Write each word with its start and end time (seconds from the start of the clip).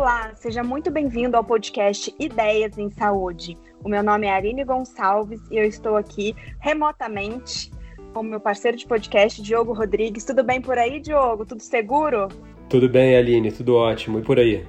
Olá, 0.00 0.34
seja 0.34 0.64
muito 0.64 0.90
bem-vindo 0.90 1.36
ao 1.36 1.44
podcast 1.44 2.14
Ideias 2.18 2.78
em 2.78 2.88
Saúde. 2.88 3.58
O 3.84 3.88
meu 3.90 4.02
nome 4.02 4.26
é 4.26 4.32
Aline 4.32 4.64
Gonçalves 4.64 5.42
e 5.50 5.58
eu 5.58 5.64
estou 5.66 5.94
aqui 5.94 6.34
remotamente 6.58 7.70
com 8.14 8.22
meu 8.22 8.40
parceiro 8.40 8.78
de 8.78 8.86
podcast, 8.86 9.42
Diogo 9.42 9.74
Rodrigues. 9.74 10.24
Tudo 10.24 10.42
bem 10.42 10.58
por 10.58 10.78
aí, 10.78 11.00
Diogo? 11.00 11.44
Tudo 11.44 11.62
seguro? 11.62 12.28
Tudo 12.70 12.88
bem, 12.88 13.14
Aline, 13.14 13.52
tudo 13.52 13.76
ótimo. 13.76 14.20
E 14.20 14.22
por 14.22 14.38
aí? 14.38 14.66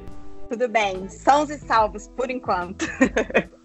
Tudo 0.50 0.68
bem, 0.68 1.08
sãos 1.08 1.50
e 1.50 1.58
salvos 1.60 2.10
por 2.10 2.30
enquanto. 2.30 2.86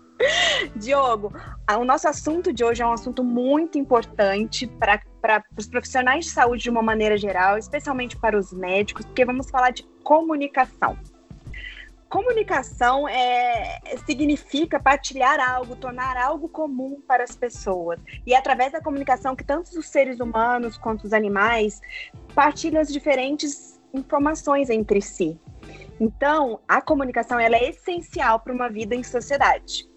Diogo, 0.76 1.32
o 1.68 1.84
nosso 1.84 2.06
assunto 2.06 2.52
de 2.52 2.62
hoje 2.62 2.80
é 2.80 2.86
um 2.86 2.92
assunto 2.92 3.24
muito 3.24 3.76
importante 3.76 4.68
para 4.68 5.42
os 5.58 5.66
profissionais 5.66 6.26
de 6.26 6.30
saúde 6.30 6.62
de 6.62 6.70
uma 6.70 6.80
maneira 6.80 7.18
geral, 7.18 7.58
especialmente 7.58 8.16
para 8.16 8.38
os 8.38 8.52
médicos, 8.52 9.04
porque 9.04 9.24
vamos 9.24 9.50
falar 9.50 9.70
de 9.70 9.84
comunicação. 10.04 10.96
Comunicação 12.08 13.08
é, 13.08 13.80
significa 14.06 14.78
partilhar 14.78 15.40
algo, 15.40 15.74
tornar 15.74 16.16
algo 16.16 16.48
comum 16.48 17.00
para 17.06 17.24
as 17.24 17.34
pessoas. 17.34 17.98
E 18.24 18.32
é 18.32 18.36
através 18.36 18.72
da 18.72 18.80
comunicação 18.80 19.34
que 19.34 19.42
tanto 19.42 19.76
os 19.78 19.88
seres 19.88 20.20
humanos 20.20 20.78
quanto 20.78 21.04
os 21.04 21.12
animais 21.12 21.80
partilham 22.34 22.80
as 22.80 22.92
diferentes 22.92 23.80
informações 23.92 24.70
entre 24.70 25.02
si. 25.02 25.38
Então, 25.98 26.60
a 26.68 26.80
comunicação 26.80 27.40
ela 27.40 27.56
é 27.56 27.70
essencial 27.70 28.38
para 28.38 28.52
uma 28.52 28.68
vida 28.68 28.94
em 28.94 29.02
sociedade. 29.02 29.88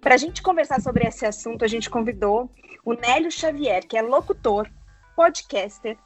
Para 0.00 0.14
a 0.14 0.18
gente 0.18 0.42
conversar 0.42 0.80
sobre 0.80 1.06
esse 1.06 1.26
assunto, 1.26 1.64
a 1.64 1.68
gente 1.68 1.90
convidou 1.90 2.50
o 2.84 2.92
Nélio 2.94 3.30
Xavier, 3.30 3.86
que 3.86 3.96
é 3.96 4.02
locutor, 4.02 4.68
podcaster, 5.14 5.96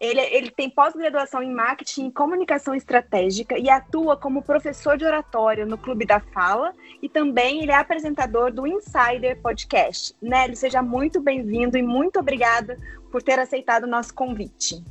ele, 0.00 0.20
ele 0.20 0.50
tem 0.50 0.70
pós-graduação 0.70 1.42
em 1.42 1.52
marketing 1.52 2.06
e 2.06 2.12
comunicação 2.12 2.74
estratégica 2.74 3.58
e 3.58 3.68
atua 3.68 4.16
como 4.16 4.42
professor 4.42 4.96
de 4.96 5.04
oratória 5.04 5.66
no 5.66 5.76
Clube 5.76 6.06
da 6.06 6.20
Fala 6.20 6.72
e 7.02 7.08
também 7.08 7.62
ele 7.62 7.72
é 7.72 7.76
apresentador 7.76 8.52
do 8.52 8.66
Insider 8.66 9.40
Podcast. 9.42 10.14
Nélio, 10.22 10.56
seja 10.56 10.82
muito 10.82 11.20
bem-vindo 11.20 11.76
e 11.76 11.82
muito 11.82 12.20
obrigada 12.20 12.78
por 13.10 13.22
ter 13.22 13.38
aceitado 13.38 13.84
o 13.84 13.88
nosso 13.88 14.14
convite. 14.14 14.82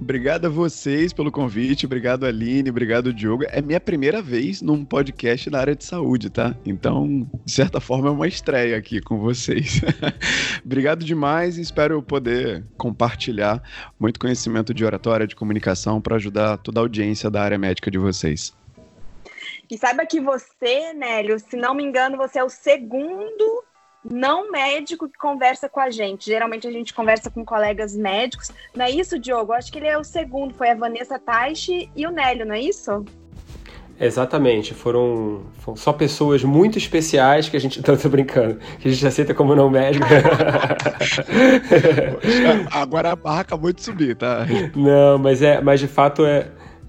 Obrigado 0.00 0.46
a 0.46 0.48
vocês 0.48 1.12
pelo 1.12 1.30
convite, 1.30 1.86
obrigado 1.86 2.26
Aline, 2.26 2.70
obrigado 2.70 3.12
Diogo. 3.12 3.44
É 3.48 3.62
minha 3.62 3.80
primeira 3.80 4.20
vez 4.20 4.60
num 4.60 4.84
podcast 4.84 5.48
na 5.48 5.58
área 5.58 5.76
de 5.76 5.84
saúde, 5.84 6.28
tá? 6.28 6.56
Então, 6.66 7.30
de 7.44 7.52
certa 7.52 7.80
forma, 7.80 8.08
é 8.08 8.10
uma 8.10 8.26
estreia 8.26 8.76
aqui 8.76 9.00
com 9.00 9.18
vocês. 9.18 9.80
obrigado 10.64 11.04
demais 11.04 11.56
e 11.56 11.60
espero 11.60 12.02
poder 12.02 12.64
compartilhar 12.76 13.62
muito 13.98 14.18
conhecimento 14.18 14.74
de 14.74 14.84
oratória, 14.84 15.26
de 15.26 15.36
comunicação 15.36 16.00
para 16.00 16.16
ajudar 16.16 16.58
toda 16.58 16.80
a 16.80 16.82
audiência 16.82 17.30
da 17.30 17.42
área 17.42 17.58
médica 17.58 17.90
de 17.90 17.98
vocês. 17.98 18.54
E 19.70 19.78
saiba 19.78 20.04
que 20.04 20.20
você, 20.20 20.92
Nélio, 20.92 21.38
se 21.38 21.56
não 21.56 21.74
me 21.74 21.82
engano, 21.82 22.16
você 22.16 22.38
é 22.38 22.44
o 22.44 22.48
segundo 22.48 23.64
não 24.04 24.50
médico 24.50 25.08
que 25.08 25.18
conversa 25.18 25.68
com 25.68 25.80
a 25.80 25.90
gente. 25.90 26.26
Geralmente 26.26 26.66
a 26.66 26.70
gente 26.70 26.92
conversa 26.92 27.30
com 27.30 27.44
colegas 27.44 27.96
médicos. 27.96 28.50
Não 28.74 28.84
é 28.84 28.90
isso, 28.90 29.18
Diogo? 29.18 29.52
Acho 29.52 29.70
que 29.70 29.78
ele 29.78 29.88
é 29.88 29.98
o 29.98 30.04
segundo. 30.04 30.54
Foi 30.54 30.70
a 30.70 30.74
Vanessa 30.74 31.18
Taishi 31.18 31.90
e 31.94 32.06
o 32.06 32.10
Nélio, 32.10 32.46
não 32.46 32.54
é 32.54 32.60
isso? 32.60 33.04
Exatamente, 34.00 34.74
foram, 34.74 35.42
foram, 35.58 35.76
só 35.76 35.92
pessoas 35.92 36.42
muito 36.42 36.76
especiais 36.76 37.48
que 37.48 37.56
a 37.56 37.60
gente. 37.60 37.80
Não, 37.86 37.96
tô 37.96 38.08
brincando, 38.08 38.58
que 38.80 38.88
a 38.88 38.90
gente 38.90 39.06
aceita 39.06 39.32
como 39.32 39.54
não 39.54 39.70
médico. 39.70 40.04
Agora 42.72 43.12
a 43.12 43.16
barra 43.16 43.42
acabou 43.42 43.72
de 43.72 43.80
subir, 43.80 44.16
tá? 44.16 44.44
Não, 44.74 45.18
mas 45.18 45.40
é, 45.40 45.60
mas 45.60 45.78
de 45.78 45.86
fato 45.86 46.26
é, 46.26 46.48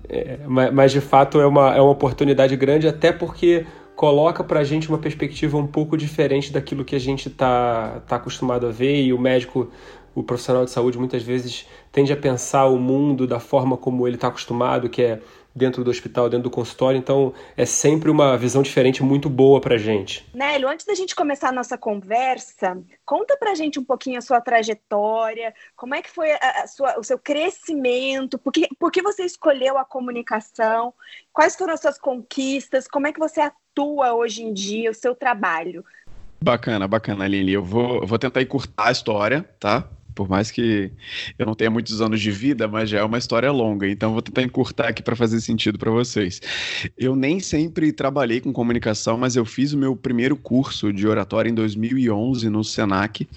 é 0.09 0.39
mas 0.47 0.91
de 0.91 1.01
fato 1.01 1.39
é 1.39 1.45
uma, 1.45 1.75
é 1.75 1.81
uma 1.81 1.91
oportunidade 1.91 2.55
grande, 2.55 2.87
até 2.87 3.11
porque 3.11 3.63
coloca 3.95 4.43
para 4.43 4.59
a 4.59 4.63
gente 4.63 4.89
uma 4.89 4.97
perspectiva 4.97 5.57
um 5.57 5.67
pouco 5.67 5.97
diferente 5.97 6.51
daquilo 6.51 6.83
que 6.83 6.95
a 6.95 6.99
gente 6.99 7.27
está 7.27 8.01
tá 8.07 8.15
acostumado 8.15 8.67
a 8.67 8.71
ver 8.71 9.03
e 9.03 9.13
o 9.13 9.19
médico, 9.19 9.69
o 10.15 10.23
profissional 10.23 10.65
de 10.65 10.71
saúde 10.71 10.97
muitas 10.97 11.23
vezes 11.23 11.67
tende 11.91 12.11
a 12.11 12.17
pensar 12.17 12.65
o 12.65 12.77
mundo 12.77 13.27
da 13.27 13.39
forma 13.39 13.77
como 13.77 14.07
ele 14.07 14.15
está 14.15 14.27
acostumado, 14.27 14.89
que 14.89 15.01
é 15.01 15.19
dentro 15.55 15.83
do 15.83 15.91
hospital, 15.91 16.29
dentro 16.29 16.43
do 16.43 16.49
consultório, 16.49 16.97
então 16.97 17.33
é 17.55 17.65
sempre 17.65 18.09
uma 18.09 18.37
visão 18.37 18.61
diferente 18.61 19.03
muito 19.03 19.29
boa 19.29 19.61
para 19.61 19.75
a 19.75 19.77
gente. 19.77 20.25
Nélio, 20.33 20.67
antes 20.67 20.85
da 20.85 20.95
gente 20.95 21.15
começar 21.15 21.49
a 21.49 21.51
nossa 21.51 21.77
conversa, 21.77 22.81
conta 23.05 23.37
para 23.37 23.51
a 23.51 23.55
gente 23.55 23.79
um 23.79 23.83
pouquinho 23.83 24.17
a 24.17 24.21
sua 24.21 24.41
trajetória, 24.41 25.53
como 25.75 25.93
é 25.93 26.01
que 26.01 26.09
foi 26.09 26.31
a, 26.31 26.63
a 26.63 26.67
sua, 26.67 26.99
o 26.99 27.03
seu 27.03 27.19
crescimento, 27.19 28.37
por 28.37 28.51
que, 28.51 28.67
por 28.79 28.91
que 28.91 29.01
você 29.01 29.23
escolheu 29.23 29.77
a 29.77 29.85
comunicação, 29.85 30.93
quais 31.31 31.55
foram 31.55 31.73
as 31.73 31.81
suas 31.81 31.97
conquistas, 31.97 32.87
como 32.87 33.07
é 33.07 33.13
que 33.13 33.19
você 33.19 33.41
atua 33.41 34.13
hoje 34.13 34.43
em 34.43 34.53
dia, 34.53 34.89
o 34.89 34.95
seu 34.95 35.13
trabalho. 35.15 35.85
Bacana, 36.43 36.87
bacana, 36.87 37.25
Lili. 37.25 37.53
Eu 37.53 37.63
vou, 37.63 38.01
eu 38.01 38.07
vou 38.07 38.19
tentar 38.19 38.41
encurtar 38.41 38.87
a 38.87 38.91
história, 38.91 39.49
tá? 39.59 39.87
Por 40.13 40.29
mais 40.29 40.51
que 40.51 40.91
eu 41.37 41.45
não 41.45 41.53
tenha 41.53 41.69
muitos 41.69 42.01
anos 42.01 42.21
de 42.21 42.31
vida, 42.31 42.67
mas 42.67 42.89
já 42.89 42.99
é 42.99 43.03
uma 43.03 43.17
história 43.17 43.51
longa, 43.51 43.87
então 43.87 44.13
vou 44.13 44.21
tentar 44.21 44.43
encurtar 44.43 44.89
aqui 44.89 45.01
para 45.01 45.15
fazer 45.15 45.41
sentido 45.41 45.77
para 45.77 45.91
vocês. 45.91 46.41
Eu 46.97 47.15
nem 47.15 47.39
sempre 47.39 47.91
trabalhei 47.91 48.39
com 48.39 48.53
comunicação, 48.53 49.17
mas 49.17 49.35
eu 49.35 49.45
fiz 49.45 49.73
o 49.73 49.77
meu 49.77 49.95
primeiro 49.95 50.35
curso 50.35 50.91
de 50.91 51.07
oratória 51.07 51.49
em 51.49 51.53
2011 51.53 52.49
no 52.49 52.63
Senac 52.63 53.27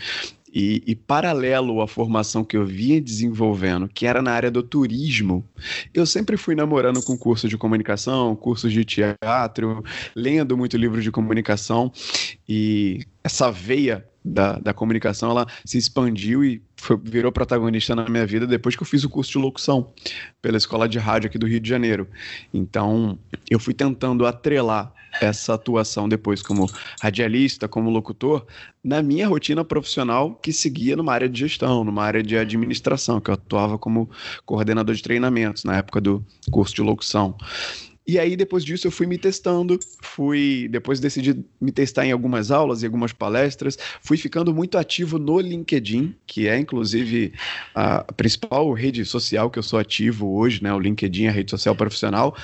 e, 0.57 0.83
e, 0.87 0.95
paralelo 0.95 1.83
à 1.83 1.87
formação 1.87 2.43
que 2.43 2.57
eu 2.57 2.65
vinha 2.65 2.99
desenvolvendo, 2.99 3.87
que 3.89 4.07
era 4.07 4.23
na 4.23 4.33
área 4.33 4.51
do 4.51 4.63
turismo, 4.63 5.45
eu 5.93 6.07
sempre 6.07 6.39
fui 6.39 6.55
namorando 6.55 7.03
com 7.03 7.15
cursos 7.15 7.51
de 7.51 7.59
comunicação, 7.59 8.35
cursos 8.35 8.73
de 8.73 8.83
teatro, 8.83 9.85
lendo 10.15 10.57
muito 10.57 10.79
livros 10.79 11.05
de 11.05 11.11
comunicação 11.11 11.93
e 12.49 13.05
essa 13.23 13.51
veia 13.51 14.07
da, 14.25 14.59
da 14.59 14.73
comunicação 14.73 15.31
ela 15.31 15.47
se 15.63 15.77
expandiu 15.77 16.43
e 16.43 16.63
foi, 16.77 16.97
virou 17.03 17.33
protagonista 17.33 17.95
na 17.95 18.09
minha 18.09 18.27
vida 18.27 18.47
depois 18.47 18.77
que 18.77 18.83
eu 18.83 18.87
fiz 18.87 19.05
o 19.05 19.09
curso 19.09 19.33
de 19.33 19.39
locução 19.39 19.93
pela 20.41 20.57
escola 20.57 20.89
de 20.89 20.99
rádio 20.99 21.29
aqui 21.29 21.39
do 21.39 21.47
Rio 21.47 21.61
de 21.61 21.69
Janeiro. 21.69 22.09
Então 22.53 23.19
eu 23.51 23.59
fui 23.59 23.75
tentando 23.75 24.27
atrelar 24.27 24.93
essa 25.21 25.55
atuação 25.55 26.09
depois 26.09 26.43
como 26.43 26.71
radialista, 27.01 27.67
como 27.67 27.91
locutor, 27.91 28.47
na 28.85 29.03
minha 29.03 29.27
rotina 29.27 29.65
profissional 29.65 30.35
que 30.35 30.53
seguia 30.53 30.95
numa 30.95 31.13
área 31.13 31.29
de 31.29 31.41
gestão, 31.41 31.85
numa 31.85 32.05
área 32.05 32.23
de 32.23 32.37
administração, 32.37 33.21
que 33.21 33.31
eu 33.31 33.35
atuava 33.35 33.79
como 33.79 34.11
coordenador 34.45 34.95
de 34.95 35.03
treinamentos 35.03 35.65
na 35.65 35.79
época 35.79 36.01
do 36.01 36.25
curso 36.51 36.75
de 36.75 36.83
locução. 36.83 37.37
E 38.07 38.21
aí, 38.21 38.37
depois 38.37 38.65
disso, 38.65 38.87
eu 38.87 38.91
fui 38.93 39.05
me 39.05 39.19
testando, 39.19 39.79
fui, 40.01 40.69
depois 40.71 41.01
decidi 41.01 41.45
me 41.61 41.73
testar 41.73 42.07
em 42.07 42.13
algumas 42.13 42.53
aulas 42.53 42.83
e 42.83 42.87
algumas 42.87 43.13
palestras, 43.13 43.77
fui 44.01 44.17
ficando 44.17 44.55
muito 44.55 44.79
ativo 44.79 45.19
no 45.19 45.41
LinkedIn, 45.41 46.15
que 46.25 46.47
é, 46.47 46.57
inclusive, 46.57 47.33
a 47.75 48.05
principal 48.13 48.73
rede 48.73 49.05
social 49.05 49.51
que 49.51 49.59
eu 49.59 49.63
sou 49.63 49.79
ativo 49.79 50.37
hoje, 50.37 50.63
né? 50.63 50.73
O 50.73 50.79
LinkedIn, 50.79 51.27
a 51.27 51.33
rede 51.33 51.51
social 51.51 51.75
profissional. 51.75 52.37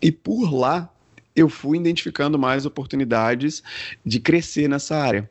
E 0.00 0.10
por 0.10 0.50
lá, 0.50 0.90
eu 1.36 1.48
fui 1.48 1.76
identificando 1.78 2.38
mais 2.38 2.64
oportunidades 2.64 3.62
de 4.04 4.18
crescer 4.18 4.68
nessa 4.68 4.96
área. 4.96 5.30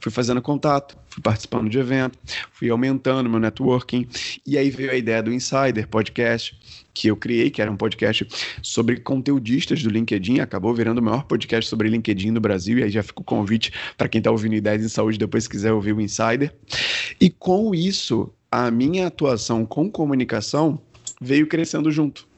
Fui 0.00 0.10
fazendo 0.10 0.42
contato, 0.42 0.96
fui 1.08 1.22
participando 1.22 1.68
de 1.68 1.78
evento, 1.78 2.18
fui 2.52 2.70
aumentando 2.70 3.30
meu 3.30 3.38
networking, 3.38 4.08
e 4.44 4.58
aí 4.58 4.68
veio 4.68 4.90
a 4.90 4.96
ideia 4.96 5.22
do 5.22 5.32
Insider 5.32 5.86
Podcast, 5.86 6.58
que 6.92 7.08
eu 7.08 7.16
criei, 7.16 7.50
que 7.50 7.62
era 7.62 7.70
um 7.70 7.76
podcast 7.76 8.26
sobre 8.62 8.98
conteudistas 8.98 9.82
do 9.82 9.90
LinkedIn, 9.90 10.40
acabou 10.40 10.74
virando 10.74 10.98
o 10.98 11.02
maior 11.02 11.24
podcast 11.24 11.68
sobre 11.68 11.88
LinkedIn 11.88 12.30
no 12.30 12.40
Brasil, 12.40 12.78
e 12.78 12.82
aí 12.82 12.90
já 12.90 13.02
fica 13.02 13.20
o 13.20 13.24
convite 13.24 13.72
para 13.96 14.08
quem 14.08 14.18
está 14.18 14.30
ouvindo 14.30 14.54
Ideias 14.54 14.84
em 14.84 14.88
Saúde 14.88 15.18
depois 15.18 15.46
quiser 15.46 15.72
ouvir 15.72 15.92
o 15.92 16.00
Insider. 16.00 16.54
E 17.20 17.30
com 17.30 17.74
isso, 17.74 18.32
a 18.50 18.70
minha 18.70 19.06
atuação 19.06 19.64
com 19.64 19.90
comunicação 19.90 20.80
veio 21.20 21.46
crescendo 21.46 21.90
junto 21.90 22.30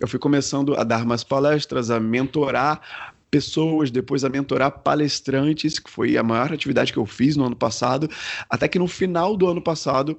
eu 0.00 0.06
fui 0.06 0.18
começando 0.18 0.74
a 0.76 0.84
dar 0.84 1.04
mais 1.04 1.24
palestras, 1.24 1.90
a 1.90 1.98
mentorar 1.98 2.80
pessoas, 3.30 3.90
depois 3.90 4.24
a 4.24 4.28
mentorar 4.28 4.70
palestrantes, 4.70 5.78
que 5.78 5.90
foi 5.90 6.16
a 6.16 6.22
maior 6.22 6.52
atividade 6.52 6.92
que 6.92 6.98
eu 6.98 7.06
fiz 7.06 7.36
no 7.36 7.44
ano 7.44 7.56
passado, 7.56 8.08
até 8.48 8.68
que 8.68 8.78
no 8.78 8.86
final 8.86 9.36
do 9.36 9.46
ano 9.48 9.60
passado 9.60 10.18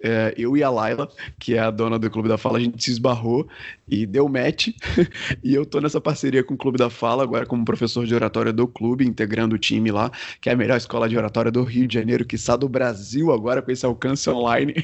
é, 0.00 0.32
eu 0.36 0.56
e 0.56 0.62
a 0.62 0.70
Laila, 0.70 1.08
que 1.38 1.54
é 1.54 1.58
a 1.58 1.70
dona 1.70 1.98
do 1.98 2.10
Clube 2.10 2.28
da 2.28 2.38
Fala, 2.38 2.58
a 2.58 2.60
gente 2.60 2.82
se 2.82 2.90
esbarrou 2.90 3.48
e 3.88 4.06
deu 4.06 4.28
match. 4.28 4.68
e 5.42 5.54
eu 5.54 5.66
tô 5.66 5.80
nessa 5.80 6.00
parceria 6.00 6.44
com 6.44 6.54
o 6.54 6.56
Clube 6.56 6.78
da 6.78 6.88
Fala, 6.88 7.22
agora 7.22 7.44
como 7.44 7.64
professor 7.64 8.06
de 8.06 8.14
oratória 8.14 8.52
do 8.52 8.66
clube, 8.68 9.06
integrando 9.06 9.56
o 9.56 9.58
time 9.58 9.90
lá, 9.90 10.10
que 10.40 10.48
é 10.48 10.52
a 10.52 10.56
melhor 10.56 10.76
escola 10.76 11.08
de 11.08 11.16
oratória 11.16 11.50
do 11.50 11.62
Rio 11.64 11.86
de 11.86 11.94
Janeiro, 11.94 12.24
que 12.24 12.36
está 12.36 12.56
do 12.56 12.68
Brasil 12.68 13.32
agora 13.32 13.60
com 13.60 13.70
esse 13.70 13.84
alcance 13.84 14.28
online. 14.30 14.74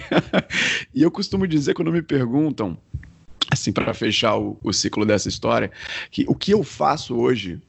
e 0.93 1.03
eu 1.03 1.11
costumo 1.11 1.47
dizer, 1.47 1.75
quando 1.75 1.93
me 1.93 2.03
perguntam 2.03 2.77
assim, 3.51 3.73
para 3.73 3.95
fechar 3.95 4.37
o, 4.37 4.59
o 4.63 4.73
ciclo 4.73 5.07
dessa 5.07 5.29
história, 5.29 5.71
que 6.11 6.25
o 6.29 6.35
que 6.35 6.53
eu 6.53 6.65
faço 6.65 7.17
hoje 7.17 7.61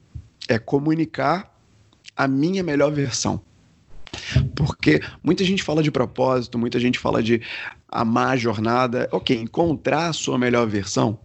é 0.48 0.58
comunicar 0.58 1.54
a 2.16 2.26
minha 2.26 2.62
melhor 2.62 2.90
versão. 2.90 3.40
Porque 4.54 5.00
muita 5.22 5.44
gente 5.44 5.62
fala 5.62 5.82
de 5.82 5.90
propósito, 5.90 6.58
muita 6.58 6.78
gente 6.80 6.98
fala 6.98 7.22
de 7.22 7.40
amar 7.88 8.30
a 8.30 8.36
jornada. 8.36 9.08
Ok, 9.12 9.36
encontrar 9.36 10.08
a 10.08 10.12
sua 10.12 10.38
melhor 10.38 10.66
versão 10.66 11.18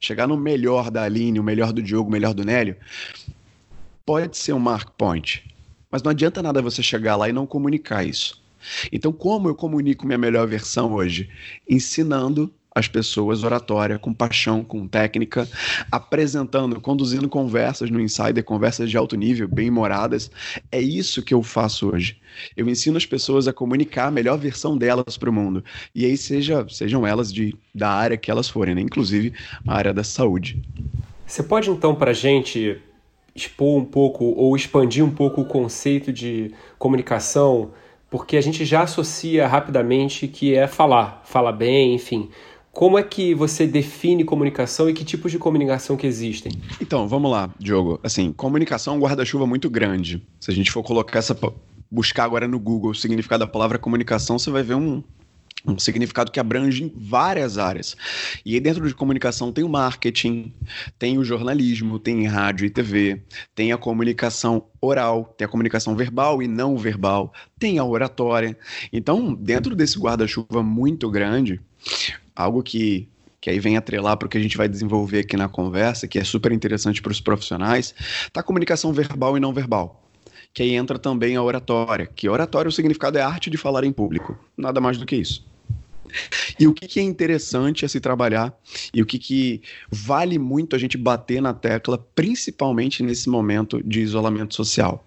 chegar 0.00 0.26
no 0.26 0.36
melhor 0.36 0.90
da 0.90 1.02
Aline, 1.02 1.40
o 1.40 1.44
melhor 1.44 1.72
do 1.72 1.82
Diogo, 1.82 2.08
o 2.08 2.12
melhor 2.12 2.34
do 2.34 2.44
Nélio, 2.44 2.76
pode 4.04 4.36
ser 4.36 4.52
um 4.52 4.58
mark 4.58 4.90
point. 4.96 5.44
Mas 5.90 6.02
não 6.02 6.10
adianta 6.10 6.42
nada 6.42 6.62
você 6.62 6.82
chegar 6.82 7.16
lá 7.16 7.28
e 7.28 7.32
não 7.32 7.46
comunicar 7.46 8.04
isso. 8.04 8.42
Então, 8.90 9.12
como 9.12 9.48
eu 9.48 9.54
comunico 9.54 10.06
minha 10.06 10.18
melhor 10.18 10.46
versão 10.46 10.92
hoje? 10.92 11.30
Ensinando 11.68 12.52
as 12.76 12.86
pessoas 12.86 13.42
oratória, 13.42 13.98
com 13.98 14.12
paixão, 14.12 14.62
com 14.62 14.86
técnica, 14.86 15.48
apresentando, 15.90 16.78
conduzindo 16.78 17.26
conversas 17.26 17.90
no 17.90 17.98
Insider, 17.98 18.44
conversas 18.44 18.90
de 18.90 18.98
alto 18.98 19.16
nível, 19.16 19.48
bem 19.48 19.70
moradas. 19.70 20.30
É 20.70 20.78
isso 20.78 21.22
que 21.22 21.32
eu 21.32 21.42
faço 21.42 21.88
hoje. 21.88 22.20
Eu 22.54 22.68
ensino 22.68 22.98
as 22.98 23.06
pessoas 23.06 23.48
a 23.48 23.52
comunicar 23.52 24.08
a 24.08 24.10
melhor 24.10 24.36
versão 24.36 24.76
delas 24.76 25.16
para 25.16 25.30
o 25.30 25.32
mundo. 25.32 25.64
E 25.94 26.04
aí 26.04 26.18
seja, 26.18 26.66
sejam 26.68 27.06
elas 27.06 27.32
de, 27.32 27.56
da 27.74 27.88
área 27.88 28.18
que 28.18 28.30
elas 28.30 28.46
forem, 28.46 28.74
né? 28.74 28.82
inclusive 28.82 29.32
a 29.66 29.74
área 29.74 29.94
da 29.94 30.04
saúde. 30.04 30.62
Você 31.26 31.42
pode 31.42 31.70
então 31.70 31.94
para 31.94 32.10
a 32.10 32.14
gente 32.14 32.78
expor 33.34 33.80
um 33.80 33.86
pouco 33.86 34.26
ou 34.26 34.54
expandir 34.54 35.02
um 35.02 35.10
pouco 35.10 35.40
o 35.40 35.46
conceito 35.46 36.12
de 36.12 36.52
comunicação, 36.78 37.70
porque 38.10 38.36
a 38.36 38.40
gente 38.42 38.66
já 38.66 38.82
associa 38.82 39.48
rapidamente 39.48 40.28
que 40.28 40.54
é 40.54 40.66
falar, 40.66 41.22
falar 41.24 41.52
bem, 41.52 41.94
enfim. 41.94 42.28
Como 42.76 42.98
é 42.98 43.02
que 43.02 43.34
você 43.34 43.66
define 43.66 44.22
comunicação 44.22 44.90
e 44.90 44.92
que 44.92 45.02
tipos 45.02 45.32
de 45.32 45.38
comunicação 45.38 45.96
que 45.96 46.06
existem? 46.06 46.52
Então, 46.78 47.08
vamos 47.08 47.30
lá, 47.30 47.48
Diogo. 47.58 47.98
Assim, 48.02 48.34
comunicação 48.34 48.92
é 48.92 48.96
um 48.98 49.00
guarda-chuva 49.00 49.46
muito 49.46 49.70
grande. 49.70 50.22
Se 50.38 50.50
a 50.50 50.54
gente 50.54 50.70
for 50.70 50.82
colocar 50.82 51.18
essa 51.18 51.34
buscar 51.90 52.24
agora 52.24 52.46
no 52.46 52.58
Google 52.58 52.90
o 52.90 52.94
significado 52.94 53.46
da 53.46 53.50
palavra 53.50 53.78
comunicação, 53.78 54.38
você 54.38 54.50
vai 54.50 54.62
ver 54.62 54.74
um, 54.74 55.02
um 55.66 55.78
significado 55.78 56.30
que 56.30 56.38
abrange 56.38 56.92
várias 56.94 57.56
áreas. 57.56 57.96
E 58.44 58.52
aí 58.52 58.60
dentro 58.60 58.86
de 58.86 58.94
comunicação 58.94 59.50
tem 59.50 59.64
o 59.64 59.70
marketing, 59.70 60.52
tem 60.98 61.16
o 61.16 61.24
jornalismo, 61.24 61.98
tem 61.98 62.26
rádio 62.26 62.66
e 62.66 62.68
TV, 62.68 63.22
tem 63.54 63.72
a 63.72 63.78
comunicação 63.78 64.64
oral, 64.82 65.34
tem 65.38 65.46
a 65.46 65.48
comunicação 65.48 65.96
verbal 65.96 66.42
e 66.42 66.46
não 66.46 66.76
verbal, 66.76 67.32
tem 67.58 67.78
a 67.78 67.84
oratória. 67.86 68.54
Então, 68.92 69.32
dentro 69.32 69.74
desse 69.74 69.98
guarda-chuva 69.98 70.62
muito 70.62 71.10
grande, 71.10 71.58
algo 72.36 72.62
que 72.62 73.08
que 73.46 73.50
aí 73.50 73.60
vem 73.60 73.76
atrelar 73.76 74.16
para 74.16 74.26
o 74.26 74.28
que 74.28 74.36
a 74.36 74.40
gente 74.40 74.56
vai 74.56 74.68
desenvolver 74.68 75.20
aqui 75.20 75.36
na 75.36 75.48
conversa, 75.48 76.08
que 76.08 76.18
é 76.18 76.24
super 76.24 76.50
interessante 76.50 77.00
para 77.00 77.12
os 77.12 77.20
profissionais, 77.20 77.94
tá 78.32 78.40
a 78.40 78.42
comunicação 78.42 78.92
verbal 78.92 79.36
e 79.36 79.40
não 79.40 79.52
verbal. 79.52 80.02
Que 80.52 80.64
aí 80.64 80.74
entra 80.74 80.98
também 80.98 81.36
a 81.36 81.42
oratória, 81.42 82.06
que 82.06 82.28
oratória 82.28 82.68
o 82.68 82.72
significado 82.72 83.18
é 83.18 83.20
arte 83.20 83.48
de 83.48 83.56
falar 83.56 83.84
em 83.84 83.92
público, 83.92 84.36
nada 84.56 84.80
mais 84.80 84.98
do 84.98 85.06
que 85.06 85.14
isso. 85.14 85.46
E 86.58 86.66
o 86.66 86.74
que, 86.74 86.88
que 86.88 86.98
é 86.98 87.02
interessante 87.04 87.84
a 87.84 87.88
se 87.88 88.00
trabalhar 88.00 88.52
e 88.92 89.00
o 89.00 89.06
que, 89.06 89.18
que 89.18 89.62
vale 89.90 90.38
muito 90.38 90.74
a 90.74 90.78
gente 90.78 90.96
bater 90.96 91.40
na 91.40 91.54
tecla, 91.54 91.98
principalmente 92.16 93.02
nesse 93.02 93.28
momento 93.28 93.80
de 93.84 94.00
isolamento 94.00 94.56
social. 94.56 95.04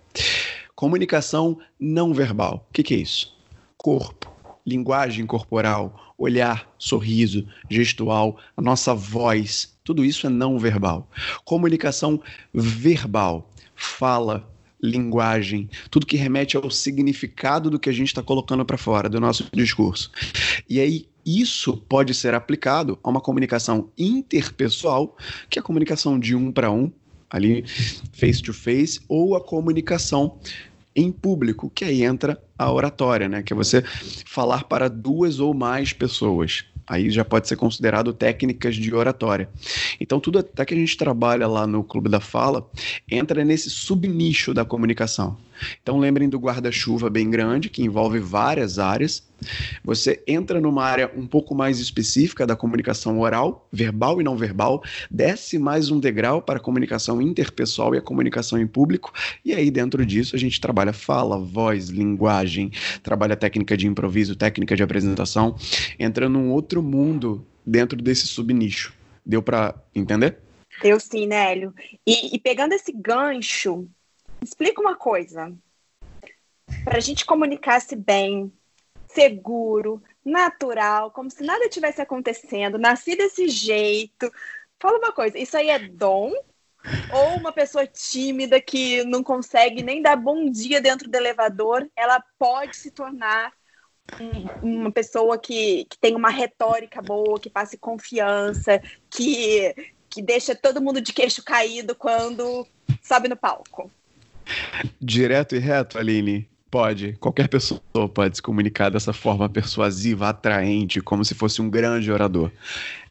Comunicação 0.75 1.57
não 1.77 2.13
verbal. 2.13 2.65
O 2.69 2.73
que, 2.73 2.83
que 2.83 2.93
é 2.93 2.97
isso? 2.97 3.35
Corpo, 3.75 4.31
linguagem 4.65 5.25
corporal, 5.25 6.08
olhar, 6.19 6.69
sorriso, 6.77 7.47
gestual, 7.69 8.37
a 8.55 8.61
nossa 8.61 8.93
voz, 8.93 9.73
tudo 9.83 10.03
isso 10.03 10.27
é 10.27 10.29
não 10.29 10.59
verbal. 10.59 11.09
Comunicação 11.45 12.21
verbal, 12.53 13.49
fala, 13.73 14.47
linguagem, 14.81 15.69
tudo 15.89 16.05
que 16.05 16.17
remete 16.17 16.57
ao 16.57 16.69
significado 16.69 17.69
do 17.69 17.79
que 17.79 17.89
a 17.89 17.93
gente 17.93 18.07
está 18.07 18.21
colocando 18.21 18.65
para 18.65 18.77
fora 18.77 19.09
do 19.09 19.19
nosso 19.19 19.49
discurso. 19.53 20.11
E 20.69 20.79
aí 20.79 21.07
isso 21.25 21.77
pode 21.77 22.13
ser 22.13 22.33
aplicado 22.33 22.99
a 23.01 23.09
uma 23.09 23.21
comunicação 23.21 23.89
interpessoal, 23.97 25.17
que 25.49 25.57
é 25.57 25.61
a 25.61 25.63
comunicação 25.63 26.19
de 26.19 26.35
um 26.35 26.51
para 26.51 26.71
um, 26.71 26.91
ali 27.29 27.63
face 28.13 28.41
to 28.41 28.53
face, 28.53 28.99
ou 29.07 29.35
a 29.35 29.41
comunicação 29.41 30.37
em 30.95 31.11
público, 31.11 31.69
que 31.69 31.85
aí 31.85 32.03
entra 32.03 32.41
a 32.59 32.71
oratória, 32.71 33.29
né? 33.29 33.41
Que 33.41 33.53
é 33.53 33.55
você 33.55 33.81
falar 34.25 34.65
para 34.65 34.89
duas 34.89 35.39
ou 35.39 35.53
mais 35.53 35.93
pessoas. 35.93 36.65
Aí 36.85 37.09
já 37.09 37.23
pode 37.23 37.47
ser 37.47 37.55
considerado 37.55 38.11
técnicas 38.11 38.75
de 38.75 38.93
oratória. 38.93 39.47
Então, 39.99 40.19
tudo 40.19 40.39
até 40.39 40.65
que 40.65 40.73
a 40.73 40.77
gente 40.77 40.97
trabalha 40.97 41.47
lá 41.47 41.65
no 41.65 41.83
Clube 41.83 42.09
da 42.09 42.19
Fala 42.19 42.67
entra 43.09 43.45
nesse 43.45 43.69
subnicho 43.69 44.53
da 44.53 44.65
comunicação. 44.65 45.37
Então, 45.81 45.97
lembrem 45.97 46.29
do 46.29 46.39
guarda-chuva 46.39 47.09
bem 47.09 47.29
grande, 47.29 47.69
que 47.69 47.83
envolve 47.83 48.19
várias 48.19 48.79
áreas. 48.79 49.27
Você 49.83 50.21
entra 50.27 50.59
numa 50.59 50.83
área 50.83 51.11
um 51.15 51.25
pouco 51.25 51.55
mais 51.55 51.79
específica 51.79 52.45
da 52.45 52.55
comunicação 52.55 53.19
oral, 53.19 53.67
verbal 53.71 54.19
e 54.19 54.23
não 54.23 54.35
verbal, 54.35 54.83
desce 55.09 55.57
mais 55.57 55.89
um 55.89 55.99
degrau 55.99 56.41
para 56.41 56.57
a 56.57 56.61
comunicação 56.61 57.21
interpessoal 57.21 57.95
e 57.95 57.97
a 57.97 58.01
comunicação 58.01 58.59
em 58.59 58.67
público, 58.67 59.13
e 59.43 59.53
aí 59.53 59.71
dentro 59.71 60.05
disso 60.05 60.35
a 60.35 60.39
gente 60.39 60.59
trabalha 60.59 60.91
fala, 60.91 61.39
voz, 61.39 61.87
linguagem, 61.87 62.71
trabalha 63.01 63.35
técnica 63.35 63.77
de 63.77 63.87
improviso, 63.87 64.35
técnica 64.35 64.75
de 64.75 64.83
apresentação, 64.83 65.55
entra 65.97 66.27
num 66.27 66.51
outro 66.51 66.83
mundo 66.83 67.45
dentro 67.65 68.01
desse 68.01 68.27
subnicho. 68.27 68.93
Deu 69.25 69.41
para 69.41 69.75
entender? 69.93 70.37
Deu 70.81 70.99
sim, 70.99 71.27
Nélio. 71.27 71.73
E, 72.05 72.35
e 72.35 72.39
pegando 72.39 72.73
esse 72.73 72.91
gancho, 72.91 73.87
explica 74.41 74.81
uma 74.81 74.95
coisa. 74.95 75.53
Para 76.83 76.97
a 76.97 77.01
gente 77.01 77.25
comunicar-se 77.25 77.95
bem, 77.95 78.51
seguro, 79.07 80.01
natural, 80.23 81.11
como 81.11 81.29
se 81.29 81.43
nada 81.43 81.69
tivesse 81.69 82.01
acontecendo, 82.01 82.77
nasci 82.77 83.15
desse 83.15 83.47
jeito. 83.47 84.31
Fala 84.79 84.97
uma 84.97 85.11
coisa, 85.11 85.37
isso 85.37 85.57
aí 85.57 85.69
é 85.69 85.79
dom 85.79 86.31
ou 87.11 87.37
uma 87.37 87.51
pessoa 87.51 87.85
tímida 87.85 88.61
que 88.61 89.03
não 89.03 89.21
consegue 89.21 89.83
nem 89.83 90.01
dar 90.01 90.15
bom 90.15 90.49
dia 90.49 90.79
dentro 90.79 91.09
do 91.09 91.15
elevador, 91.15 91.89
ela 91.95 92.23
pode 92.37 92.77
se 92.77 92.91
tornar 92.91 93.51
um, 94.63 94.81
uma 94.81 94.91
pessoa 94.91 95.37
que, 95.37 95.85
que 95.85 95.97
tem 95.97 96.15
uma 96.15 96.29
retórica 96.29 97.01
boa, 97.01 97.39
que 97.39 97.49
passe 97.49 97.77
confiança, 97.77 98.81
que, 99.09 99.75
que 100.09 100.21
deixa 100.21 100.55
todo 100.55 100.81
mundo 100.81 101.01
de 101.01 101.13
queixo 101.13 101.43
caído 101.43 101.93
quando 101.93 102.65
sobe 103.03 103.27
no 103.27 103.35
palco. 103.35 103.91
Direto 105.01 105.55
e 105.55 105.59
reto, 105.59 105.97
Aline. 105.97 106.47
Pode. 106.69 107.13
Qualquer 107.19 107.47
pessoa 107.47 107.81
pode 108.13 108.37
se 108.37 108.41
comunicar 108.41 108.89
dessa 108.89 109.11
forma 109.11 109.49
persuasiva, 109.49 110.29
atraente, 110.29 111.01
como 111.01 111.25
se 111.25 111.33
fosse 111.33 111.61
um 111.61 111.69
grande 111.69 112.11
orador. 112.11 112.51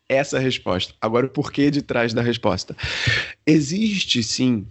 Essa 0.09 0.37
é 0.37 0.39
a 0.39 0.43
resposta. 0.43 0.95
Agora, 1.01 1.27
o 1.27 1.31
porquê 1.31 1.71
de 1.71 1.83
trás 1.83 2.15
da 2.15 2.23
resposta? 2.23 2.77
Existe 3.47 4.23
sim 4.23 4.67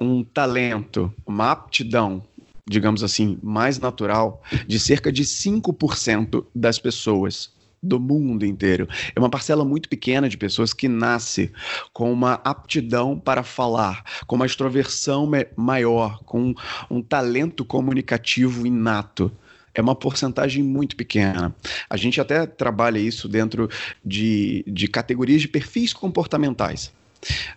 um 0.00 0.24
talento, 0.24 1.12
uma 1.26 1.52
aptidão, 1.52 2.22
digamos 2.68 3.04
assim, 3.04 3.38
mais 3.42 3.78
natural 3.78 4.42
de 4.66 4.80
cerca 4.80 5.12
de 5.12 5.22
5% 5.24 6.44
das 6.54 6.78
pessoas 6.78 7.52
do 7.82 7.98
mundo 7.98 8.44
inteiro. 8.44 8.88
É 9.14 9.18
uma 9.18 9.30
parcela 9.30 9.64
muito 9.64 9.88
pequena 9.88 10.28
de 10.28 10.36
pessoas 10.36 10.72
que 10.72 10.88
nasce 10.88 11.50
com 11.92 12.12
uma 12.12 12.34
aptidão 12.44 13.18
para 13.18 13.42
falar, 13.42 14.04
com 14.26 14.36
uma 14.36 14.46
extroversão 14.46 15.28
maior, 15.56 16.22
com 16.24 16.54
um 16.90 17.02
talento 17.02 17.64
comunicativo 17.64 18.66
inato 18.66 19.32
é 19.72 19.80
uma 19.80 19.94
porcentagem 19.94 20.62
muito 20.62 20.96
pequena. 20.96 21.54
A 21.88 21.96
gente 21.96 22.20
até 22.20 22.44
trabalha 22.46 22.98
isso 22.98 23.28
dentro 23.28 23.68
de, 24.04 24.64
de 24.66 24.88
categorias 24.88 25.40
de 25.42 25.48
perfis 25.48 25.92
comportamentais. 25.92 26.92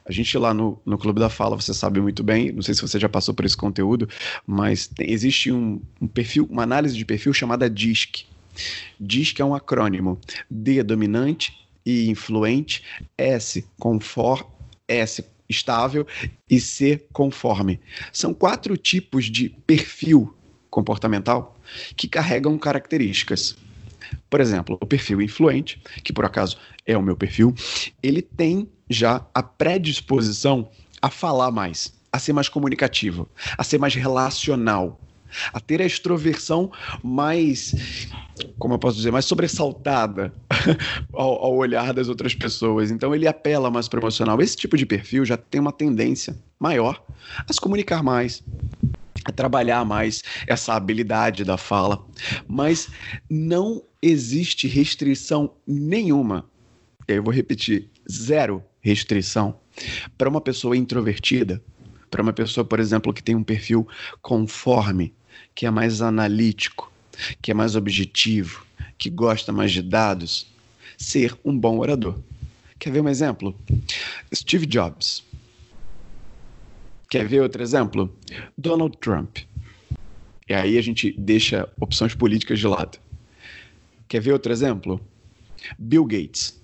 A 0.06 0.12
gente 0.12 0.38
lá 0.38 0.54
no, 0.54 0.80
no 0.86 0.98
Clube 0.98 1.20
da 1.20 1.30
Fala, 1.30 1.56
você 1.56 1.74
sabe 1.74 2.02
muito 2.02 2.22
bem, 2.22 2.52
não 2.52 2.62
sei 2.62 2.74
se 2.74 2.82
você 2.82 3.00
já 3.00 3.08
passou 3.08 3.34
por 3.34 3.46
esse 3.46 3.56
conteúdo, 3.56 4.08
mas 4.46 4.88
tem, 4.88 5.10
existe 5.10 5.52
um, 5.52 5.82
um 6.02 6.08
perfil, 6.08 6.48
uma 6.52 6.64
análise 6.64 6.96
de 6.96 7.06
perfil 7.06 7.34
chamada 7.34 7.70
DISC, 7.70 8.26
Diz 9.00 9.32
que 9.32 9.42
é 9.42 9.46
um 9.46 9.56
acrônimo. 9.56 10.20
D 10.50 10.84
dominante 10.84 11.68
e 11.86 12.10
influente, 12.10 12.84
S 13.18 13.66
conforme, 13.80 14.48
S 14.88 15.24
estável 15.50 16.06
e 16.50 16.60
C 16.60 17.06
conforme. 17.12 17.80
São 18.12 18.34
quatro 18.34 18.78
tipos 18.78 19.26
de 19.26 19.50
perfil 19.50 20.36
comportamental 20.70 21.60
que 21.96 22.08
carregam 22.08 22.58
características. 22.58 23.56
Por 24.30 24.42
exemplo, 24.42 24.78
o 24.82 24.86
perfil 24.86 25.22
influente, 25.22 25.82
que 26.04 26.14
por 26.14 26.26
acaso 26.26 26.58
é 26.86 26.98
o 26.98 27.02
meu 27.02 27.16
perfil, 27.16 27.54
ele 28.02 28.22
tem 28.22 28.68
já 28.90 29.26
a 29.34 29.42
predisposição 29.42 30.70
a 31.02 31.10
falar 31.10 31.52
mais, 31.52 31.94
a 32.12 32.20
ser 32.20 32.34
mais 32.34 32.50
comunicativo, 32.50 33.30
a 33.58 33.64
ser 33.64 33.78
mais 33.78 33.96
relacional, 33.96 35.00
a 35.54 35.60
ter 35.60 35.82
a 35.82 35.86
extroversão 35.86 36.72
mais, 37.04 37.74
como 38.58 38.74
eu 38.74 38.80
posso 38.80 38.98
dizer, 38.98 39.12
mais 39.12 39.26
sobressaltada 39.26 40.34
ao, 41.14 41.46
ao, 41.46 41.56
olhar 41.56 41.94
das 41.94 42.10
outras 42.10 42.34
pessoas. 42.36 42.92
Então 42.92 43.14
ele 43.14 43.28
apela 43.28 43.70
mais 43.70 43.88
para 43.88 44.00
o 44.00 44.04
emocional. 44.04 44.42
Esse 44.42 44.56
tipo 44.56 44.78
de 44.78 44.86
perfil 44.86 45.26
já 45.26 45.38
tem 45.38 45.62
uma 45.62 45.72
tendência 45.72 46.38
maior 46.60 47.04
a 47.48 47.52
se 47.52 47.60
comunicar 47.60 48.04
mais, 48.04 48.44
a 49.26 49.32
trabalhar 49.32 49.86
mais 49.86 50.24
essa 50.48 50.74
habilidade 50.74 51.44
da 51.44 51.58
fala, 51.58 52.06
mas 52.48 52.90
não 53.30 53.84
existe 54.02 54.68
restrição 54.68 55.54
nenhuma. 55.66 56.46
E 57.08 57.14
aí 57.14 57.18
eu 57.18 57.24
vou 57.24 57.34
repetir, 57.34 57.90
zero 58.10 58.64
restrição, 58.82 59.60
para 60.18 60.30
uma 60.30 60.42
pessoa 60.42 60.76
introvertida, 60.76 61.62
para 62.12 62.22
uma 62.22 62.34
pessoa, 62.34 62.66
por 62.66 62.80
exemplo, 62.80 63.14
que 63.14 63.24
tem 63.24 63.36
um 63.36 63.44
perfil 63.44 63.88
conforme, 64.22 65.14
que 65.56 65.66
é 65.66 65.72
mais 65.72 66.02
analítico, 66.02 66.92
que 67.42 67.52
é 67.52 67.54
mais 67.54 67.76
objetivo, 67.76 68.66
que 68.98 69.10
gosta 69.10 69.52
mais 69.52 69.72
de 69.72 69.82
dados, 69.82 70.48
ser 70.98 71.38
um 71.44 71.58
bom 71.58 71.80
orador. 71.80 72.20
Quer 72.80 72.92
ver 72.92 73.02
um 73.02 73.10
exemplo? 73.10 73.56
Steve 74.34 74.66
Jobs. 74.66 75.24
Quer 77.10 77.28
ver 77.28 77.42
outro 77.42 77.62
exemplo? 77.62 78.14
Donald 78.58 78.98
Trump. 78.98 79.38
E 80.50 80.54
aí 80.54 80.78
a 80.78 80.82
gente 80.82 81.12
deixa 81.18 81.70
opções 81.80 82.14
políticas 82.16 82.60
de 82.60 82.68
lado. 82.68 83.00
Quer 84.08 84.20
ver 84.20 84.34
outro 84.34 84.52
exemplo? 84.52 85.00
Bill 85.78 86.06
Gates. 86.06 86.60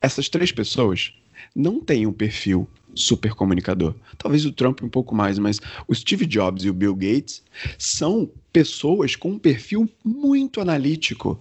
Essas 0.00 0.28
três 0.28 0.52
pessoas 0.52 1.12
não 1.54 1.80
têm 1.80 2.06
um 2.06 2.12
perfil 2.12 2.68
super 2.98 3.34
comunicador. 3.34 3.94
Talvez 4.16 4.44
o 4.44 4.52
Trump 4.52 4.82
um 4.82 4.88
pouco 4.88 5.14
mais, 5.14 5.38
mas 5.38 5.60
o 5.86 5.94
Steve 5.94 6.26
Jobs 6.26 6.64
e 6.64 6.70
o 6.70 6.74
Bill 6.74 6.94
Gates 6.94 7.42
são 7.78 8.30
pessoas 8.52 9.16
com 9.16 9.30
um 9.30 9.38
perfil 9.38 9.88
muito 10.04 10.60
analítico, 10.60 11.40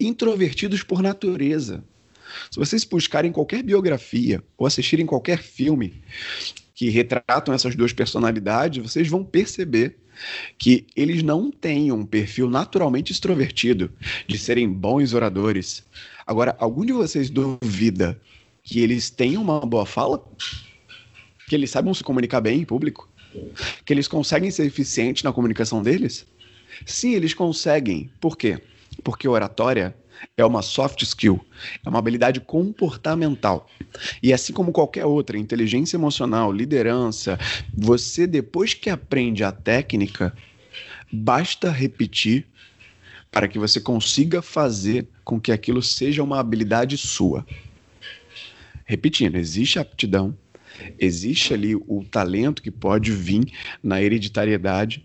introvertidos 0.00 0.82
por 0.82 1.02
natureza. 1.02 1.84
Se 2.50 2.58
vocês 2.58 2.84
buscarem 2.84 3.32
qualquer 3.32 3.62
biografia 3.62 4.42
ou 4.56 4.66
assistirem 4.66 5.06
qualquer 5.06 5.38
filme 5.42 5.94
que 6.74 6.90
retratam 6.90 7.54
essas 7.54 7.74
duas 7.74 7.92
personalidades, 7.92 8.82
vocês 8.82 9.08
vão 9.08 9.24
perceber 9.24 9.96
que 10.58 10.86
eles 10.96 11.22
não 11.22 11.50
têm 11.50 11.92
um 11.92 12.04
perfil 12.04 12.48
naturalmente 12.48 13.12
extrovertido 13.12 13.90
de 14.26 14.38
serem 14.38 14.70
bons 14.70 15.12
oradores. 15.12 15.84
Agora, 16.26 16.56
algum 16.58 16.84
de 16.84 16.92
vocês 16.92 17.30
duvida 17.30 18.20
que 18.62 18.80
eles 18.80 19.10
têm 19.10 19.36
uma 19.36 19.60
boa 19.60 19.86
fala? 19.86 20.22
Que 21.46 21.54
eles 21.54 21.70
saibam 21.70 21.94
se 21.94 22.02
comunicar 22.02 22.40
bem 22.40 22.60
em 22.60 22.64
público? 22.64 23.08
Que 23.84 23.92
eles 23.92 24.08
conseguem 24.08 24.50
ser 24.50 24.66
eficientes 24.66 25.22
na 25.22 25.32
comunicação 25.32 25.82
deles? 25.82 26.26
Sim, 26.84 27.14
eles 27.14 27.34
conseguem. 27.34 28.10
Por 28.20 28.36
quê? 28.36 28.58
Porque 29.04 29.28
oratória 29.28 29.96
é 30.36 30.44
uma 30.44 30.62
soft 30.62 31.02
skill, 31.02 31.44
é 31.84 31.88
uma 31.88 31.98
habilidade 31.98 32.40
comportamental. 32.40 33.70
E 34.22 34.32
assim 34.32 34.52
como 34.52 34.72
qualquer 34.72 35.04
outra, 35.04 35.38
inteligência 35.38 35.96
emocional, 35.96 36.52
liderança, 36.52 37.38
você 37.76 38.26
depois 38.26 38.74
que 38.74 38.90
aprende 38.90 39.44
a 39.44 39.52
técnica, 39.52 40.36
basta 41.12 41.70
repetir 41.70 42.46
para 43.30 43.46
que 43.46 43.58
você 43.58 43.80
consiga 43.80 44.40
fazer 44.40 45.06
com 45.24 45.40
que 45.40 45.52
aquilo 45.52 45.82
seja 45.82 46.22
uma 46.22 46.40
habilidade 46.40 46.96
sua. 46.96 47.46
Repetindo, 48.86 49.36
existe 49.36 49.78
aptidão, 49.78 50.36
existe 50.98 51.54
ali 51.54 51.74
o 51.74 52.04
talento 52.10 52.62
que 52.62 52.70
pode 52.70 53.12
vir 53.12 53.52
na 53.82 54.02
hereditariedade, 54.02 55.04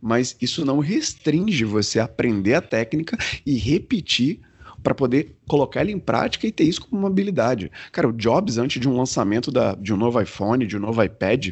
mas 0.00 0.36
isso 0.40 0.64
não 0.64 0.78
restringe 0.78 1.64
você 1.64 1.98
a 1.98 2.04
aprender 2.04 2.54
a 2.54 2.60
técnica 2.60 3.16
e 3.44 3.56
repetir 3.56 4.40
para 4.82 4.94
poder 4.94 5.36
colocar 5.46 5.80
ela 5.80 5.90
em 5.90 5.98
prática 5.98 6.46
e 6.46 6.52
ter 6.52 6.64
isso 6.64 6.82
como 6.82 7.02
uma 7.02 7.08
habilidade. 7.08 7.70
Cara, 7.92 8.08
o 8.08 8.12
Jobs, 8.12 8.58
antes 8.58 8.80
de 8.80 8.88
um 8.88 8.96
lançamento 8.96 9.50
da, 9.50 9.74
de 9.74 9.94
um 9.94 9.96
novo 9.96 10.20
iPhone, 10.20 10.66
de 10.66 10.76
um 10.76 10.80
novo 10.80 11.02
iPad, 11.02 11.50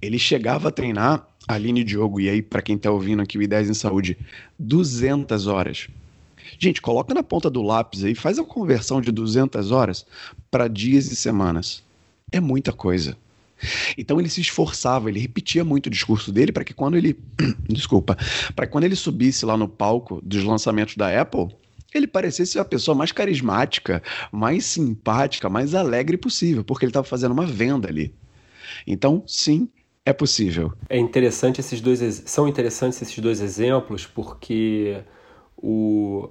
ele 0.00 0.18
chegava 0.18 0.68
a 0.68 0.72
treinar 0.72 1.26
a 1.46 1.56
linha 1.56 1.82
de 1.82 1.92
jogo, 1.92 2.20
e 2.20 2.28
aí, 2.28 2.42
para 2.42 2.60
quem 2.60 2.76
está 2.76 2.90
ouvindo 2.90 3.22
aqui 3.22 3.38
o 3.38 3.42
Ideias 3.42 3.70
em 3.70 3.74
Saúde, 3.74 4.18
200 4.58 5.46
horas. 5.46 5.88
Gente, 6.58 6.80
coloca 6.80 7.14
na 7.14 7.22
ponta 7.22 7.48
do 7.48 7.62
lápis 7.62 8.04
aí, 8.04 8.14
faz 8.14 8.38
a 8.38 8.44
conversão 8.44 9.00
de 9.00 9.10
200 9.10 9.70
horas 9.70 10.06
para 10.50 10.68
dias 10.68 11.10
e 11.10 11.16
semanas. 11.16 11.82
É 12.30 12.40
muita 12.40 12.72
coisa. 12.72 13.16
Então 13.96 14.20
ele 14.20 14.28
se 14.28 14.40
esforçava, 14.40 15.08
ele 15.08 15.18
repetia 15.18 15.64
muito 15.64 15.86
o 15.86 15.90
discurso 15.90 16.30
dele 16.30 16.52
para 16.52 16.64
que 16.64 16.72
quando 16.72 16.96
ele, 16.96 17.18
desculpa, 17.68 18.16
para 18.54 18.66
quando 18.66 18.84
ele 18.84 18.96
subisse 18.96 19.44
lá 19.44 19.56
no 19.56 19.68
palco 19.68 20.20
dos 20.22 20.44
lançamentos 20.44 20.96
da 20.96 21.20
Apple, 21.20 21.48
ele 21.92 22.06
parecesse 22.06 22.58
a 22.58 22.64
pessoa 22.64 22.94
mais 22.94 23.12
carismática, 23.12 24.02
mais 24.30 24.64
simpática, 24.64 25.48
mais 25.48 25.74
alegre 25.74 26.16
possível, 26.16 26.62
porque 26.62 26.84
ele 26.84 26.90
estava 26.90 27.06
fazendo 27.06 27.32
uma 27.32 27.46
venda 27.46 27.88
ali. 27.88 28.14
Então, 28.86 29.22
sim, 29.26 29.68
é 30.04 30.12
possível. 30.12 30.72
É 30.88 30.98
interessante 30.98 31.60
esses 31.60 31.80
dois 31.80 32.00
são 32.26 32.46
interessantes 32.46 33.00
esses 33.02 33.18
dois 33.18 33.40
exemplos 33.40 34.06
porque 34.06 35.02
o 35.56 36.30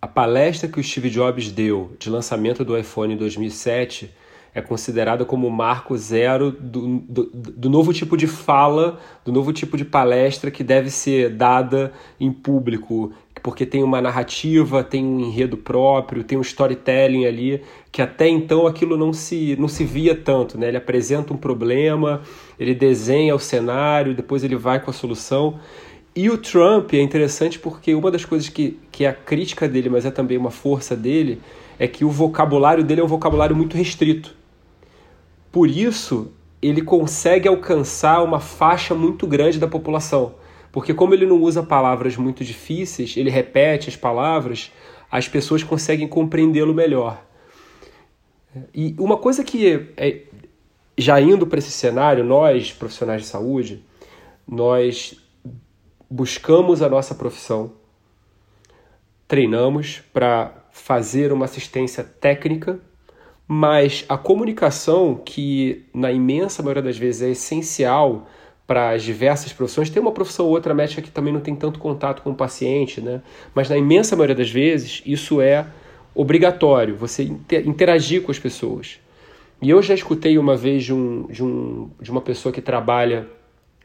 a 0.00 0.08
palestra 0.08 0.68
que 0.68 0.80
o 0.80 0.82
Steve 0.82 1.08
Jobs 1.10 1.52
deu 1.52 1.94
de 1.98 2.10
lançamento 2.10 2.64
do 2.64 2.76
iPhone 2.76 3.14
em 3.14 3.16
2007 3.16 4.10
é 4.54 4.60
considerada 4.60 5.24
como 5.24 5.46
o 5.46 5.50
marco 5.50 5.96
zero 5.96 6.50
do, 6.50 6.98
do, 6.98 7.30
do, 7.32 7.70
novo 7.70 7.92
tipo 7.92 8.16
de 8.16 8.26
fala, 8.26 8.98
do 9.24 9.32
novo 9.32 9.52
tipo 9.52 9.76
de 9.76 9.84
palestra 9.84 10.50
que 10.50 10.62
deve 10.62 10.90
ser 10.90 11.30
dada 11.30 11.92
em 12.20 12.30
público, 12.30 13.12
porque 13.42 13.64
tem 13.64 13.82
uma 13.82 14.00
narrativa, 14.00 14.84
tem 14.84 15.04
um 15.04 15.20
enredo 15.20 15.56
próprio, 15.56 16.22
tem 16.22 16.36
um 16.36 16.42
storytelling 16.42 17.24
ali, 17.24 17.62
que 17.90 18.02
até 18.02 18.28
então 18.28 18.66
aquilo 18.66 18.96
não 18.96 19.12
se, 19.12 19.56
não 19.58 19.68
se 19.68 19.84
via 19.84 20.14
tanto. 20.14 20.58
Né? 20.58 20.68
Ele 20.68 20.76
apresenta 20.76 21.32
um 21.32 21.36
problema, 21.36 22.20
ele 22.58 22.74
desenha 22.74 23.34
o 23.34 23.38
cenário, 23.38 24.14
depois 24.14 24.44
ele 24.44 24.54
vai 24.54 24.78
com 24.80 24.90
a 24.90 24.94
solução. 24.94 25.58
E 26.14 26.28
o 26.28 26.36
Trump 26.36 26.92
é 26.92 27.00
interessante 27.00 27.58
porque 27.58 27.94
uma 27.94 28.10
das 28.10 28.26
coisas 28.26 28.50
que, 28.50 28.78
que 28.92 29.06
é 29.06 29.08
a 29.08 29.14
crítica 29.14 29.66
dele, 29.66 29.88
mas 29.88 30.04
é 30.04 30.10
também 30.10 30.36
uma 30.36 30.50
força 30.50 30.94
dele, 30.94 31.40
é 31.78 31.88
que 31.88 32.04
o 32.04 32.10
vocabulário 32.10 32.84
dele 32.84 33.00
é 33.00 33.04
um 33.04 33.08
vocabulário 33.08 33.56
muito 33.56 33.78
restrito. 33.78 34.41
Por 35.52 35.68
isso, 35.68 36.32
ele 36.62 36.80
consegue 36.80 37.46
alcançar 37.46 38.22
uma 38.22 38.40
faixa 38.40 38.94
muito 38.94 39.26
grande 39.26 39.58
da 39.58 39.68
população. 39.68 40.34
Porque 40.72 40.94
como 40.94 41.12
ele 41.12 41.26
não 41.26 41.38
usa 41.38 41.62
palavras 41.62 42.16
muito 42.16 42.42
difíceis, 42.42 43.14
ele 43.16 43.28
repete 43.28 43.90
as 43.90 43.96
palavras, 43.96 44.72
as 45.10 45.28
pessoas 45.28 45.62
conseguem 45.62 46.08
compreendê-lo 46.08 46.72
melhor. 46.72 47.22
E 48.74 48.94
uma 48.98 49.18
coisa 49.18 49.44
que, 49.44 49.88
é, 49.98 50.22
já 50.96 51.20
indo 51.20 51.46
para 51.46 51.58
esse 51.58 51.70
cenário, 51.70 52.24
nós, 52.24 52.72
profissionais 52.72 53.20
de 53.20 53.28
saúde, 53.28 53.84
nós 54.48 55.20
buscamos 56.10 56.80
a 56.80 56.88
nossa 56.88 57.14
profissão, 57.14 57.72
treinamos 59.28 60.02
para 60.12 60.66
fazer 60.70 61.32
uma 61.32 61.44
assistência 61.44 62.02
técnica 62.02 62.80
mas 63.54 64.06
a 64.08 64.16
comunicação, 64.16 65.14
que 65.14 65.84
na 65.92 66.10
imensa 66.10 66.62
maioria 66.62 66.80
das 66.82 66.96
vezes 66.96 67.20
é 67.20 67.30
essencial 67.32 68.26
para 68.66 68.92
as 68.92 69.02
diversas 69.02 69.52
profissões, 69.52 69.90
tem 69.90 70.00
uma 70.00 70.10
profissão 70.10 70.46
ou 70.46 70.52
outra 70.52 70.72
médica 70.72 71.02
que 71.02 71.10
também 71.10 71.34
não 71.34 71.40
tem 71.40 71.54
tanto 71.54 71.78
contato 71.78 72.22
com 72.22 72.30
o 72.30 72.34
paciente, 72.34 73.02
né? 73.02 73.20
Mas 73.54 73.68
na 73.68 73.76
imensa 73.76 74.16
maioria 74.16 74.34
das 74.34 74.50
vezes 74.50 75.02
isso 75.04 75.38
é 75.42 75.66
obrigatório, 76.14 76.96
você 76.96 77.30
interagir 77.66 78.22
com 78.22 78.30
as 78.30 78.38
pessoas. 78.38 78.98
E 79.60 79.68
eu 79.68 79.82
já 79.82 79.92
escutei 79.92 80.38
uma 80.38 80.56
vez 80.56 80.84
de, 80.84 80.94
um, 80.94 81.26
de, 81.26 81.44
um, 81.44 81.90
de 82.00 82.10
uma 82.10 82.22
pessoa 82.22 82.54
que 82.54 82.62
trabalha 82.62 83.28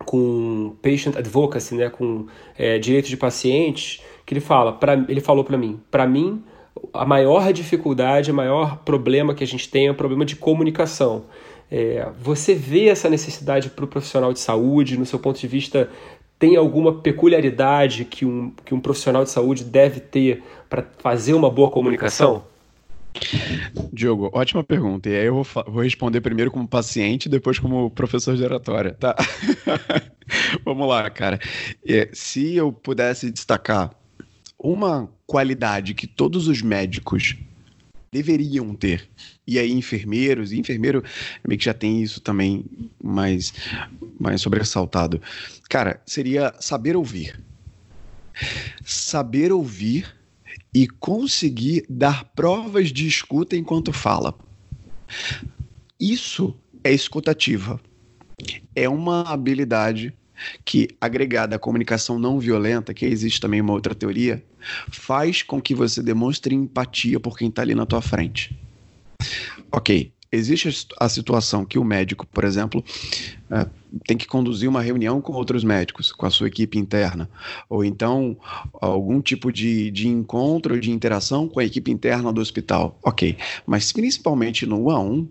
com 0.06 0.78
patient 0.82 1.18
advocacy, 1.18 1.76
né, 1.76 1.90
com 1.90 2.26
é, 2.58 2.80
direitos 2.80 3.10
de 3.10 3.18
pacientes, 3.18 4.02
que 4.26 4.34
ele 4.34 4.40
fala, 4.40 4.72
pra, 4.72 4.94
ele 5.10 5.20
falou 5.20 5.44
para 5.44 5.58
mim, 5.58 5.78
para 5.92 6.08
mim 6.08 6.42
a 6.93 7.05
maior 7.05 7.51
dificuldade, 7.53 8.31
o 8.31 8.34
maior 8.34 8.77
problema 8.77 9.34
que 9.34 9.43
a 9.43 9.48
gente 9.48 9.69
tem 9.69 9.88
é 9.88 9.91
o 9.91 9.96
problema 9.96 10.25
de 10.25 10.36
comunicação. 10.36 11.25
É, 11.69 12.07
você 12.22 12.53
vê 12.55 12.88
essa 12.88 13.10
necessidade 13.10 13.69
para 13.69 13.86
o 13.86 13.88
profissional 13.88 14.31
de 14.31 14.39
saúde, 14.39 14.98
no 14.98 15.05
seu 15.05 15.19
ponto 15.19 15.39
de 15.39 15.48
vista, 15.48 15.89
tem 16.39 16.55
alguma 16.55 16.93
peculiaridade 16.93 18.05
que 18.05 18.25
um, 18.25 18.51
que 18.63 18.74
um 18.74 18.79
profissional 18.79 19.24
de 19.24 19.29
saúde 19.29 19.63
deve 19.63 20.00
ter 20.00 20.43
para 20.69 20.86
fazer 21.00 21.34
uma 21.34 21.50
boa 21.50 21.69
comunicação? 21.69 22.43
Diogo, 23.91 24.29
ótima 24.34 24.63
pergunta. 24.63 25.10
E 25.10 25.15
aí 25.15 25.25
eu 25.25 25.43
vou, 25.43 25.63
vou 25.65 25.84
responder 25.84 26.22
primeiro 26.22 26.51
como 26.51 26.67
paciente 26.67 27.27
depois 27.27 27.57
como 27.57 27.89
professor 27.89 28.36
de 28.36 28.43
oratória, 28.43 28.93
tá? 28.93 29.15
Vamos 30.63 30.88
lá, 30.88 31.10
cara. 31.10 31.39
É, 31.88 32.10
se 32.13 32.55
eu 32.55 32.72
pudesse 32.72 33.31
destacar 33.31 33.91
uma 34.60 35.10
qualidade 35.27 35.93
que 35.93 36.07
todos 36.07 36.48
os 36.48 36.62
médicos 36.62 37.36
deveriam 38.12 38.74
ter. 38.74 39.07
E 39.46 39.60
aí, 39.60 39.72
enfermeiros, 39.72 40.51
e 40.51 40.60
enfermeiro 40.60 41.03
meio 41.46 41.60
que 41.60 41.65
já 41.65 41.74
tem 41.74 42.01
isso 42.01 42.22
também 42.22 42.65
mais, 43.03 43.53
mais 44.19 44.41
sobressaltado. 44.41 45.22
Cara, 45.69 46.01
seria 46.05 46.53
saber 46.60 46.96
ouvir. 46.96 47.39
Saber 48.84 49.51
ouvir 49.51 50.15
e 50.74 50.88
conseguir 50.88 51.86
dar 51.89 52.24
provas 52.36 52.91
de 52.91 53.07
escuta 53.07 53.55
enquanto 53.55 53.91
fala. 53.91 54.34
Isso 56.00 56.55
é 56.84 56.93
escutativa. 56.93 57.79
É 58.75 58.88
uma 58.88 59.22
habilidade 59.22 60.13
que, 60.63 60.89
agregada 61.01 61.55
à 61.55 61.60
comunicação 61.60 62.19
não 62.19 62.39
violenta, 62.39 62.93
que 62.93 63.05
existe 63.05 63.41
também 63.41 63.60
uma 63.60 63.74
outra 63.74 63.96
teoria, 63.96 64.43
faz 64.92 65.42
com 65.42 65.62
que 65.62 65.76
você 65.76 66.02
demonstre 66.02 66.54
empatia 66.56 67.20
por 67.20 67.38
quem 67.38 67.50
está 67.50 67.62
ali 67.62 67.76
na 67.76 67.86
tua 67.86 68.02
frente. 68.02 68.58
Ok, 69.72 70.12
existe 70.32 70.88
a 71.00 71.10
situação 71.10 71.66
que 71.66 71.80
o 71.80 71.84
médico, 71.84 72.26
por 72.28 72.44
exemplo, 72.44 72.84
é, 73.50 73.68
tem 74.06 74.18
que 74.18 74.28
conduzir 74.28 74.70
uma 74.70 74.82
reunião 74.82 75.22
com 75.22 75.34
outros 75.34 75.64
médicos, 75.64 76.12
com 76.12 76.26
a 76.26 76.30
sua 76.30 76.48
equipe 76.48 76.78
interna, 76.78 77.30
ou 77.70 77.84
então 77.84 78.38
algum 78.74 79.22
tipo 79.22 79.52
de, 79.52 79.90
de 79.92 80.08
encontro, 80.08 80.80
de 80.80 80.92
interação 80.92 81.48
com 81.48 81.60
a 81.60 81.66
equipe 81.66 81.92
interna 81.92 82.32
do 82.32 82.42
hospital. 82.42 82.98
Ok, 83.04 83.38
mas 83.66 83.92
principalmente 83.92 84.66
no 84.66 84.88
1 84.88 84.90
a 84.90 85.00
1, 85.00 85.28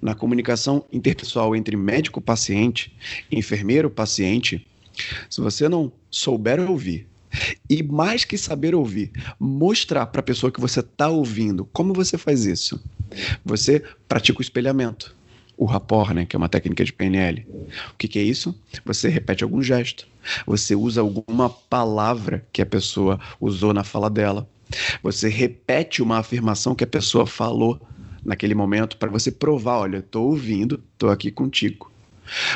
na 0.00 0.14
comunicação 0.14 0.84
interpessoal 0.92 1.56
entre 1.56 1.76
médico-paciente, 1.76 2.94
enfermeiro-paciente, 3.30 4.66
se 5.28 5.40
você 5.40 5.68
não 5.68 5.90
souber 6.10 6.60
ouvir, 6.68 7.06
e 7.68 7.82
mais 7.82 8.24
que 8.24 8.36
saber 8.36 8.74
ouvir, 8.74 9.10
mostrar 9.38 10.06
para 10.06 10.20
a 10.20 10.24
pessoa 10.24 10.52
que 10.52 10.60
você 10.60 10.80
está 10.80 11.08
ouvindo 11.08 11.64
como 11.72 11.92
você 11.92 12.18
faz 12.18 12.44
isso. 12.44 12.82
Você 13.44 13.82
pratica 14.08 14.38
o 14.38 14.42
espelhamento, 14.42 15.14
o 15.56 15.64
rapport, 15.64 16.12
né, 16.12 16.24
que 16.26 16.34
é 16.34 16.38
uma 16.38 16.48
técnica 16.48 16.84
de 16.84 16.92
PNL. 16.92 17.46
O 17.92 17.96
que, 17.96 18.08
que 18.08 18.18
é 18.18 18.22
isso? 18.22 18.54
Você 18.84 19.08
repete 19.08 19.44
algum 19.44 19.62
gesto, 19.62 20.06
você 20.46 20.74
usa 20.74 21.00
alguma 21.00 21.50
palavra 21.50 22.46
que 22.52 22.62
a 22.62 22.66
pessoa 22.66 23.20
usou 23.40 23.72
na 23.72 23.84
fala 23.84 24.08
dela, 24.08 24.48
você 25.02 25.28
repete 25.28 26.02
uma 26.02 26.18
afirmação 26.18 26.74
que 26.74 26.84
a 26.84 26.86
pessoa 26.86 27.26
falou 27.26 27.80
naquele 28.24 28.54
momento 28.54 28.96
para 28.96 29.10
você 29.10 29.30
provar, 29.30 29.78
olha, 29.78 29.98
estou 29.98 30.28
ouvindo, 30.28 30.82
estou 30.92 31.10
aqui 31.10 31.30
contigo. 31.30 31.91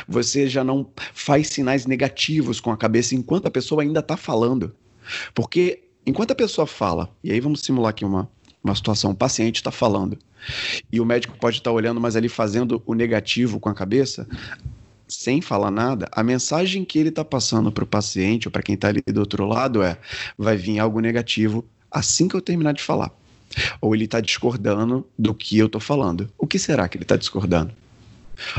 Você 0.09 0.49
já 0.49 0.63
não 0.63 0.87
faz 1.13 1.49
sinais 1.49 1.87
negativos 1.87 2.61
com 2.61 2.71
a 2.71 2.77
cabeça 2.77 3.15
enquanto 3.15 3.47
a 3.47 3.51
pessoa 3.51 3.83
ainda 3.83 4.01
está 4.01 4.17
falando. 4.17 4.75
Porque 5.35 5.83
enquanto 6.05 6.33
a 6.33 6.35
pessoa 6.35 6.67
fala, 6.67 7.11
e 7.23 7.33
aí 7.33 7.41
vamos 7.41 7.61
simular 7.61 7.91
aqui 7.91 8.05
uma, 8.05 8.29
uma 8.63 8.75
situação, 8.75 9.13
o 9.13 9.17
paciente 9.17 9.57
está 9.57 9.71
falando, 9.71 10.19
e 10.93 11.01
o 11.01 11.05
médico 11.05 11.37
pode 11.39 11.59
estar 11.59 11.71
tá 11.71 11.75
olhando, 11.75 12.01
mas 12.01 12.17
ali 12.17 12.29
fazendo 12.29 12.83
o 12.87 12.95
negativo 12.95 13.59
com 13.59 13.69
a 13.69 13.75
cabeça, 13.75 14.27
sem 15.09 15.41
falar 15.41 15.71
nada, 15.71 16.09
a 16.13 16.23
mensagem 16.23 16.85
que 16.85 16.99
ele 16.99 17.11
está 17.11 17.25
passando 17.25 17.71
para 17.71 17.85
o 17.85 17.87
paciente 17.87 18.49
ou 18.49 18.53
para 18.53 18.63
quem 18.63 18.75
está 18.75 18.89
ali 18.89 19.03
do 19.07 19.21
outro 19.21 19.47
lado 19.47 19.83
é: 19.83 19.99
vai 20.37 20.57
vir 20.57 20.79
algo 20.79 21.01
negativo 21.01 21.65
assim 21.91 22.29
que 22.29 22.35
eu 22.35 22.41
terminar 22.41 22.73
de 22.73 22.83
falar. 22.83 23.11
Ou 23.81 23.95
ele 23.95 24.05
está 24.05 24.21
discordando 24.21 25.07
do 25.17 25.33
que 25.33 25.57
eu 25.57 25.67
estou 25.67 25.81
falando. 25.81 26.29
O 26.37 26.47
que 26.47 26.59
será 26.59 26.89
que 26.89 26.97
ele 26.97 27.05
está 27.05 27.17
discordando? 27.17 27.73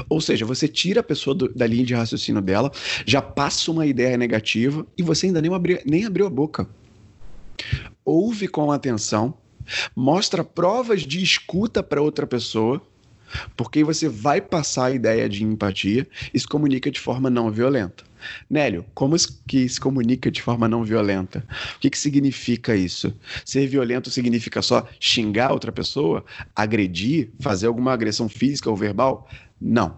Ou 0.10 0.20
seja, 0.22 0.46
você 0.46 0.68
tira 0.68 1.02
a 1.02 1.04
pessoa 1.04 1.36
do, 1.36 1.54
da 1.54 1.68
linha 1.68 1.86
de 1.86 1.94
raciocínio 1.94 2.42
dela, 2.42 2.72
já 3.06 3.22
passa 3.22 3.72
uma 3.72 3.86
ideia 3.86 4.18
negativa 4.18 4.86
e 4.98 5.04
você 5.04 5.28
ainda 5.28 5.42
nem 5.42 5.54
abriu, 5.54 5.80
nem 5.86 6.06
abriu 6.06 6.26
a 6.26 6.30
boca. 6.30 6.68
Ouve 8.06 8.48
com 8.48 8.72
atenção, 8.72 9.34
mostra 9.96 10.44
provas 10.44 11.02
de 11.02 11.22
escuta 11.22 11.84
para 11.84 12.02
outra 12.02 12.26
pessoa, 12.26 12.82
porque 13.56 13.84
você 13.84 14.08
vai 14.08 14.40
passar 14.40 14.86
a 14.86 14.92
ideia 14.92 15.28
de 15.28 15.44
empatia 15.44 16.08
e 16.34 16.40
se 16.40 16.48
comunica 16.48 16.90
de 16.90 17.00
forma 17.00 17.30
não 17.30 17.52
violenta. 17.52 18.06
Nélio, 18.50 18.86
como 18.94 19.16
que 19.48 19.68
se 19.70 19.80
comunica 19.80 20.32
de 20.32 20.42
forma 20.42 20.68
não 20.68 20.84
violenta? 20.84 21.46
O 21.76 21.80
que, 21.80 21.90
que 21.90 21.98
significa 21.98 22.76
isso? 22.76 23.14
Ser 23.46 23.68
violento 23.68 24.10
significa 24.10 24.62
só 24.62 24.88
xingar 25.00 25.52
outra 25.52 25.72
pessoa, 25.72 26.26
agredir, 26.56 27.30
fazer 27.40 27.68
alguma 27.68 27.94
agressão 27.94 28.28
física 28.28 28.70
ou 28.70 28.76
verbal? 28.76 29.30
Não. 29.60 29.98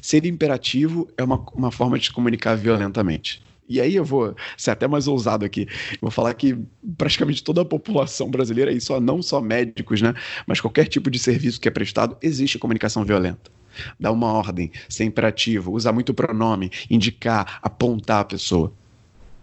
Ser 0.00 0.24
imperativo 0.24 1.08
é 1.16 1.24
uma, 1.24 1.44
uma 1.54 1.70
forma 1.70 1.98
de 1.98 2.06
se 2.06 2.12
comunicar 2.12 2.54
violentamente. 2.54 3.42
E 3.68 3.80
aí 3.80 3.94
eu 3.94 4.04
vou 4.04 4.36
ser 4.56 4.72
até 4.72 4.86
mais 4.86 5.08
ousado 5.08 5.44
aqui. 5.44 5.66
Vou 6.00 6.10
falar 6.10 6.34
que 6.34 6.56
praticamente 6.98 7.42
toda 7.42 7.62
a 7.62 7.64
população 7.64 8.30
brasileira, 8.30 8.70
e 8.70 8.80
só 8.80 9.00
não 9.00 9.22
só 9.22 9.40
médicos, 9.40 10.02
né? 10.02 10.14
Mas 10.46 10.60
qualquer 10.60 10.86
tipo 10.86 11.10
de 11.10 11.18
serviço 11.18 11.60
que 11.60 11.68
é 11.68 11.70
prestado, 11.70 12.16
existe 12.20 12.58
comunicação 12.58 13.04
violenta. 13.04 13.50
Dar 13.98 14.12
uma 14.12 14.32
ordem, 14.32 14.70
ser 14.88 15.04
imperativo, 15.04 15.72
usar 15.72 15.92
muito 15.92 16.12
pronome, 16.12 16.70
indicar, 16.90 17.58
apontar 17.62 18.20
a 18.20 18.24
pessoa. 18.24 18.72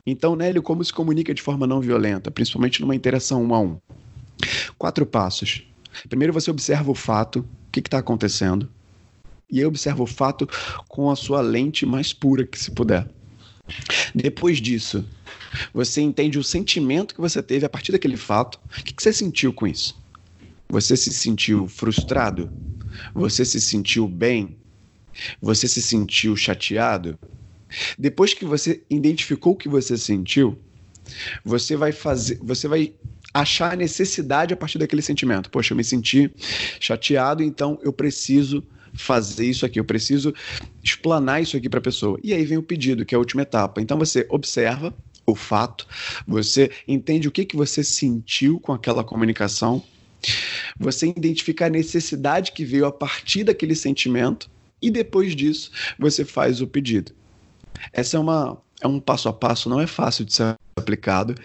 Então, 0.06 0.36
Nélio, 0.36 0.62
como 0.62 0.84
se 0.84 0.94
comunica 0.94 1.34
de 1.34 1.42
forma 1.42 1.68
não 1.68 1.82
violenta, 1.82 2.32
principalmente 2.32 2.82
numa 2.82 2.96
interação 2.96 3.44
um 3.44 3.54
a 3.54 3.60
um? 3.60 3.78
Quatro 4.78 5.06
passos. 5.06 5.64
Primeiro 6.08 6.32
você 6.32 6.50
observa 6.50 6.90
o 6.90 6.96
fato, 6.96 7.40
o 7.40 7.72
que 7.72 7.80
está 7.80 7.98
acontecendo 7.98 8.70
e 9.52 9.60
aí 9.60 9.66
observa 9.66 10.02
o 10.02 10.08
fato 10.08 10.48
com 10.88 11.10
a 11.10 11.16
sua 11.16 11.42
lente 11.42 11.86
mais 11.86 12.14
pura 12.14 12.46
que 12.46 12.58
se 12.58 12.72
puder. 12.72 13.08
Depois 14.16 14.60
disso, 14.60 15.06
você 15.74 16.02
entende 16.02 16.40
o 16.40 16.44
sentimento 16.44 17.14
que 17.14 17.22
você 17.22 17.42
teve 17.44 17.66
a 17.66 17.70
partir 17.70 17.92
daquele 17.92 18.18
fato. 18.18 18.60
O 18.80 18.84
que, 18.84 18.94
você 19.02 19.12
sentiu 19.12 19.54
com 19.54 19.68
isso? 19.68 20.00
Você 20.70 20.96
se 20.96 21.12
sentiu 21.12 21.68
frustrado? 21.68 22.52
Você 23.14 23.44
se 23.44 23.60
sentiu 23.60 24.08
bem? 24.08 24.58
Você 25.42 25.68
se 25.68 25.82
sentiu 25.82 26.36
chateado? 26.36 27.20
Depois 27.98 28.34
que 28.34 28.46
você 28.46 28.82
identificou 28.90 29.54
o 29.54 29.56
que 29.56 29.70
você 29.70 29.98
sentiu, 29.98 30.58
você 31.44 31.76
vai 31.76 31.92
fazer, 31.92 32.40
você 32.42 32.68
vai 32.68 32.94
achar 33.34 33.74
a 33.74 33.76
necessidade 33.76 34.54
a 34.54 34.58
partir 34.58 34.78
daquele 34.78 35.02
sentimento. 35.02 35.50
Poxa, 35.50 35.74
eu 35.74 35.78
me 35.78 35.84
senti 35.84 36.32
chateado, 36.80 37.44
então 37.44 37.80
eu 37.82 37.94
preciso 37.94 38.64
fazer 38.94 39.46
isso 39.46 39.66
aqui, 39.66 39.80
eu 39.80 39.86
preciso 39.86 40.34
explanar 40.84 41.42
isso 41.42 41.56
aqui 41.58 41.70
para 41.70 41.80
a 41.80 41.84
pessoa. 41.84 42.20
E 42.24 42.34
aí 42.34 42.46
vem 42.46 42.58
o 42.58 42.64
pedido, 42.64 43.06
que 43.06 43.16
é 43.16 43.18
a 43.18 43.20
última 43.20 43.42
etapa. 43.42 43.82
Então 43.82 43.98
você 43.98 44.26
observa 44.30 44.94
o 45.26 45.36
fato, 45.36 45.88
você 46.28 46.72
entende 46.88 47.28
o 47.28 47.32
que, 47.32 47.46
que 47.46 47.56
você 47.56 47.84
sentiu 47.84 48.60
com 48.60 48.74
aquela 48.74 49.04
comunicação, 49.04 49.84
você 50.78 51.08
identifica 51.08 51.66
a 51.66 51.70
necessidade 51.70 52.52
que 52.52 52.66
veio 52.66 52.86
a 52.86 52.92
partir 52.92 53.44
daquele 53.44 53.76
sentimento 53.76 54.50
e 54.82 54.90
depois 54.90 55.36
disso 55.36 55.72
você 55.98 56.26
faz 56.26 56.62
o 56.62 56.68
pedido. 56.68 57.12
Essa 57.94 58.18
é 58.18 58.20
uma 58.20 58.58
é 58.82 58.88
um 58.88 59.00
passo 59.00 59.30
a 59.30 59.34
passo, 59.34 59.70
não 59.70 59.80
é 59.80 59.86
fácil 59.86 60.26
de 60.26 60.34
ser 60.34 60.56
aplicado. 60.76 61.36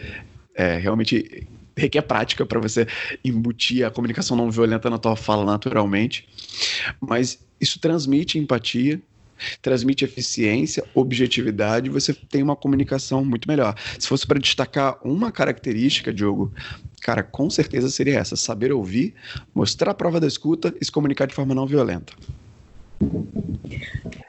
É, 0.54 0.78
realmente 0.78 1.46
requer 1.76 2.00
prática 2.02 2.46
para 2.46 2.59
você 2.59 2.87
embutir 3.22 3.85
a 3.85 3.90
comunicação 3.90 4.35
não 4.37 4.50
violenta 4.50 4.88
na 4.88 4.98
tua 4.98 5.14
fala 5.14 5.44
naturalmente. 5.44 6.26
Mas 7.01 7.44
isso 7.61 7.79
transmite 7.81 8.38
empatia, 8.38 9.01
transmite 9.61 10.05
eficiência, 10.05 10.85
objetividade, 10.94 11.90
você 11.90 12.14
tem 12.14 12.42
uma 12.42 12.57
comunicação 12.57 13.25
muito 13.25 13.49
melhor. 13.49 13.75
Se 13.99 14.09
fosse 14.09 14.27
para 14.27 14.38
destacar 14.38 14.99
uma 15.05 15.31
característica, 15.31 16.12
Diogo, 16.12 16.53
cara, 17.01 17.22
com 17.22 17.49
certeza 17.51 17.88
seria 17.90 18.18
essa: 18.18 18.37
saber 18.37 18.72
ouvir, 18.72 19.14
mostrar 19.55 19.90
a 19.90 19.94
prova 19.94 20.20
da 20.20 20.27
escuta 20.27 20.75
e 20.81 20.85
se 20.85 20.92
comunicar 20.92 21.27
de 21.27 21.35
forma 21.35 21.55
não 21.55 21.66
violenta. 21.66 22.12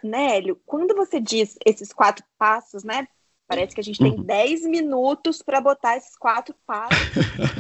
Nélio, 0.04 0.60
quando 0.66 0.96
você 0.96 1.20
diz 1.20 1.58
esses 1.66 1.92
quatro 1.92 2.24
passos, 2.38 2.84
né, 2.84 3.08
Parece 3.48 3.74
que 3.74 3.80
a 3.80 3.84
gente 3.84 4.00
tem 4.00 4.22
10 4.22 4.64
uhum. 4.64 4.70
minutos 4.70 5.42
para 5.42 5.62
botar 5.62 5.96
esses 5.96 6.18
quatro 6.18 6.54
passos 6.66 7.00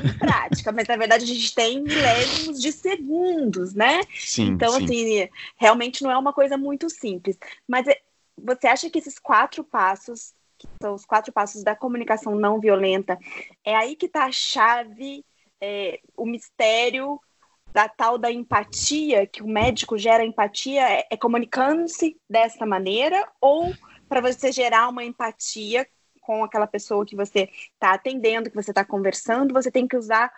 em 0.03 0.17
prática, 0.19 0.71
mas 0.73 0.85
na 0.85 0.97
verdade 0.97 1.23
a 1.23 1.27
gente 1.27 1.55
tem 1.55 1.81
milésimos 1.81 2.61
de 2.61 2.73
segundos, 2.73 3.73
né? 3.73 4.01
Sim, 4.13 4.47
então, 4.47 4.71
sim. 4.73 4.83
assim, 4.83 5.29
realmente 5.55 6.03
não 6.03 6.11
é 6.11 6.17
uma 6.17 6.33
coisa 6.33 6.57
muito 6.57 6.89
simples. 6.89 7.37
Mas 7.65 7.87
é, 7.87 8.01
você 8.37 8.67
acha 8.67 8.89
que 8.89 8.99
esses 8.99 9.17
quatro 9.17 9.63
passos, 9.63 10.33
que 10.57 10.67
são 10.81 10.93
os 10.93 11.05
quatro 11.05 11.31
passos 11.31 11.63
da 11.63 11.73
comunicação 11.73 12.35
não 12.35 12.59
violenta, 12.59 13.17
é 13.63 13.73
aí 13.73 13.95
que 13.95 14.07
está 14.07 14.25
a 14.25 14.31
chave, 14.31 15.23
é, 15.61 16.01
o 16.17 16.25
mistério 16.25 17.17
da 17.73 17.87
tal 17.87 18.17
da 18.17 18.31
empatia, 18.31 19.25
que 19.25 19.41
o 19.41 19.47
médico 19.47 19.97
gera 19.97 20.25
empatia, 20.25 20.81
é, 20.81 21.07
é 21.09 21.15
comunicando-se 21.15 22.19
dessa 22.29 22.65
maneira 22.65 23.25
ou 23.39 23.73
para 24.07 24.21
você 24.21 24.51
gerar 24.51 24.89
uma 24.89 25.03
empatia 25.03 25.87
com 26.21 26.43
aquela 26.43 26.67
pessoa 26.67 27.05
que 27.05 27.15
você 27.15 27.49
está 27.73 27.93
atendendo, 27.93 28.49
que 28.49 28.55
você 28.55 28.71
está 28.71 28.83
conversando, 28.83 29.53
você 29.53 29.71
tem 29.71 29.87
que 29.87 29.95
usar 29.95 30.31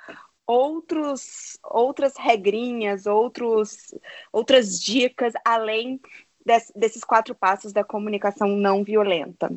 outros, 0.45 1.57
outras 1.63 2.15
regrinhas, 2.17 3.05
outros, 3.05 3.93
outras 4.31 4.79
dicas 4.79 5.33
além 5.45 5.99
desses 6.75 7.03
quatro 7.03 7.35
passos 7.35 7.71
da 7.71 7.83
comunicação 7.83 8.47
não 8.47 8.83
violenta. 8.83 9.51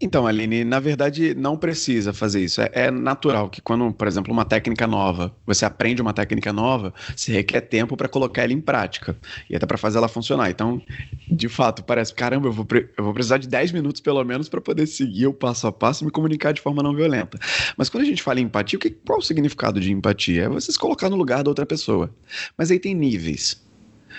Então, 0.00 0.26
Aline, 0.26 0.64
na 0.64 0.78
verdade, 0.78 1.34
não 1.34 1.56
precisa 1.56 2.12
fazer 2.12 2.42
isso. 2.42 2.60
É, 2.60 2.70
é, 2.72 2.90
natural 2.90 3.50
que 3.50 3.60
quando, 3.60 3.92
por 3.92 4.06
exemplo, 4.06 4.32
uma 4.32 4.44
técnica 4.44 4.86
nova, 4.86 5.34
você 5.44 5.64
aprende 5.64 6.00
uma 6.00 6.12
técnica 6.12 6.52
nova, 6.52 6.94
se 7.16 7.32
requer 7.32 7.62
tempo 7.62 7.96
para 7.96 8.08
colocar 8.08 8.44
ela 8.44 8.52
em 8.52 8.60
prática 8.60 9.16
e 9.50 9.56
até 9.56 9.66
para 9.66 9.76
fazer 9.76 9.98
ela 9.98 10.08
funcionar. 10.08 10.50
Então, 10.50 10.80
de 11.28 11.48
fato, 11.48 11.82
parece, 11.82 12.14
caramba, 12.14 12.48
eu 12.48 12.52
vou, 12.52 12.66
eu 12.96 13.04
vou 13.04 13.12
precisar 13.12 13.38
de 13.38 13.48
10 13.48 13.72
minutos 13.72 14.00
pelo 14.00 14.22
menos 14.24 14.48
para 14.48 14.60
poder 14.60 14.86
seguir 14.86 15.26
o 15.26 15.34
passo 15.34 15.66
a 15.66 15.72
passo 15.72 16.04
e 16.04 16.06
me 16.06 16.10
comunicar 16.12 16.52
de 16.52 16.60
forma 16.60 16.82
não 16.82 16.94
violenta. 16.94 17.38
Mas 17.76 17.88
quando 17.88 18.04
a 18.04 18.06
gente 18.06 18.22
fala 18.22 18.40
em 18.40 18.44
empatia, 18.44 18.76
o 18.76 18.80
que, 18.80 18.90
qual 18.90 19.18
o 19.18 19.22
significado 19.22 19.80
de 19.80 19.92
empatia? 19.92 20.44
É 20.44 20.48
você 20.48 20.70
se 20.70 20.78
colocar 20.78 21.10
no 21.10 21.16
lugar 21.16 21.42
da 21.42 21.50
outra 21.50 21.66
pessoa. 21.66 22.14
Mas 22.56 22.70
aí 22.70 22.78
tem 22.78 22.94
níveis. 22.94 23.67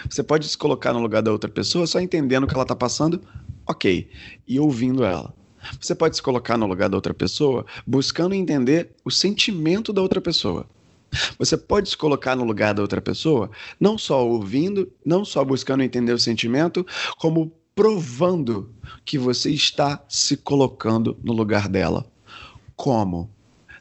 Você 0.08 0.22
pode 0.22 0.48
se 0.48 0.58
colocar 0.58 0.94
no 0.94 1.00
lugar 1.00 1.22
da 1.22 1.32
outra 1.32 1.50
pessoa 1.50 1.88
só 1.88 2.00
entendendo 2.00 2.44
o 2.44 2.48
que 2.48 2.54
ela 2.54 2.64
está 2.64 2.76
passando, 2.76 3.22
ok, 3.68 4.10
e 4.48 4.60
ouvindo 4.60 5.04
ela. 5.04 5.34
Você 5.80 5.94
pode 5.94 6.16
se 6.16 6.22
colocar 6.22 6.58
no 6.58 6.68
lugar 6.68 6.90
da 6.90 6.98
outra 6.98 7.14
pessoa 7.14 7.66
buscando 7.86 8.34
entender 8.34 8.92
o 9.04 9.12
sentimento 9.12 9.92
da 9.92 10.02
outra 10.02 10.22
pessoa. 10.22 10.66
Você 11.38 11.58
pode 11.58 11.90
se 11.90 11.98
colocar 11.98 12.36
no 12.36 12.44
lugar 12.44 12.74
da 12.74 12.82
outra 12.82 13.02
pessoa, 13.02 13.50
não 13.80 13.98
só 13.98 14.26
ouvindo, 14.26 14.92
não 15.04 15.26
só 15.26 15.44
buscando 15.44 15.84
entender 15.84 16.14
o 16.14 16.20
sentimento, 16.20 16.86
como 17.18 17.52
provando 17.74 18.70
que 19.06 19.18
você 19.18 19.50
está 19.52 20.04
se 20.08 20.38
colocando 20.38 21.18
no 21.24 21.34
lugar 21.34 21.68
dela. 21.68 22.06
Como? 22.76 23.30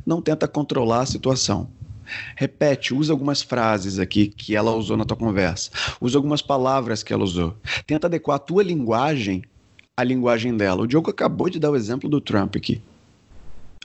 Não 0.06 0.22
tenta 0.22 0.48
controlar 0.48 1.00
a 1.00 1.06
situação. 1.06 1.70
Repete, 2.36 2.94
usa 2.94 3.12
algumas 3.12 3.42
frases 3.42 3.98
aqui 3.98 4.28
que 4.28 4.54
ela 4.56 4.74
usou 4.74 4.96
na 4.96 5.04
tua 5.04 5.16
conversa. 5.16 5.70
Usa 6.00 6.18
algumas 6.18 6.42
palavras 6.42 7.02
que 7.02 7.12
ela 7.12 7.24
usou. 7.24 7.56
Tenta 7.86 8.06
adequar 8.06 8.36
a 8.36 8.40
tua 8.40 8.62
linguagem 8.62 9.42
à 9.96 10.04
linguagem 10.04 10.56
dela. 10.56 10.82
O 10.82 10.86
Diogo 10.86 11.10
acabou 11.10 11.50
de 11.50 11.58
dar 11.58 11.70
o 11.70 11.76
exemplo 11.76 12.08
do 12.08 12.20
Trump 12.20 12.56
aqui. 12.56 12.80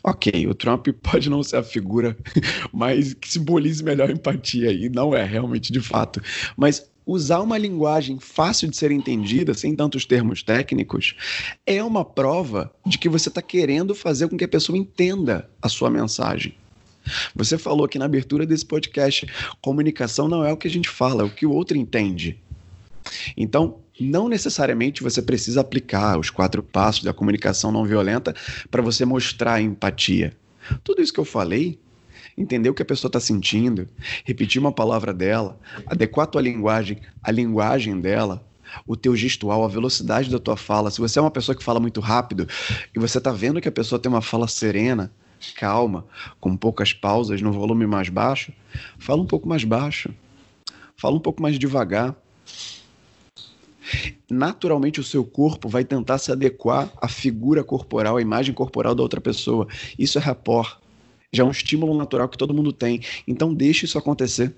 Ok, 0.03 0.47
o 0.47 0.53
Trump 0.53 0.88
pode 1.01 1.29
não 1.29 1.41
ser 1.41 1.57
a 1.57 1.63
figura 1.63 2.15
mais 2.73 3.13
que 3.13 3.29
simbolize 3.29 3.83
melhor 3.83 4.09
empatia, 4.09 4.71
e 4.71 4.89
não 4.89 5.15
é 5.15 5.23
realmente 5.23 5.71
de 5.71 5.79
fato. 5.79 6.21
Mas 6.57 6.91
usar 7.05 7.41
uma 7.41 7.57
linguagem 7.57 8.19
fácil 8.19 8.69
de 8.69 8.77
ser 8.77 8.91
entendida, 8.91 9.53
sem 9.53 9.75
tantos 9.75 10.05
termos 10.05 10.43
técnicos, 10.43 11.15
é 11.65 11.83
uma 11.83 12.03
prova 12.03 12.71
de 12.86 12.97
que 12.97 13.09
você 13.09 13.29
está 13.29 13.41
querendo 13.41 13.95
fazer 13.95 14.27
com 14.27 14.38
que 14.38 14.45
a 14.45 14.47
pessoa 14.47 14.77
entenda 14.77 15.49
a 15.62 15.69
sua 15.69 15.89
mensagem. 15.89 16.55
Você 17.36 17.58
falou 17.58 17.86
aqui 17.86 18.00
na 18.00 18.06
abertura 18.06 18.46
desse 18.46 18.66
podcast: 18.66 19.28
comunicação 19.62 20.28
não 20.28 20.46
é 20.46 20.52
o 20.52 20.58
que 20.58 20.68
a 20.68 20.72
gente 20.72 20.89
fala, 20.89 21.24
é 21.24 21.26
o 21.26 21.30
que 21.30 21.46
o 21.46 21.52
outro 21.52 21.78
entende. 21.78 22.39
Então, 23.36 23.80
não 24.00 24.28
necessariamente 24.28 25.04
você 25.04 25.22
precisa 25.22 25.62
aplicar 25.62 26.18
os 26.18 26.30
quatro 26.30 26.63
passos 26.63 27.04
da 27.04 27.13
comunicação 27.13 27.72
não 27.72 27.86
violenta 27.86 28.34
para 28.72 28.82
você 28.82 29.06
mostrar 29.06 29.62
empatia. 29.62 30.34
Tudo 30.84 31.02
isso 31.02 31.13
que 31.13 31.20
eu 31.20 31.26
falei, 31.26 31.80
entender 32.38 32.70
o 32.70 32.74
que 32.74 32.82
a 32.82 32.86
pessoa 32.86 33.10
está 33.10 33.20
sentindo, 33.20 33.88
repetir 34.24 34.60
uma 34.60 34.72
palavra 34.72 35.13
dela, 35.13 35.60
adequar 35.86 36.24
a 36.24 36.28
tua 36.28 36.42
linguagem 36.42 36.98
à 37.22 37.32
linguagem 37.32 38.00
dela, 38.00 38.44
o 38.88 38.96
teu 38.96 39.16
gestual, 39.16 39.63
a 39.63 39.68
velocidade 39.68 40.30
da 40.30 40.39
tua 40.39 40.58
fala. 40.58 40.89
Se 40.89 41.00
você 41.00 41.20
é 41.20 41.22
uma 41.22 41.30
pessoa 41.30 41.56
que 41.56 41.63
fala 41.63 41.80
muito 41.80 42.00
rápido 42.00 42.48
e 42.96 43.00
você 43.00 43.18
está 43.18 43.32
vendo 43.32 43.62
que 43.62 43.68
a 43.68 43.72
pessoa 43.72 44.00
tem 44.00 44.12
uma 44.12 44.22
fala 44.22 44.48
serena, 44.48 45.12
calma, 45.51 46.06
com 46.39 46.56
poucas 46.56 46.93
pausas, 46.93 47.41
no 47.41 47.51
volume 47.51 47.86
mais 47.86 48.10
baixo, 48.10 48.53
fala 48.97 49.21
um 49.21 49.27
pouco 49.27 49.47
mais 49.47 49.63
baixo. 49.63 50.13
Fala 50.95 51.15
um 51.15 51.19
pouco 51.19 51.41
mais 51.41 51.60
devagar 51.60 52.15
naturalmente 54.29 54.99
o 54.99 55.03
seu 55.03 55.23
corpo 55.23 55.69
vai 55.69 55.84
tentar 55.84 56.17
se 56.17 56.32
adequar 56.32 56.91
à 57.01 57.08
figura 57.08 57.63
corporal, 57.63 58.17
à 58.17 58.21
imagem 58.21 58.53
corporal 58.53 58.95
da 58.95 59.03
outra 59.03 59.21
pessoa. 59.21 59.67
Isso 59.97 60.17
é 60.17 60.21
rapport. 60.21 60.77
Já 61.32 61.43
é 61.43 61.45
um 61.45 61.51
estímulo 61.51 61.95
natural 61.95 62.29
que 62.29 62.38
todo 62.38 62.53
mundo 62.53 62.71
tem. 62.71 63.01
Então 63.27 63.53
deixe 63.53 63.86
isso 63.86 63.97
acontecer. 63.97 64.56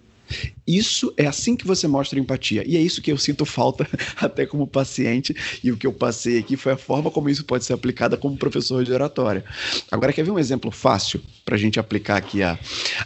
Isso 0.65 1.13
é 1.17 1.27
assim 1.27 1.55
que 1.55 1.65
você 1.65 1.87
mostra 1.87 2.19
empatia. 2.19 2.63
E 2.65 2.77
é 2.77 2.79
isso 2.79 3.01
que 3.01 3.11
eu 3.11 3.17
sinto 3.17 3.45
falta 3.45 3.87
até 4.17 4.45
como 4.45 4.65
paciente. 4.67 5.35
E 5.63 5.71
o 5.71 5.77
que 5.77 5.87
eu 5.87 5.93
passei 5.93 6.39
aqui 6.39 6.57
foi 6.57 6.73
a 6.73 6.77
forma 6.77 7.11
como 7.11 7.29
isso 7.29 7.45
pode 7.45 7.65
ser 7.65 7.73
aplicado 7.73 8.17
como 8.17 8.37
professor 8.37 8.83
de 8.83 8.91
oratória. 8.91 9.43
Agora, 9.91 10.13
quer 10.13 10.23
ver 10.23 10.31
um 10.31 10.39
exemplo 10.39 10.71
fácil 10.71 11.21
para 11.43 11.55
a 11.55 11.57
gente 11.57 11.79
aplicar 11.79 12.17
aqui 12.17 12.41
a, 12.41 12.57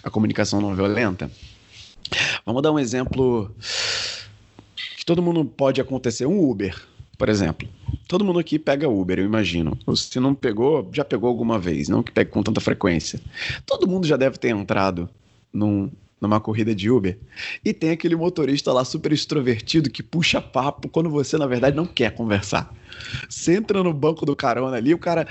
a 0.03 0.09
comunicação 0.09 0.61
não 0.61 0.75
violenta? 0.75 1.29
Vamos 2.45 2.61
dar 2.63 2.71
um 2.71 2.79
exemplo 2.79 3.53
todo 5.09 5.23
mundo 5.23 5.43
pode 5.43 5.81
acontecer. 5.81 6.27
Um 6.27 6.47
Uber, 6.47 6.79
por 7.17 7.29
exemplo. 7.29 7.67
Todo 8.07 8.23
mundo 8.23 8.37
aqui 8.37 8.59
pega 8.59 8.87
Uber, 8.87 9.17
eu 9.17 9.25
imagino. 9.25 9.75
Se 9.95 10.19
não 10.19 10.35
pegou, 10.35 10.87
já 10.93 11.03
pegou 11.03 11.27
alguma 11.27 11.57
vez, 11.57 11.89
não 11.89 12.03
que 12.03 12.11
pegue 12.11 12.29
com 12.29 12.43
tanta 12.43 12.61
frequência. 12.61 13.19
Todo 13.65 13.87
mundo 13.87 14.05
já 14.05 14.15
deve 14.15 14.37
ter 14.37 14.49
entrado 14.49 15.09
num, 15.51 15.89
numa 16.19 16.39
corrida 16.39 16.75
de 16.75 16.89
Uber 16.89 17.17
e 17.63 17.73
tem 17.73 17.91
aquele 17.91 18.15
motorista 18.15 18.73
lá 18.73 18.83
super 18.83 19.11
extrovertido 19.11 19.89
que 19.89 20.03
puxa 20.03 20.41
papo 20.41 20.89
quando 20.89 21.09
você, 21.09 21.37
na 21.37 21.47
verdade, 21.47 21.75
não 21.75 21.85
quer 21.85 22.11
conversar. 22.11 22.73
Você 23.29 23.55
entra 23.55 23.83
no 23.83 23.93
banco 23.93 24.25
do 24.25 24.35
carona 24.35 24.77
ali, 24.77 24.93
o 24.93 24.97
cara, 24.97 25.27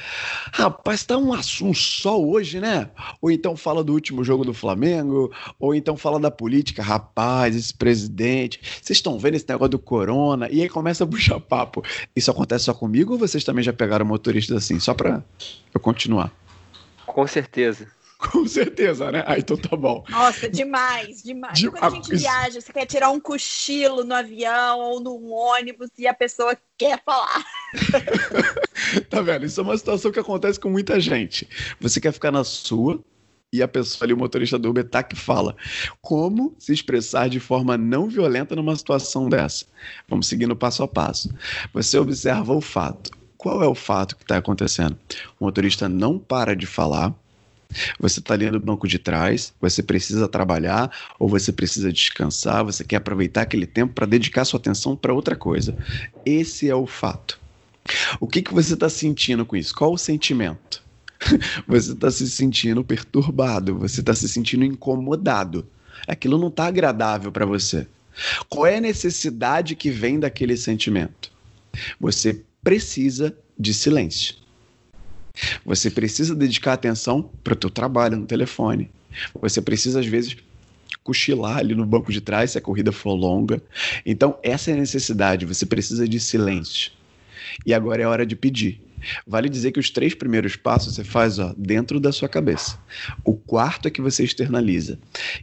rapaz, 0.53 1.05
tá 1.05 1.17
um 1.17 1.33
assunto 1.33 1.77
só 1.77 2.21
hoje, 2.21 2.61
né? 2.61 2.91
Ou 3.21 3.31
então 3.31 3.57
fala 3.57 3.85
do 3.85 3.93
último 3.93 4.25
jogo 4.25 4.45
do 4.45 4.55
Flamengo, 4.55 5.33
ou 5.59 5.75
então 5.75 5.97
fala 5.97 6.19
da 6.19 6.31
política, 6.31 6.83
rapaz, 6.83 7.55
esse 7.55 7.75
presidente, 7.75 8.61
vocês 8.83 8.99
estão 8.99 9.19
vendo 9.19 9.35
esse 9.35 9.49
negócio 9.49 9.71
do 9.71 9.79
corona? 9.79 10.49
E 10.51 10.63
aí 10.63 10.69
começa 10.69 11.05
a 11.05 11.07
puxar 11.07 11.41
papo. 11.41 11.83
Isso 12.15 12.31
acontece 12.31 12.65
só 12.65 12.75
comigo 12.75 13.13
ou 13.13 13.19
vocês 13.19 13.45
também 13.45 13.63
já 13.63 13.73
pegaram 13.73 14.07
motoristas 14.07 14.57
assim? 14.57 14.79
Só 14.81 14.95
pra 14.95 15.23
eu 15.75 15.81
continuar. 15.81 16.33
Com 17.07 17.27
certeza. 17.27 17.89
Com 18.33 18.47
certeza, 18.49 19.13
né? 19.13 19.23
Ah, 19.27 19.39
então 19.39 19.57
tá 19.57 19.77
bom. 19.77 20.05
Nossa, 20.09 20.49
demais, 20.49 21.23
demais. 21.23 21.57
De... 21.57 21.71
Quando 21.71 21.85
a 21.85 21.91
gente 21.91 22.17
viaja, 22.17 22.61
você 22.61 22.73
quer 22.73 22.85
tirar 22.85 23.11
um 23.11 23.21
cochilo 23.21 24.03
no 24.03 24.13
avião 24.13 24.81
ou 24.81 25.01
no 25.01 25.31
ônibus 25.31 25.89
e 25.97 26.07
a 26.07 26.13
pessoa 26.13 26.57
quer 26.77 27.01
falar. 27.05 27.45
tá 29.09 29.23
vendo? 29.23 29.47
Isso 29.47 29.61
é 29.61 29.63
uma 29.63 29.79
situação 29.79 30.11
que 30.11 30.19
acontece 30.19 30.59
com 30.59 30.69
muita 30.69 30.99
gente. 30.99 31.49
Você 31.81 32.01
quer 32.01 32.13
ficar 32.13 32.33
na 32.33 32.43
sua, 32.43 33.01
e 33.53 33.63
a 33.63 33.69
pessoa 33.69 34.05
ali, 34.05 34.13
o 34.13 34.17
motorista 34.17 34.59
do 34.59 34.69
Uber, 34.69 34.87
tá 34.87 35.03
que 35.03 35.15
fala. 35.15 35.57
Como 36.03 36.57
se 36.59 36.73
expressar 36.73 37.29
de 37.29 37.39
forma 37.39 37.79
não 37.79 38.09
violenta 38.09 38.57
numa 38.57 38.75
situação 38.75 39.29
dessa? 39.29 39.65
Vamos 40.09 40.27
seguindo 40.27 40.57
passo 40.57 40.83
a 40.83 40.89
passo. 40.89 41.33
Você 41.73 41.97
observa 41.99 42.53
o 42.53 42.61
fato. 42.61 43.11
Qual 43.37 43.63
é 43.63 43.67
o 43.69 43.75
fato 43.75 44.17
que 44.17 44.25
está 44.25 44.39
acontecendo? 44.39 44.99
O 45.39 45.45
motorista 45.45 45.89
não 45.89 46.19
para 46.19 46.57
de 46.57 46.67
falar, 46.67 47.15
você 47.99 48.21
está 48.21 48.35
ali 48.35 48.51
no 48.51 48.61
banco 48.61 48.89
de 48.89 48.99
trás, 48.99 49.53
você 49.61 49.83
precisa 49.83 50.27
trabalhar 50.27 50.91
ou 51.19 51.29
você 51.29 51.53
precisa 51.53 51.93
descansar, 51.93 52.65
você 52.65 52.83
quer 52.83 52.97
aproveitar 52.97 53.43
aquele 53.43 53.67
tempo 53.67 53.93
para 53.93 54.07
dedicar 54.07 54.45
sua 54.45 54.59
atenção 54.59 54.97
para 54.97 55.13
outra 55.13 55.37
coisa. 55.37 55.77
Esse 56.25 56.69
é 56.69 56.75
o 56.75 56.87
fato. 56.87 57.39
O 58.21 58.27
que, 58.27 58.43
que 58.43 58.53
você 58.53 58.75
está 58.75 58.89
sentindo 58.89 59.45
com 59.45 59.57
isso? 59.57 59.75
Qual 59.75 59.93
o 59.93 59.99
sentimento? 59.99 60.83
Você 61.67 61.95
está 61.95 62.13
se 62.13 62.31
sentindo 62.31 62.85
perturbado, 62.85 63.77
você 63.77 63.99
está 63.99 64.15
se 64.15 64.29
sentindo 64.29 64.65
incomodado. 64.65 65.67
Aquilo 66.07 66.39
não 66.39 66.47
está 66.47 66.67
agradável 66.67 67.33
para 67.33 67.45
você. 67.45 67.89
Qual 68.49 68.65
é 68.65 68.77
a 68.77 68.81
necessidade 68.81 69.75
que 69.75 69.91
vem 69.91 70.21
daquele 70.21 70.57
sentimento? 70.57 71.33
Você 72.01 72.45
precisa 72.63 73.37
de 73.59 73.75
silêncio. 73.75 74.37
Você 75.65 75.91
precisa 75.91 76.35
dedicar 76.35 76.75
atenção 76.75 77.31
para 77.43 77.53
o 77.53 77.57
teu 77.57 77.71
trabalho 77.71 78.17
no 78.17 78.27
telefone. 78.27 78.91
Você 79.41 79.61
precisa, 79.61 80.01
às 80.01 80.07
vezes, 80.07 80.37
cochilar 81.03 81.59
ali 81.59 81.75
no 81.75 81.87
banco 81.87 82.13
de 82.13 82.21
trás 82.21 82.53
se 82.53 82.59
a 82.59 82.61
corrida 82.61 82.93
for 82.93 83.15
longa. 83.15 83.63
Então, 84.05 84.39
essa 84.43 84.71
é 84.71 84.75
a 84.75 84.77
necessidade. 84.77 85.47
Você 85.47 85.65
precisa 85.65 86.07
de 86.09 86.21
silêncio. 86.21 86.93
E 87.65 87.73
agora 87.73 88.03
é 88.03 88.07
hora 88.07 88.27
de 88.27 88.37
pedir. 88.37 88.81
Vale 89.27 89.49
dizer 89.49 89.73
que 89.73 89.81
os 89.81 89.91
três 89.91 90.15
primeiros 90.15 90.57
passos 90.57 90.95
você 90.95 91.05
faz 91.05 91.39
ó, 91.39 91.55
dentro 91.57 92.01
da 92.01 92.13
sua 92.13 92.29
cabeça. 92.29 92.79
O 93.25 93.35
quarto 93.35 93.87
é 93.87 93.91
que 93.91 94.03
você 94.03 94.25
externaliza. 94.25 94.99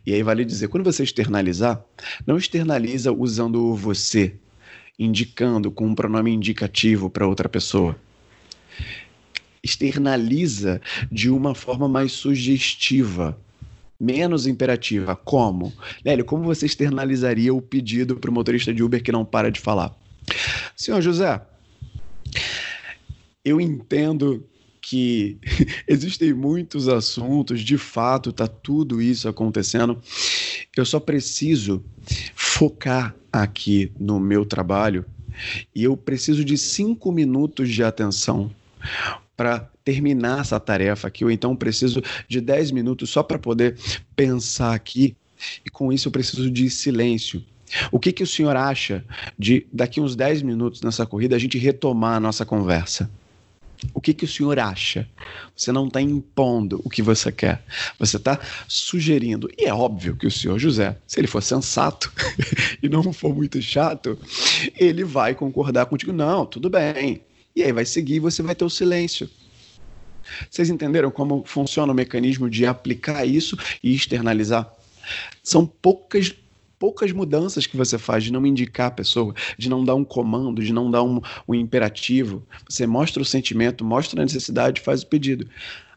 E 0.05 0.13
aí 0.13 0.21
vale 0.21 0.43
dizer, 0.43 0.67
quando 0.67 0.83
você 0.83 1.03
externalizar, 1.03 1.81
não 2.27 2.37
externaliza 2.37 3.11
usando 3.11 3.63
o 3.63 3.75
você, 3.75 4.35
indicando 4.99 5.71
com 5.71 5.87
um 5.87 5.95
pronome 5.95 6.31
indicativo 6.31 7.09
para 7.09 7.27
outra 7.27 7.47
pessoa 7.47 7.95
externaliza 9.65 10.79
de 11.11 11.29
uma 11.29 11.55
forma 11.55 11.89
mais 11.89 12.11
sugestiva, 12.11 13.37
menos 13.99 14.45
imperativa. 14.45 15.15
Como? 15.15 15.73
Lélio, 16.05 16.23
como 16.23 16.43
você 16.43 16.67
externalizaria 16.67 17.53
o 17.53 17.61
pedido 17.61 18.15
para 18.15 18.29
o 18.29 18.33
motorista 18.33 18.71
de 18.71 18.83
Uber 18.83 19.01
que 19.01 19.11
não 19.11 19.25
para 19.25 19.51
de 19.51 19.59
falar? 19.59 19.93
Senhor 20.75 21.01
José, 21.01 21.41
eu 23.43 23.59
entendo 23.59 24.45
que 24.79 25.39
existem 25.87 26.31
muitos 26.31 26.87
assuntos, 26.87 27.61
de 27.61 27.77
fato, 27.77 28.29
está 28.29 28.47
tudo 28.47 29.01
isso 29.01 29.27
acontecendo. 29.27 29.99
Eu 30.77 30.85
só 30.85 30.99
preciso 30.99 31.83
focar 32.35 33.15
aqui 33.33 33.91
no 33.99 34.19
meu 34.19 34.45
trabalho 34.45 35.05
e 35.73 35.83
eu 35.83 35.97
preciso 35.97 36.45
de 36.45 36.55
cinco 36.55 37.11
minutos 37.11 37.69
de 37.69 37.83
atenção 37.83 38.51
para 39.35 39.69
terminar 39.83 40.41
essa 40.41 40.59
tarefa 40.59 41.07
aqui, 41.07 41.23
ou 41.23 41.31
então 41.31 41.55
preciso 41.55 42.01
de 42.27 42.41
10 42.41 42.71
minutos 42.71 43.09
só 43.09 43.21
para 43.21 43.37
poder 43.37 43.77
pensar 44.15 44.73
aqui, 44.73 45.15
e 45.65 45.69
com 45.69 45.91
isso 45.91 46.07
eu 46.07 46.11
preciso 46.11 46.49
de 46.49 46.69
silêncio. 46.69 47.43
O 47.91 47.99
que, 47.99 48.11
que 48.11 48.23
o 48.23 48.27
senhor 48.27 48.55
acha 48.55 49.03
de 49.37 49.65
daqui 49.71 49.99
uns 49.99 50.15
10 50.15 50.41
minutos 50.43 50.81
nessa 50.81 51.05
corrida 51.05 51.35
a 51.35 51.39
gente 51.39 51.57
retomar 51.57 52.15
a 52.15 52.19
nossa 52.19 52.45
conversa? 52.45 53.09
O 53.93 53.99
que, 53.99 54.13
que 54.13 54.25
o 54.25 54.27
senhor 54.27 54.57
acha? 54.57 55.07
Você 55.55 55.71
não 55.71 55.87
está 55.87 56.01
impondo 56.01 56.81
o 56.83 56.89
que 56.89 57.01
você 57.01 57.31
quer. 57.31 57.63
Você 57.99 58.17
está 58.17 58.39
sugerindo. 58.67 59.49
E 59.57 59.65
é 59.65 59.73
óbvio 59.73 60.15
que 60.15 60.25
o 60.25 60.31
senhor 60.31 60.57
José, 60.57 60.97
se 61.05 61.19
ele 61.19 61.27
for 61.27 61.41
sensato 61.41 62.11
e 62.81 62.87
não 62.87 63.11
for 63.11 63.35
muito 63.35 63.61
chato, 63.61 64.17
ele 64.77 65.03
vai 65.03 65.35
concordar 65.35 65.85
contigo. 65.87 66.13
Não, 66.13 66.45
tudo 66.45 66.69
bem. 66.69 67.21
E 67.55 67.63
aí 67.63 67.71
vai 67.71 67.85
seguir 67.85 68.15
e 68.15 68.19
você 68.19 68.43
vai 68.43 68.53
ter 68.53 68.65
o 68.65 68.69
silêncio. 68.69 69.29
Vocês 70.49 70.69
entenderam 70.69 71.09
como 71.09 71.43
funciona 71.45 71.93
o 71.93 71.95
mecanismo 71.95 72.49
de 72.49 72.65
aplicar 72.65 73.25
isso 73.25 73.57
e 73.81 73.95
externalizar? 73.95 74.69
São 75.41 75.65
poucas 75.65 76.35
poucas 76.77 77.13
mudanças 77.13 77.65
que 77.65 77.77
você 77.77 77.97
faz 77.97 78.25
de 78.25 78.33
não 78.33 78.45
indicar 78.45 78.87
a 78.87 78.91
pessoa, 78.91 79.33
de 79.57 79.69
não 79.69 79.85
dar 79.85 79.95
um 79.95 80.03
comando, 80.03 80.61
de 80.61 80.73
não 80.73 80.91
dar 80.91 81.03
um, 81.03 81.21
um 81.47 81.55
imperativo. 81.55 82.43
Você 82.69 82.85
mostra 82.85 83.21
o 83.21 83.25
sentimento, 83.25 83.85
mostra 83.85 84.21
a 84.21 84.25
necessidade, 84.25 84.81
faz 84.81 85.01
o 85.01 85.07
pedido. 85.07 85.47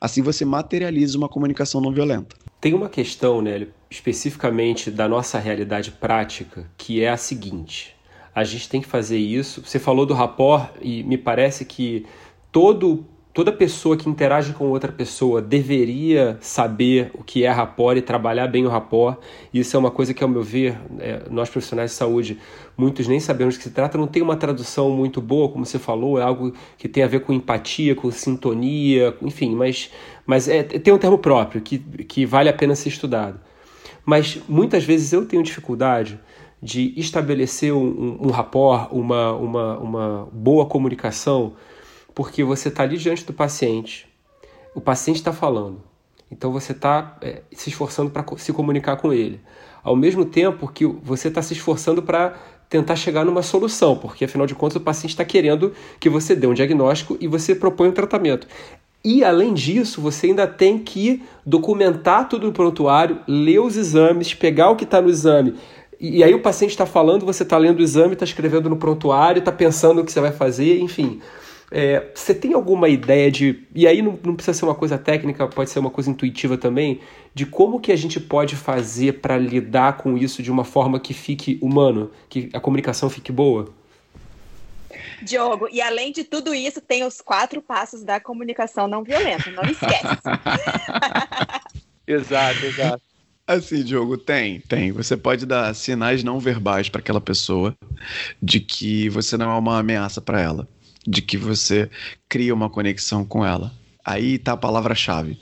Assim 0.01 0.23
você 0.23 0.45
materializa 0.45 1.19
uma 1.19 1.29
comunicação 1.29 1.81
não 1.81 1.93
violenta. 1.93 2.37
Tem 2.61 2.75
uma 2.75 2.89
questão, 2.89 3.43
né, 3.43 3.67
especificamente 3.91 4.91
da 4.91 5.09
nossa 5.09 5.39
realidade 5.41 5.91
prática, 5.91 6.71
que 6.79 7.03
é 7.03 7.09
a 7.09 7.17
seguinte: 7.17 7.98
a 8.39 8.45
gente 8.45 8.69
tem 8.69 8.81
que 8.81 8.87
fazer 8.87 9.19
isso. 9.19 9.63
Você 9.65 9.79
falou 9.79 10.07
do 10.07 10.15
rapport 10.15 10.71
e 10.81 11.03
me 11.03 11.19
parece 11.19 11.65
que 11.65 12.07
todo 12.53 13.05
toda 13.35 13.53
pessoa 13.53 13.97
que 13.97 14.09
interage 14.09 14.53
com 14.53 14.69
outra 14.69 14.91
pessoa 14.91 15.41
deveria 15.41 16.37
saber 16.41 17.13
o 17.15 17.23
que 17.23 17.45
é 17.45 17.51
rapport 17.51 17.97
e 17.97 18.03
trabalhar 18.03 18.49
bem 18.49 18.67
o 18.67 18.69
rapport. 18.69 19.17
Isso 19.55 19.77
é 19.77 19.79
uma 19.79 19.93
coisa 19.93 20.13
que, 20.13 20.25
ao 20.25 20.29
meu 20.29 20.43
ver, 20.43 20.77
é, 20.99 21.23
nós 21.31 21.49
profissionais 21.49 21.93
de 21.93 21.97
saúde, 21.97 22.39
muitos 22.77 23.07
nem 23.07 23.21
sabemos 23.21 23.55
do 23.55 23.59
que 23.59 23.65
se 23.65 23.71
trata. 23.71 23.97
Não 23.97 24.09
tem 24.09 24.23
uma 24.23 24.35
tradução 24.35 24.91
muito 24.91 25.21
boa, 25.21 25.49
como 25.51 25.65
você 25.65 25.79
falou, 25.79 26.19
é 26.19 26.23
algo 26.23 26.53
que 26.77 26.89
tem 26.89 27.05
a 27.05 27.07
ver 27.07 27.21
com 27.21 27.33
empatia, 27.33 27.95
com 27.95 28.11
sintonia, 28.11 29.17
enfim, 29.23 29.55
mas, 29.55 29.89
mas 30.27 30.49
é, 30.49 30.65
tem 30.65 30.93
um 30.93 30.99
termo 30.99 31.19
próprio 31.19 31.61
que, 31.61 31.79
que 31.79 32.27
vale 32.27 32.49
a 32.49 32.53
pena 32.53 32.75
ser 32.75 32.89
estudado. 32.89 33.39
Mas 34.05 34.41
muitas 34.49 34.83
vezes 34.83 35.13
eu 35.13 35.25
tenho 35.27 35.45
dificuldade 35.45 36.19
de 36.63 36.93
estabelecer 36.97 37.73
um, 37.73 37.87
um, 37.87 38.27
um 38.27 38.31
rapport, 38.31 38.89
uma, 38.93 39.33
uma, 39.33 39.79
uma 39.79 40.29
boa 40.33 40.67
comunicação 40.67 41.55
porque 42.15 42.43
você 42.43 42.69
está 42.69 42.83
ali 42.83 42.97
diante 42.97 43.25
do 43.25 43.33
paciente, 43.33 44.09
o 44.75 44.81
paciente 44.81 45.19
está 45.19 45.33
falando, 45.33 45.81
então 46.29 46.51
você 46.51 46.73
está 46.73 47.17
é, 47.23 47.43
se 47.53 47.71
esforçando 47.71 48.11
para 48.11 48.25
se 48.37 48.53
comunicar 48.53 48.97
com 48.97 49.13
ele, 49.13 49.41
ao 49.85 49.95
mesmo 49.95 50.25
tempo 50.25 50.67
que 50.67 50.85
você 50.85 51.29
está 51.29 51.41
se 51.41 51.53
esforçando 51.53 52.03
para 52.03 52.35
tentar 52.69 52.97
chegar 52.97 53.25
numa 53.25 53.43
solução, 53.43 53.97
porque 53.97 54.25
afinal 54.25 54.49
de 54.49 54.55
contas 54.57 54.77
o 54.77 54.81
paciente 54.81 55.11
está 55.11 55.25
querendo 55.25 55.73
que 56.01 56.11
você 56.11 56.35
dê 56.35 56.49
um 56.49 56.55
diagnóstico 56.55 57.17
e 57.21 57.29
você 57.29 57.55
propõe 57.55 57.89
um 57.89 57.93
tratamento. 57.93 58.49
E 59.05 59.23
além 59.23 59.55
disso, 59.55 60.01
você 60.01 60.27
ainda 60.27 60.47
tem 60.47 60.77
que 60.77 61.23
documentar 61.47 62.29
tudo 62.29 62.49
no 62.49 62.53
prontuário, 62.53 63.21
ler 63.29 63.61
os 63.61 63.77
exames, 63.77 64.35
pegar 64.35 64.71
o 64.71 64.77
que 64.77 64.85
está 64.85 65.01
no 65.01 65.09
exame. 65.09 65.55
E, 66.01 66.23
aí 66.23 66.33
o 66.33 66.41
paciente 66.41 66.71
está 66.71 66.87
falando, 66.87 67.27
você 67.27 67.43
está 67.43 67.59
lendo 67.59 67.81
o 67.81 67.83
exame, 67.83 68.13
está 68.13 68.25
escrevendo 68.25 68.71
no 68.71 68.77
prontuário, 68.77 69.41
está 69.41 69.51
pensando 69.51 70.01
o 70.01 70.05
que 70.05 70.13
você 70.13 70.21
vai 70.21 70.33
fazer, 70.33 70.79
enfim. 70.79 71.21
É, 71.71 72.07
você 72.15 72.35
tem 72.35 72.55
alguma 72.55 72.89
ideia 72.89 73.31
de. 73.31 73.65
E 73.75 73.87
aí 73.87 74.01
não, 74.01 74.19
não, 74.25 74.35
precisa 74.35 74.57
ser 74.57 74.65
uma 74.65 74.75
coisa 74.75 74.97
técnica, 74.97 75.47
pode 75.47 75.69
ser 75.71 75.79
uma 75.81 75.91
coisa 75.91 76.09
intuitiva 76.09 76.57
também, 76.57 77.01
de 77.35 77.45
como 77.45 77.81
que 77.81 77.93
a 77.93 77.97
gente 77.97 78.19
pode 78.19 78.57
fazer 78.57 79.21
para 79.21 79.37
lidar 79.37 79.99
com 79.99 80.17
isso 80.17 80.43
de 80.43 80.51
uma 80.51 80.65
forma 80.65 80.99
que 80.99 81.13
fique 81.13 81.59
humano, 81.61 82.11
que 82.29 82.49
a 82.55 82.61
comunicação 82.61 83.11
fique 83.11 83.31
boa? 83.31 83.69
Diogo, 85.23 85.69
e 85.71 85.83
além 85.83 86.13
de 86.13 86.25
tudo 86.25 86.55
isso, 86.55 86.81
tem 86.81 87.05
os 87.05 87.21
quatro 87.21 87.61
passos 87.61 88.03
da 88.03 88.19
comunicação 88.19 88.89
não 88.89 89.03
violenta, 89.03 89.51
não 89.51 89.65
esquece. 89.65 90.17
exato, 92.07 92.65
exato. 92.65 93.08
Assim, 93.49 93.83
Diogo, 93.83 94.19
tem, 94.19 94.61
tem. 94.61 94.93
Você 94.93 95.17
pode 95.17 95.47
dar 95.47 95.75
sinais 95.75 96.23
não 96.23 96.39
verbais 96.39 96.89
para 96.89 97.01
aquela 97.01 97.21
pessoa 97.21 97.75
de 98.43 98.61
que 98.61 99.09
você 99.09 99.37
não 99.37 99.51
é 99.51 99.59
uma 99.59 99.79
ameaça 99.79 100.21
para 100.21 100.41
ela 100.41 100.69
de 101.09 101.23
que 101.23 101.39
você 101.39 101.91
cria 102.29 102.55
uma 102.55 102.69
conexão 102.69 103.25
com 103.25 103.45
ela. 103.45 103.73
Aí 104.05 104.35
está 104.35 104.53
a 104.53 104.57
palavra-chave. 104.57 105.39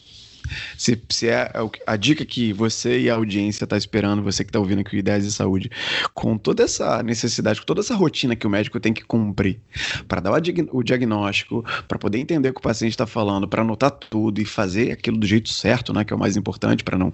Se, 0.77 1.01
se 1.09 1.29
é 1.29 1.51
a 1.87 1.97
dica 1.97 2.25
que 2.25 2.53
você 2.53 3.01
e 3.01 3.11
a 3.11 3.15
audiência 3.15 3.65
está 3.65 3.77
esperando, 3.77 4.23
você 4.23 4.45
que 4.45 4.51
está 4.51 4.59
ouvindo 4.59 4.81
aqui 4.81 4.97
o 4.97 4.99
Ideias 4.99 5.25
de 5.25 5.33
Saúde, 5.33 5.71
com 6.15 6.37
toda 6.39 6.63
essa 6.63 7.03
necessidade, 7.03 7.61
com 7.61 7.67
toda 7.67 7.81
essa 7.81 7.95
rotina 7.95 8.37
que 8.37 8.47
o 8.47 8.51
médico 8.51 8.79
tem 8.81 8.93
que 8.93 9.05
cumprir 9.05 9.61
para 10.09 10.21
dar 10.21 10.33
o 10.73 10.83
diagnóstico, 10.83 11.65
para 11.87 11.99
poder 11.99 12.19
entender 12.19 12.51
o 12.51 12.53
que 12.53 12.61
o 12.61 12.63
paciente 12.63 12.93
está 12.93 13.07
falando, 13.07 13.49
para 13.49 13.63
anotar 13.63 13.91
tudo 13.91 14.41
e 14.41 14.45
fazer 14.45 14.93
aquilo 14.93 15.17
do 15.17 15.27
jeito 15.27 15.49
certo, 15.49 15.93
né, 15.93 16.05
que 16.05 16.13
é 16.13 16.17
o 16.17 16.19
mais 16.19 16.37
importante, 16.37 16.85
para 16.85 16.99
não, 16.99 17.13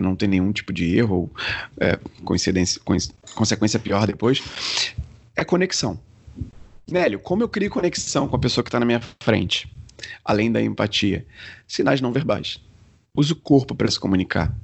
não 0.00 0.16
ter 0.16 0.26
nenhum 0.26 0.52
tipo 0.52 0.72
de 0.72 0.96
erro 0.96 1.16
ou 1.16 1.30
é, 1.78 1.98
coincidência, 2.24 2.80
consequência 3.34 3.78
pior 3.78 4.06
depois, 4.06 4.42
é 5.34 5.44
conexão. 5.44 5.98
Nélio, 6.88 7.18
como 7.18 7.42
eu 7.42 7.48
crio 7.48 7.68
conexão 7.68 8.28
com 8.28 8.36
a 8.36 8.38
pessoa 8.38 8.62
que 8.62 8.68
está 8.68 8.78
na 8.78 8.86
minha 8.86 9.00
frente? 9.20 9.68
Além 10.24 10.52
da 10.52 10.62
empatia. 10.62 11.26
Sinais 11.66 12.00
não 12.00 12.12
verbais. 12.12 12.60
Use 13.16 13.32
o 13.32 13.36
corpo 13.36 13.74
para 13.74 13.90
se 13.90 13.98
comunicar. 13.98 14.54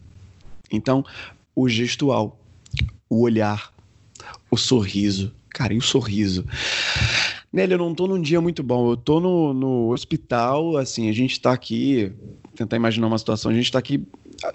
Então, 0.70 1.04
o 1.54 1.68
gestual, 1.68 2.38
o 3.08 3.22
olhar, 3.22 3.72
o 4.50 4.56
sorriso. 4.56 5.32
Cara, 5.50 5.74
e 5.74 5.78
o 5.78 5.82
sorriso? 5.82 6.46
Nélio, 7.52 7.74
eu 7.74 7.78
não 7.78 7.94
tô 7.94 8.06
num 8.06 8.20
dia 8.20 8.40
muito 8.40 8.62
bom. 8.62 8.90
Eu 8.90 8.96
tô 8.96 9.20
no, 9.20 9.52
no 9.52 9.92
hospital, 9.92 10.76
assim, 10.76 11.08
a 11.08 11.12
gente 11.12 11.40
tá 11.40 11.52
aqui. 11.52 12.12
Tentar 12.54 12.76
imaginar 12.76 13.06
uma 13.06 13.18
situação, 13.18 13.50
a 13.50 13.54
gente 13.54 13.72
tá 13.72 13.78
aqui 13.78 14.06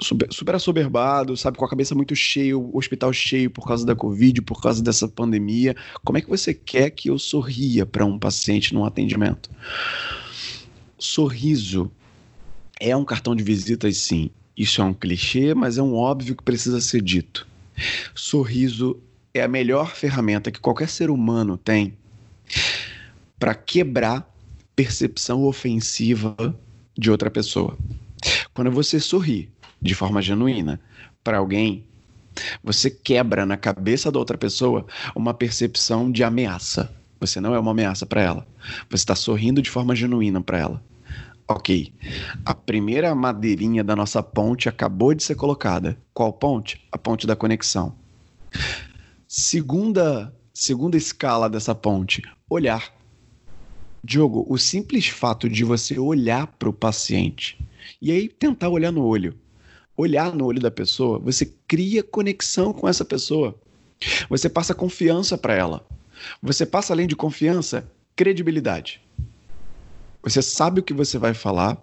super, 0.02 0.28
super 0.32 0.56
assoberbado, 0.56 1.36
sabe, 1.38 1.58
com 1.58 1.66
a 1.66 1.70
cabeça 1.70 1.96
muito 1.96 2.16
cheia, 2.16 2.58
o 2.58 2.78
hospital 2.78 3.12
cheio 3.14 3.50
por 3.50 3.66
causa 3.66 3.86
da 3.86 3.96
Covid, 3.96 4.42
por 4.42 4.62
causa 4.62 4.84
dessa 4.84 5.08
pandemia. 5.08 5.76
Como 6.04 6.18
é 6.18 6.22
que 6.22 6.30
você 6.30 6.54
quer 6.54 6.90
que 6.92 7.10
eu 7.10 7.18
sorria 7.18 7.86
para 7.86 8.06
um 8.06 8.20
paciente 8.20 8.74
num 8.74 8.86
atendimento? 8.86 9.50
Sorriso 10.98 11.92
é 12.80 12.96
um 12.96 13.06
cartão 13.06 13.36
de 13.36 13.44
visitas, 13.44 13.98
sim. 13.98 14.30
Isso 14.56 14.82
é 14.82 14.84
um 14.84 14.94
clichê, 14.94 15.54
mas 15.54 15.78
é 15.78 15.84
um 15.84 15.94
óbvio 15.94 16.36
que 16.36 16.44
precisa 16.44 16.82
ser 16.82 17.02
dito. 17.02 17.48
Sorriso 18.16 19.00
é 19.34 19.44
a 19.44 19.48
melhor 19.48 19.96
ferramenta 19.96 20.52
que 20.52 20.60
qualquer 20.60 20.90
ser 20.90 21.10
humano 21.10 21.58
tem 21.58 21.94
para 23.40 23.54
quebrar 23.54 24.28
percepção 24.76 25.44
ofensiva 25.44 26.36
de 26.98 27.12
outra 27.12 27.30
pessoa. 27.30 27.78
Quando 28.54 28.72
você 28.72 29.00
sorri, 29.00 29.50
de 29.80 29.94
forma 29.94 30.22
genuína 30.22 30.80
para 31.24 31.38
alguém, 31.38 31.84
você 32.64 32.90
quebra 32.90 33.46
na 33.46 33.58
cabeça 33.58 34.12
da 34.12 34.20
outra 34.20 34.38
pessoa 34.38 34.86
uma 35.16 35.34
percepção 35.34 36.12
de 36.12 36.24
ameaça. 36.24 36.92
Você 37.20 37.40
não 37.40 37.54
é 37.54 37.60
uma 37.60 37.72
ameaça 37.72 38.06
para 38.06 38.22
ela. 38.22 38.48
Você 38.90 39.04
está 39.04 39.16
sorrindo 39.16 39.62
de 39.62 39.70
forma 39.70 39.96
genuína 39.96 40.42
para 40.42 40.60
ela. 40.60 40.84
Ok. 41.48 41.94
A 42.46 42.54
primeira 42.54 43.14
madeirinha 43.16 43.84
da 43.84 43.96
nossa 43.96 44.22
ponte 44.22 44.68
acabou 44.68 45.14
de 45.14 45.24
ser 45.24 45.36
colocada. 45.36 45.98
Qual 46.14 46.34
ponte? 46.34 46.86
A 46.92 46.98
ponte 46.98 47.26
da 47.26 47.36
conexão. 47.36 47.96
Segunda, 49.28 50.34
segunda 50.54 50.98
escala 50.98 51.50
dessa 51.50 51.74
ponte, 51.74 52.22
olhar. 52.50 52.94
Diogo, 54.04 54.46
o 54.50 54.58
simples 54.58 55.08
fato 55.08 55.50
de 55.50 55.64
você 55.64 56.00
olhar 56.00 56.48
para 56.48 56.70
o 56.70 56.74
paciente 56.74 57.58
e 58.02 58.12
aí 58.12 58.28
tentar 58.28 58.70
olhar 58.70 58.92
no 58.92 59.04
olho 59.04 59.38
olhar 59.98 60.34
no 60.34 60.46
olho 60.46 60.62
da 60.62 60.70
pessoa, 60.70 61.18
você 61.18 61.52
cria 61.68 62.04
conexão 62.04 62.72
com 62.72 62.88
essa 62.88 63.04
pessoa. 63.04 63.60
Você 64.30 64.48
passa 64.48 64.76
confiança 64.76 65.36
para 65.38 65.56
ela. 65.56 65.86
Você 66.42 66.66
passa, 66.66 66.94
além 66.94 67.08
de 67.08 67.16
confiança, 67.16 67.92
credibilidade. 68.16 69.02
Você 70.24 70.42
sabe 70.42 70.80
o 70.80 70.84
que 70.84 70.94
você 70.94 71.18
vai 71.18 71.34
falar. 71.34 71.78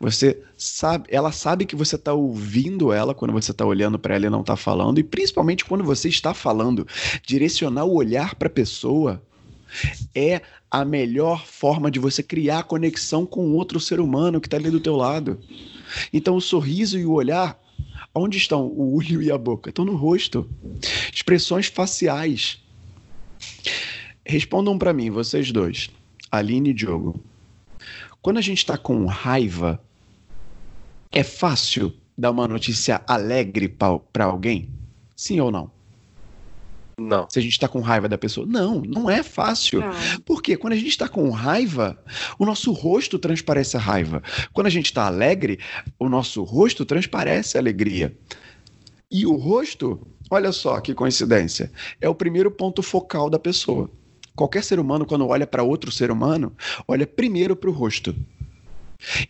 Você 0.00 0.42
sabe, 0.58 1.06
ela 1.08 1.30
sabe 1.30 1.64
que 1.64 1.76
você 1.76 1.94
está 1.94 2.12
ouvindo 2.12 2.92
ela 2.92 3.14
quando 3.14 3.32
você 3.32 3.52
está 3.52 3.64
olhando 3.64 3.98
para 3.98 4.16
ela 4.16 4.26
e 4.26 4.30
não 4.30 4.40
está 4.40 4.56
falando, 4.56 4.98
e 4.98 5.04
principalmente 5.04 5.64
quando 5.64 5.84
você 5.84 6.08
está 6.08 6.34
falando, 6.34 6.84
direcionar 7.24 7.84
o 7.84 7.94
olhar 7.94 8.34
para 8.34 8.48
a 8.48 8.50
pessoa 8.50 9.22
é 10.14 10.42
a 10.70 10.84
melhor 10.84 11.46
forma 11.46 11.90
de 11.90 11.98
você 11.98 12.22
criar 12.22 12.64
conexão 12.64 13.24
com 13.24 13.52
outro 13.52 13.78
ser 13.78 14.00
humano 14.00 14.40
que 14.40 14.46
está 14.46 14.56
ali 14.56 14.70
do 14.70 14.80
teu 14.80 14.96
lado. 14.96 15.38
Então 16.12 16.36
o 16.36 16.40
sorriso 16.40 16.98
e 16.98 17.06
o 17.06 17.12
olhar, 17.12 17.60
onde 18.14 18.38
estão 18.38 18.66
o 18.66 18.96
olho 18.96 19.22
e 19.22 19.30
a 19.30 19.38
boca? 19.38 19.70
Estão 19.70 19.84
no 19.84 19.94
rosto. 19.94 20.48
Expressões 21.12 21.66
faciais. 21.66 22.58
Respondam 24.24 24.78
para 24.78 24.92
mim, 24.92 25.10
vocês 25.10 25.50
dois, 25.52 25.90
Aline 26.30 26.70
e 26.70 26.74
Diogo. 26.74 27.20
Quando 28.22 28.38
a 28.38 28.40
gente 28.40 28.58
está 28.58 28.78
com 28.78 29.04
raiva, 29.04 29.82
é 31.10 31.24
fácil 31.24 31.92
dar 32.16 32.30
uma 32.30 32.46
notícia 32.46 33.02
alegre 33.06 33.68
para 33.68 34.24
alguém? 34.24 34.70
Sim 35.16 35.40
ou 35.40 35.50
não? 35.50 35.68
Não. 36.96 37.28
Se 37.28 37.40
a 37.40 37.42
gente 37.42 37.52
está 37.52 37.66
com 37.66 37.80
raiva 37.80 38.08
da 38.08 38.16
pessoa. 38.16 38.46
Não, 38.46 38.80
não 38.80 39.10
é 39.10 39.24
fácil. 39.24 39.80
Não. 39.80 39.90
Porque 40.24 40.56
quando 40.56 40.74
a 40.74 40.76
gente 40.76 40.88
está 40.88 41.08
com 41.08 41.28
raiva, 41.30 41.98
o 42.38 42.46
nosso 42.46 42.70
rosto 42.70 43.18
transparece 43.18 43.76
a 43.76 43.80
raiva. 43.80 44.22
Quando 44.52 44.68
a 44.68 44.70
gente 44.70 44.86
está 44.86 45.06
alegre, 45.06 45.58
o 45.98 46.08
nosso 46.08 46.44
rosto 46.44 46.84
transparece 46.84 47.56
a 47.56 47.60
alegria. 47.60 48.16
E 49.10 49.26
o 49.26 49.34
rosto, 49.34 50.00
olha 50.30 50.52
só 50.52 50.80
que 50.80 50.94
coincidência, 50.94 51.72
é 52.00 52.08
o 52.08 52.14
primeiro 52.14 52.52
ponto 52.52 52.82
focal 52.82 53.28
da 53.28 53.38
pessoa. 53.38 53.90
Qualquer 54.34 54.64
ser 54.64 54.78
humano, 54.78 55.04
quando 55.04 55.26
olha 55.26 55.46
para 55.46 55.62
outro 55.62 55.90
ser 55.90 56.10
humano, 56.10 56.52
olha 56.88 57.06
primeiro 57.06 57.54
para 57.54 57.70
o 57.70 57.72
rosto. 57.72 58.14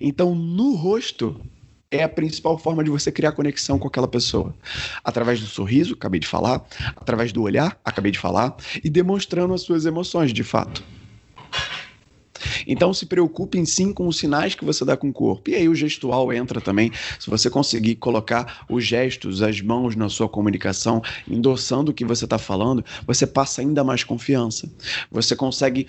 Então, 0.00 0.34
no 0.34 0.74
rosto 0.74 1.40
é 1.90 2.02
a 2.02 2.08
principal 2.08 2.56
forma 2.56 2.82
de 2.82 2.90
você 2.90 3.12
criar 3.12 3.32
conexão 3.32 3.78
com 3.78 3.86
aquela 3.86 4.08
pessoa. 4.08 4.54
Através 5.04 5.40
do 5.40 5.46
sorriso, 5.46 5.94
acabei 5.94 6.20
de 6.20 6.26
falar, 6.26 6.64
através 6.96 7.32
do 7.32 7.42
olhar, 7.42 7.78
acabei 7.84 8.10
de 8.10 8.18
falar, 8.18 8.56
e 8.82 8.88
demonstrando 8.88 9.52
as 9.52 9.62
suas 9.62 9.84
emoções 9.84 10.32
de 10.32 10.42
fato. 10.42 10.82
Então 12.66 12.92
se 12.92 13.06
preocupe 13.06 13.64
sim 13.66 13.92
com 13.92 14.08
os 14.08 14.18
sinais 14.18 14.54
que 14.54 14.64
você 14.64 14.84
dá 14.84 14.96
com 14.96 15.08
o 15.08 15.12
corpo. 15.12 15.50
E 15.50 15.54
aí 15.54 15.68
o 15.68 15.74
gestual 15.74 16.32
entra 16.32 16.60
também. 16.60 16.90
Se 17.18 17.28
você 17.28 17.48
conseguir 17.48 17.96
colocar 17.96 18.64
os 18.68 18.84
gestos, 18.84 19.42
as 19.42 19.60
mãos 19.60 19.96
na 19.96 20.08
sua 20.08 20.28
comunicação, 20.28 21.02
endossando 21.28 21.90
o 21.90 21.94
que 21.94 22.04
você 22.04 22.24
está 22.24 22.38
falando, 22.38 22.84
você 23.06 23.26
passa 23.26 23.60
ainda 23.60 23.84
mais 23.84 24.04
confiança. 24.04 24.70
Você 25.10 25.36
consegue 25.36 25.86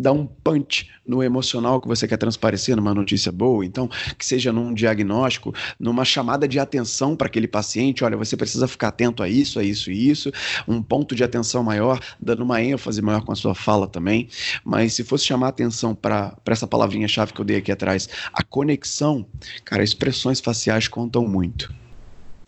dar 0.00 0.12
um 0.12 0.26
punch 0.26 0.90
no 1.06 1.22
emocional 1.22 1.80
que 1.80 1.86
você 1.86 2.08
quer 2.08 2.16
transparecer 2.16 2.74
numa 2.74 2.94
notícia 2.94 3.30
boa, 3.30 3.64
então 3.64 3.88
que 4.16 4.24
seja 4.24 4.50
num 4.50 4.72
diagnóstico, 4.72 5.54
numa 5.78 6.04
chamada 6.04 6.48
de 6.48 6.58
atenção 6.58 7.14
para 7.14 7.26
aquele 7.26 7.46
paciente, 7.46 8.02
olha, 8.02 8.16
você 8.16 8.36
precisa 8.36 8.66
ficar 8.66 8.88
atento 8.88 9.22
a 9.22 9.28
isso, 9.28 9.58
a 9.58 9.62
isso 9.62 9.90
e 9.90 10.08
isso, 10.08 10.32
um 10.66 10.82
ponto 10.82 11.14
de 11.14 11.22
atenção 11.22 11.62
maior, 11.62 12.00
dando 12.18 12.42
uma 12.42 12.62
ênfase 12.62 13.02
maior 13.02 13.22
com 13.22 13.32
a 13.32 13.36
sua 13.36 13.54
fala 13.54 13.86
também, 13.86 14.28
mas 14.64 14.94
se 14.94 15.04
fosse 15.04 15.26
chamar 15.26 15.48
atenção 15.48 15.94
para 15.94 16.34
essa 16.46 16.66
palavrinha-chave 16.66 17.34
que 17.34 17.40
eu 17.40 17.44
dei 17.44 17.58
aqui 17.58 17.70
atrás, 17.70 18.08
a 18.32 18.42
conexão, 18.42 19.26
cara, 19.64 19.84
expressões 19.84 20.40
faciais 20.40 20.88
contam 20.88 21.28
muito. 21.28 21.72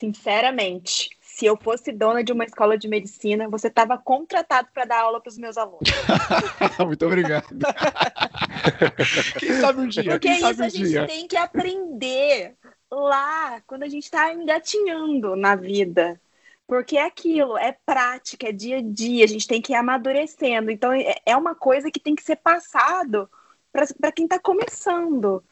Sinceramente, 0.01 1.11
se 1.35 1.47
eu 1.47 1.57
fosse 1.57 1.91
dona 1.91 2.23
de 2.23 2.31
uma 2.31 2.45
escola 2.45 2.77
de 2.77 2.87
medicina, 2.87 3.49
você 3.49 3.69
estava 3.69 3.97
contratado 3.97 4.69
para 4.73 4.85
dar 4.85 5.01
aula 5.01 5.19
para 5.19 5.31
os 5.31 5.39
meus 5.39 5.57
alunos. 5.57 5.89
Muito 6.85 7.07
obrigado. 7.07 7.47
quem 9.41 9.53
sabe 9.55 9.81
um 9.81 9.89
dia? 9.89 10.05
Porque 10.05 10.29
quem 10.29 10.33
isso 10.33 10.43
sabe 10.43 10.61
um 10.61 10.65
a 10.65 10.69
gente 10.69 10.89
dia? 10.89 11.07
tem 11.07 11.27
que 11.27 11.37
aprender 11.37 12.55
lá, 12.91 13.63
quando 13.67 13.83
a 13.83 13.89
gente 13.89 14.05
está 14.05 14.31
engatinhando 14.35 15.35
na 15.35 15.57
vida. 15.57 16.21
Porque 16.67 16.99
é 16.99 17.07
aquilo, 17.07 17.57
é 17.57 17.73
prática, 17.85 18.49
é 18.49 18.53
dia 18.53 18.77
a 18.79 18.83
dia, 18.83 19.25
a 19.25 19.29
gente 19.29 19.49
tem 19.49 19.63
que 19.63 19.73
ir 19.73 19.77
amadurecendo. 19.77 20.71
Então, 20.71 20.93
é 20.93 21.15
é 21.25 21.35
uma 21.35 21.55
coisa 21.55 21.91
que 21.91 21.99
tem 21.99 22.15
que 22.15 22.23
ser 22.23 22.37
passado 22.37 23.29
para 23.73 24.13
quem 24.13 24.27
está 24.27 24.39
começando, 24.39 25.43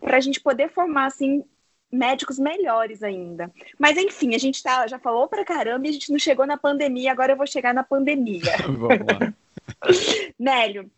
para 0.00 0.16
a 0.16 0.20
gente 0.20 0.40
poder 0.40 0.70
formar, 0.70 1.04
assim, 1.04 1.44
médicos 1.90 2.38
melhores 2.38 3.02
ainda. 3.02 3.50
Mas, 3.78 3.96
enfim, 3.96 4.34
a 4.34 4.38
gente 4.38 4.62
tá, 4.62 4.86
já 4.86 4.98
falou 4.98 5.28
pra 5.28 5.44
caramba 5.44 5.86
e 5.86 5.90
a 5.90 5.92
gente 5.92 6.12
não 6.12 6.18
chegou 6.18 6.46
na 6.46 6.56
pandemia, 6.56 7.12
agora 7.12 7.32
eu 7.32 7.36
vou 7.36 7.46
chegar 7.46 7.72
na 7.72 7.82
pandemia. 7.82 8.56
Vamos 8.66 8.88
lá. 8.88 9.34
Nélio, 10.38 10.90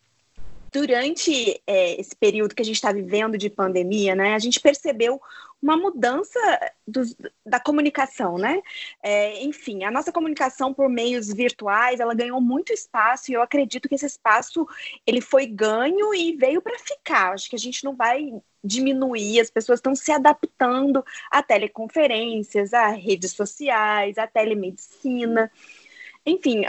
durante 0.73 1.61
é, 1.67 2.01
esse 2.01 2.15
período 2.17 2.55
que 2.55 2.63
a 2.63 2.65
gente 2.65 2.77
está 2.77 2.93
vivendo 2.93 3.37
de 3.37 3.51
pandemia, 3.51 4.15
né, 4.15 4.35
a 4.35 4.39
gente 4.39 4.61
percebeu 4.61 5.21
uma 5.63 5.77
mudança 5.77 6.39
dos- 6.87 7.15
da 7.45 7.61
comunicação, 7.61 8.39
né? 8.39 8.63
É, 9.03 9.43
enfim, 9.45 9.85
a 9.85 9.91
nossa 9.91 10.11
comunicação 10.11 10.73
por 10.73 10.89
meios 10.89 11.29
virtuais, 11.33 12.01
ela 12.01 12.15
ganhou 12.15 12.41
muito 12.41 12.73
espaço 12.73 13.31
e 13.31 13.35
eu 13.35 13.43
acredito 13.43 13.89
que 13.89 13.95
esse 13.95 14.07
espaço 14.07 14.67
ele 15.07 15.21
foi 15.21 15.47
ganho 15.47 16.15
e 16.15 16.35
veio 16.35 16.63
para 16.63 16.79
ficar. 16.79 17.35
Acho 17.35 17.51
que 17.51 17.57
a 17.57 17.59
gente 17.59 17.85
não 17.85 17.95
vai 17.95 18.33
diminuir, 18.65 19.41
as 19.41 19.51
pessoas 19.51 19.79
estão 19.79 19.95
se 19.95 20.13
adaptando 20.13 21.05
a 21.31 21.43
teleconferências, 21.43 22.73
a 22.73 22.89
redes 22.89 23.33
sociais, 23.33 24.17
a 24.19 24.27
telemedicina. 24.27 25.51
Enfim, 26.25 26.65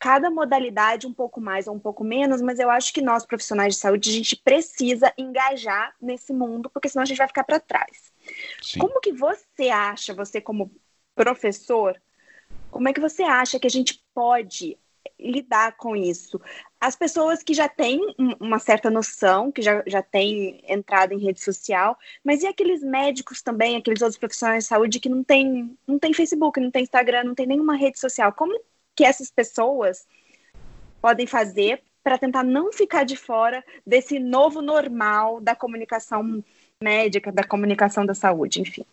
cada 0.00 0.30
modalidade 0.30 1.06
um 1.06 1.12
pouco 1.12 1.42
mais 1.42 1.68
ou 1.68 1.74
um 1.74 1.78
pouco 1.78 2.02
menos, 2.02 2.40
mas 2.40 2.58
eu 2.58 2.70
acho 2.70 2.90
que 2.90 3.02
nós, 3.02 3.26
profissionais 3.26 3.74
de 3.74 3.80
saúde, 3.80 4.08
a 4.08 4.12
gente 4.14 4.34
precisa 4.34 5.12
engajar 5.16 5.94
nesse 6.00 6.32
mundo, 6.32 6.70
porque 6.70 6.88
senão 6.88 7.02
a 7.02 7.06
gente 7.06 7.18
vai 7.18 7.28
ficar 7.28 7.44
para 7.44 7.60
trás. 7.60 8.10
Sim. 8.62 8.80
Como 8.80 8.98
que 9.00 9.12
você 9.12 9.68
acha, 9.68 10.14
você 10.14 10.40
como 10.40 10.72
professor, 11.14 12.00
como 12.70 12.88
é 12.88 12.94
que 12.94 13.00
você 13.00 13.22
acha 13.22 13.60
que 13.60 13.66
a 13.66 13.70
gente 13.70 14.02
pode 14.14 14.78
lidar 15.18 15.76
com 15.76 15.94
isso? 15.94 16.40
As 16.80 16.96
pessoas 16.96 17.42
que 17.42 17.52
já 17.52 17.68
têm 17.68 18.00
um- 18.18 18.36
uma 18.40 18.58
certa 18.58 18.90
noção, 18.90 19.52
que 19.52 19.60
já, 19.60 19.82
já 19.86 20.02
têm 20.02 20.62
entrado 20.66 21.12
em 21.12 21.18
rede 21.18 21.42
social, 21.42 21.98
mas 22.24 22.42
e 22.42 22.46
aqueles 22.46 22.82
médicos 22.82 23.42
também, 23.42 23.76
aqueles 23.76 24.00
outros 24.00 24.18
profissionais 24.18 24.64
de 24.64 24.68
saúde 24.68 24.98
que 24.98 25.10
não 25.10 25.22
têm 25.22 25.76
não 25.86 25.98
tem 25.98 26.14
Facebook, 26.14 26.58
não 26.58 26.70
tem 26.70 26.84
Instagram, 26.84 27.24
não 27.24 27.34
tem 27.34 27.46
nenhuma 27.46 27.76
rede 27.76 28.00
social? 28.00 28.32
Como 28.32 28.58
que 28.94 29.04
essas 29.04 29.30
pessoas 29.30 30.06
podem 31.00 31.26
fazer 31.26 31.82
para 32.02 32.18
tentar 32.18 32.42
não 32.42 32.72
ficar 32.72 33.04
de 33.04 33.16
fora 33.16 33.62
desse 33.86 34.18
novo 34.18 34.62
normal 34.62 35.40
da 35.40 35.54
comunicação 35.54 36.42
médica, 36.82 37.30
da 37.30 37.44
comunicação 37.44 38.06
da 38.06 38.14
saúde, 38.14 38.60
enfim. 38.60 38.84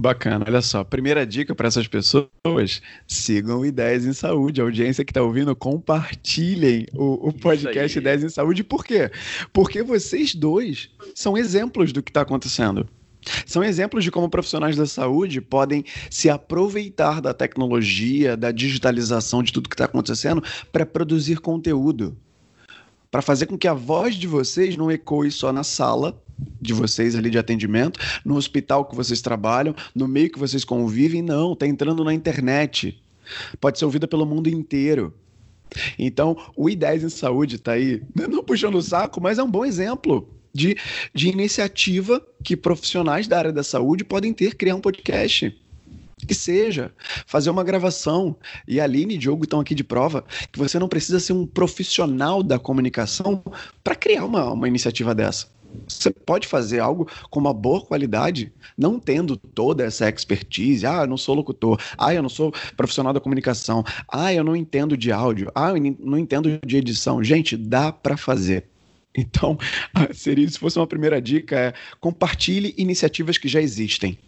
Bacana, 0.00 0.44
olha 0.46 0.62
só. 0.62 0.84
Primeira 0.84 1.26
dica 1.26 1.56
para 1.56 1.66
essas 1.66 1.88
pessoas: 1.88 2.80
sigam 3.06 3.58
o 3.58 3.66
Ideias 3.66 4.06
em 4.06 4.12
Saúde. 4.12 4.60
A 4.60 4.64
audiência 4.64 5.04
que 5.04 5.10
está 5.10 5.20
ouvindo, 5.20 5.54
compartilhem 5.56 6.86
o, 6.94 7.28
o 7.28 7.32
podcast. 7.32 7.98
Ideias 7.98 8.22
em 8.22 8.28
Saúde. 8.28 8.62
Por 8.62 8.84
quê? 8.84 9.10
Porque 9.52 9.82
vocês 9.82 10.36
dois 10.36 10.88
são 11.16 11.36
exemplos 11.36 11.92
do 11.92 12.00
que 12.00 12.10
está 12.10 12.20
acontecendo. 12.20 12.88
São 13.46 13.62
exemplos 13.62 14.04
de 14.04 14.10
como 14.10 14.28
profissionais 14.28 14.76
da 14.76 14.86
saúde 14.86 15.40
podem 15.40 15.84
se 16.10 16.30
aproveitar 16.30 17.20
da 17.20 17.34
tecnologia, 17.34 18.36
da 18.36 18.50
digitalização 18.50 19.42
de 19.42 19.52
tudo 19.52 19.68
que 19.68 19.74
está 19.74 19.84
acontecendo 19.84 20.42
para 20.72 20.86
produzir 20.86 21.40
conteúdo. 21.40 22.16
Para 23.10 23.22
fazer 23.22 23.46
com 23.46 23.56
que 23.56 23.66
a 23.66 23.74
voz 23.74 24.14
de 24.14 24.26
vocês 24.26 24.76
não 24.76 24.90
ecoe 24.90 25.30
só 25.30 25.52
na 25.52 25.64
sala 25.64 26.20
de 26.60 26.72
vocês 26.72 27.16
ali 27.16 27.30
de 27.30 27.38
atendimento, 27.38 27.98
no 28.24 28.36
hospital 28.36 28.84
que 28.84 28.94
vocês 28.94 29.20
trabalham, 29.20 29.74
no 29.94 30.06
meio 30.06 30.30
que 30.30 30.38
vocês 30.38 30.64
convivem, 30.64 31.20
não, 31.20 31.52
está 31.52 31.66
entrando 31.66 32.04
na 32.04 32.14
internet. 32.14 33.02
Pode 33.60 33.78
ser 33.78 33.84
ouvida 33.84 34.06
pelo 34.06 34.24
mundo 34.24 34.48
inteiro. 34.48 35.12
Então, 35.98 36.36
o 36.56 36.66
I10 36.66 37.04
em 37.04 37.08
saúde 37.08 37.56
está 37.56 37.72
aí, 37.72 38.02
não 38.14 38.44
puxando 38.44 38.76
o 38.76 38.82
saco, 38.82 39.20
mas 39.20 39.38
é 39.38 39.42
um 39.42 39.50
bom 39.50 39.64
exemplo 39.64 40.37
de, 40.52 40.76
de 41.14 41.28
iniciativa 41.28 42.24
que 42.42 42.56
profissionais 42.56 43.26
da 43.26 43.38
área 43.38 43.52
da 43.52 43.62
saúde 43.62 44.04
podem 44.04 44.32
ter, 44.32 44.54
criar 44.54 44.76
um 44.76 44.80
podcast. 44.80 45.56
Que 46.26 46.34
seja, 46.34 46.92
fazer 47.26 47.48
uma 47.48 47.62
gravação. 47.62 48.34
E 48.66 48.80
a 48.80 48.84
Aline 48.84 49.14
e 49.14 49.18
Diogo 49.18 49.44
estão 49.44 49.60
aqui 49.60 49.74
de 49.74 49.84
prova 49.84 50.24
que 50.50 50.58
você 50.58 50.78
não 50.78 50.88
precisa 50.88 51.20
ser 51.20 51.32
um 51.32 51.46
profissional 51.46 52.42
da 52.42 52.58
comunicação 52.58 53.42
para 53.84 53.94
criar 53.94 54.24
uma, 54.24 54.52
uma 54.52 54.66
iniciativa 54.66 55.14
dessa. 55.14 55.46
Você 55.86 56.10
pode 56.10 56.46
fazer 56.46 56.80
algo 56.80 57.08
com 57.30 57.40
uma 57.40 57.52
boa 57.52 57.80
qualidade, 57.80 58.52
não 58.76 58.98
tendo 58.98 59.36
toda 59.36 59.84
essa 59.84 60.08
expertise. 60.08 60.86
Ah, 60.86 61.02
eu 61.02 61.06
não 61.06 61.16
sou 61.16 61.34
locutor. 61.34 61.80
Ah, 61.96 62.14
eu 62.14 62.22
não 62.22 62.28
sou 62.28 62.52
profissional 62.76 63.12
da 63.12 63.20
comunicação. 63.20 63.84
Ah, 64.10 64.32
eu 64.32 64.42
não 64.42 64.56
entendo 64.56 64.96
de 64.96 65.12
áudio. 65.12 65.50
Ah, 65.54 65.70
eu 65.70 65.96
não 66.00 66.18
entendo 66.18 66.58
de 66.64 66.76
edição. 66.76 67.22
Gente, 67.22 67.56
dá 67.56 67.92
para 67.92 68.16
fazer. 68.16 68.66
Então, 69.16 69.58
seria, 70.14 70.48
se 70.48 70.58
fosse 70.58 70.78
uma 70.78 70.86
primeira 70.86 71.20
dica, 71.20 71.56
é 71.58 71.74
compartilhe 72.00 72.74
iniciativas 72.76 73.38
que 73.38 73.48
já 73.48 73.60
existem. 73.60 74.18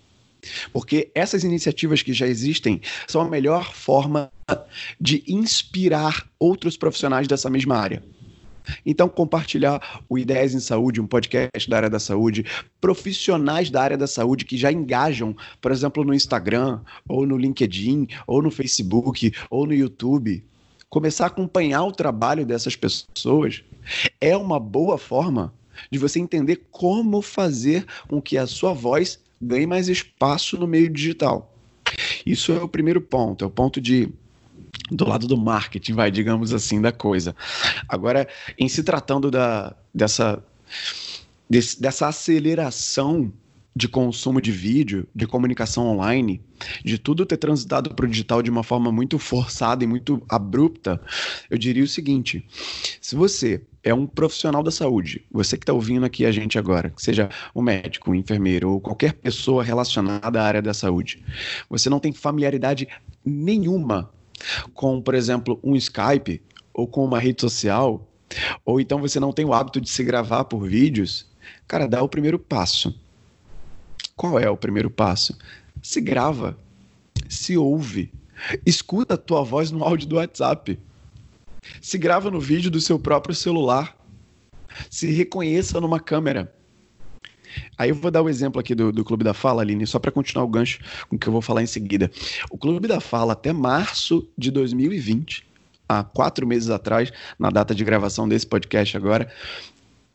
Porque 0.72 1.10
essas 1.14 1.44
iniciativas 1.44 2.02
que 2.02 2.12
já 2.12 2.26
existem 2.26 2.80
são 3.06 3.20
a 3.20 3.28
melhor 3.28 3.74
forma 3.74 4.30
de 5.00 5.22
inspirar 5.28 6.26
outros 6.38 6.76
profissionais 6.76 7.28
dessa 7.28 7.50
mesma 7.50 7.76
área. 7.76 8.02
Então, 8.84 9.08
compartilhar 9.08 10.02
o 10.08 10.18
Ideias 10.18 10.54
em 10.54 10.60
Saúde, 10.60 11.00
um 11.00 11.06
podcast 11.06 11.68
da 11.68 11.76
área 11.76 11.90
da 11.90 11.98
saúde, 11.98 12.44
profissionais 12.80 13.70
da 13.70 13.82
área 13.82 13.96
da 13.96 14.06
saúde 14.06 14.44
que 14.44 14.56
já 14.56 14.70
engajam, 14.70 15.36
por 15.60 15.72
exemplo, 15.72 16.04
no 16.04 16.14
Instagram, 16.14 16.80
ou 17.08 17.26
no 17.26 17.36
LinkedIn, 17.36 18.06
ou 18.26 18.42
no 18.42 18.50
Facebook, 18.50 19.32
ou 19.50 19.66
no 19.66 19.74
YouTube. 19.74 20.44
Começar 20.90 21.24
a 21.24 21.26
acompanhar 21.28 21.84
o 21.84 21.92
trabalho 21.92 22.44
dessas 22.44 22.74
pessoas 22.74 23.62
é 24.20 24.36
uma 24.36 24.58
boa 24.58 24.98
forma 24.98 25.54
de 25.88 25.98
você 25.98 26.18
entender 26.18 26.66
como 26.70 27.22
fazer 27.22 27.86
com 28.08 28.20
que 28.20 28.36
a 28.36 28.44
sua 28.46 28.72
voz 28.72 29.20
ganhe 29.40 29.66
mais 29.66 29.88
espaço 29.88 30.58
no 30.58 30.66
meio 30.66 30.90
digital. 30.90 31.54
Isso 32.26 32.52
é 32.52 32.60
o 32.60 32.68
primeiro 32.68 33.00
ponto, 33.00 33.44
é 33.44 33.46
o 33.46 33.50
ponto 33.50 33.80
de 33.80 34.08
do 34.90 35.06
lado 35.06 35.28
do 35.28 35.36
marketing, 35.36 35.92
vai, 35.92 36.10
digamos 36.10 36.52
assim, 36.52 36.80
da 36.80 36.90
coisa. 36.90 37.34
Agora, 37.88 38.28
em 38.58 38.68
se 38.68 38.82
tratando 38.82 39.30
da, 39.30 39.74
dessa, 39.94 40.42
desse, 41.48 41.80
dessa 41.80 42.08
aceleração 42.08 43.32
de 43.74 43.88
consumo 43.88 44.40
de 44.40 44.50
vídeo, 44.50 45.06
de 45.14 45.26
comunicação 45.26 45.86
online, 45.86 46.42
de 46.84 46.98
tudo 46.98 47.24
ter 47.24 47.36
transitado 47.36 47.94
para 47.94 48.04
o 48.04 48.08
digital 48.08 48.42
de 48.42 48.50
uma 48.50 48.62
forma 48.62 48.90
muito 48.90 49.18
forçada 49.18 49.84
e 49.84 49.86
muito 49.86 50.22
abrupta, 50.28 51.00
eu 51.48 51.56
diria 51.56 51.84
o 51.84 51.88
seguinte: 51.88 52.44
se 53.00 53.14
você 53.14 53.62
é 53.82 53.94
um 53.94 54.06
profissional 54.06 54.62
da 54.62 54.70
saúde, 54.70 55.24
você 55.30 55.56
que 55.56 55.62
está 55.62 55.72
ouvindo 55.72 56.04
aqui 56.04 56.26
a 56.26 56.32
gente 56.32 56.58
agora, 56.58 56.92
seja 56.96 57.30
um 57.54 57.62
médico, 57.62 58.10
um 58.10 58.14
enfermeiro 58.14 58.72
ou 58.72 58.80
qualquer 58.80 59.14
pessoa 59.14 59.62
relacionada 59.62 60.40
à 60.40 60.44
área 60.44 60.62
da 60.62 60.74
saúde, 60.74 61.22
você 61.68 61.88
não 61.88 62.00
tem 62.00 62.12
familiaridade 62.12 62.88
nenhuma 63.24 64.10
com, 64.74 65.00
por 65.00 65.14
exemplo, 65.14 65.60
um 65.62 65.76
Skype 65.76 66.42
ou 66.74 66.86
com 66.86 67.04
uma 67.04 67.18
rede 67.18 67.40
social, 67.40 68.06
ou 68.64 68.80
então 68.80 69.00
você 69.00 69.20
não 69.20 69.32
tem 69.32 69.44
o 69.44 69.54
hábito 69.54 69.80
de 69.80 69.88
se 69.88 70.02
gravar 70.02 70.44
por 70.44 70.66
vídeos, 70.66 71.26
cara, 71.66 71.86
dá 71.86 72.02
o 72.02 72.08
primeiro 72.08 72.38
passo 72.38 72.99
Qual 74.20 74.38
é 74.38 74.50
o 74.50 74.56
primeiro 74.56 74.90
passo? 74.90 75.34
Se 75.82 75.98
grava, 75.98 76.54
se 77.26 77.56
ouve, 77.56 78.12
escuta 78.66 79.14
a 79.14 79.16
tua 79.16 79.42
voz 79.42 79.70
no 79.70 79.82
áudio 79.82 80.06
do 80.06 80.16
WhatsApp, 80.16 80.78
se 81.80 81.96
grava 81.96 82.30
no 82.30 82.38
vídeo 82.38 82.70
do 82.70 82.82
seu 82.82 82.98
próprio 82.98 83.34
celular, 83.34 83.96
se 84.90 85.10
reconheça 85.10 85.80
numa 85.80 85.98
câmera. 85.98 86.54
Aí 87.78 87.88
eu 87.88 87.94
vou 87.94 88.10
dar 88.10 88.20
o 88.20 88.26
um 88.26 88.28
exemplo 88.28 88.60
aqui 88.60 88.74
do, 88.74 88.92
do 88.92 89.02
Clube 89.02 89.24
da 89.24 89.32
Fala, 89.32 89.62
Aline, 89.62 89.86
só 89.86 89.98
para 89.98 90.12
continuar 90.12 90.44
o 90.44 90.48
gancho 90.48 90.80
com 91.08 91.16
o 91.16 91.18
que 91.18 91.26
eu 91.26 91.32
vou 91.32 91.40
falar 91.40 91.62
em 91.62 91.66
seguida. 91.66 92.10
O 92.50 92.58
Clube 92.58 92.86
da 92.86 93.00
Fala, 93.00 93.32
até 93.32 93.54
março 93.54 94.28
de 94.36 94.50
2020, 94.50 95.46
há 95.88 96.04
quatro 96.04 96.46
meses 96.46 96.68
atrás, 96.68 97.10
na 97.38 97.48
data 97.48 97.74
de 97.74 97.82
gravação 97.82 98.28
desse 98.28 98.46
podcast 98.46 98.98
agora, 98.98 99.32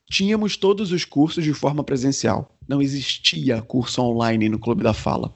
tínhamos 0.08 0.58
todos 0.58 0.92
os 0.92 1.04
cursos 1.04 1.44
de 1.44 1.56
forma 1.56 1.84
presencial. 1.84 2.55
Não 2.68 2.82
existia 2.82 3.62
curso 3.62 4.02
online 4.02 4.50
no 4.50 4.60
Clube 4.60 4.84
da 4.84 4.94
Fala. 4.94 5.34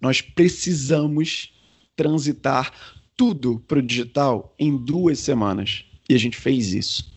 Nós 0.00 0.20
precisamos 0.20 1.52
transitar 1.96 2.72
tudo 3.16 3.62
para 3.66 3.78
o 3.78 3.82
digital 3.82 4.54
em 4.58 4.76
duas 4.76 5.18
semanas. 5.18 5.84
E 6.08 6.14
a 6.14 6.18
gente 6.18 6.36
fez 6.36 6.72
isso. 6.72 7.12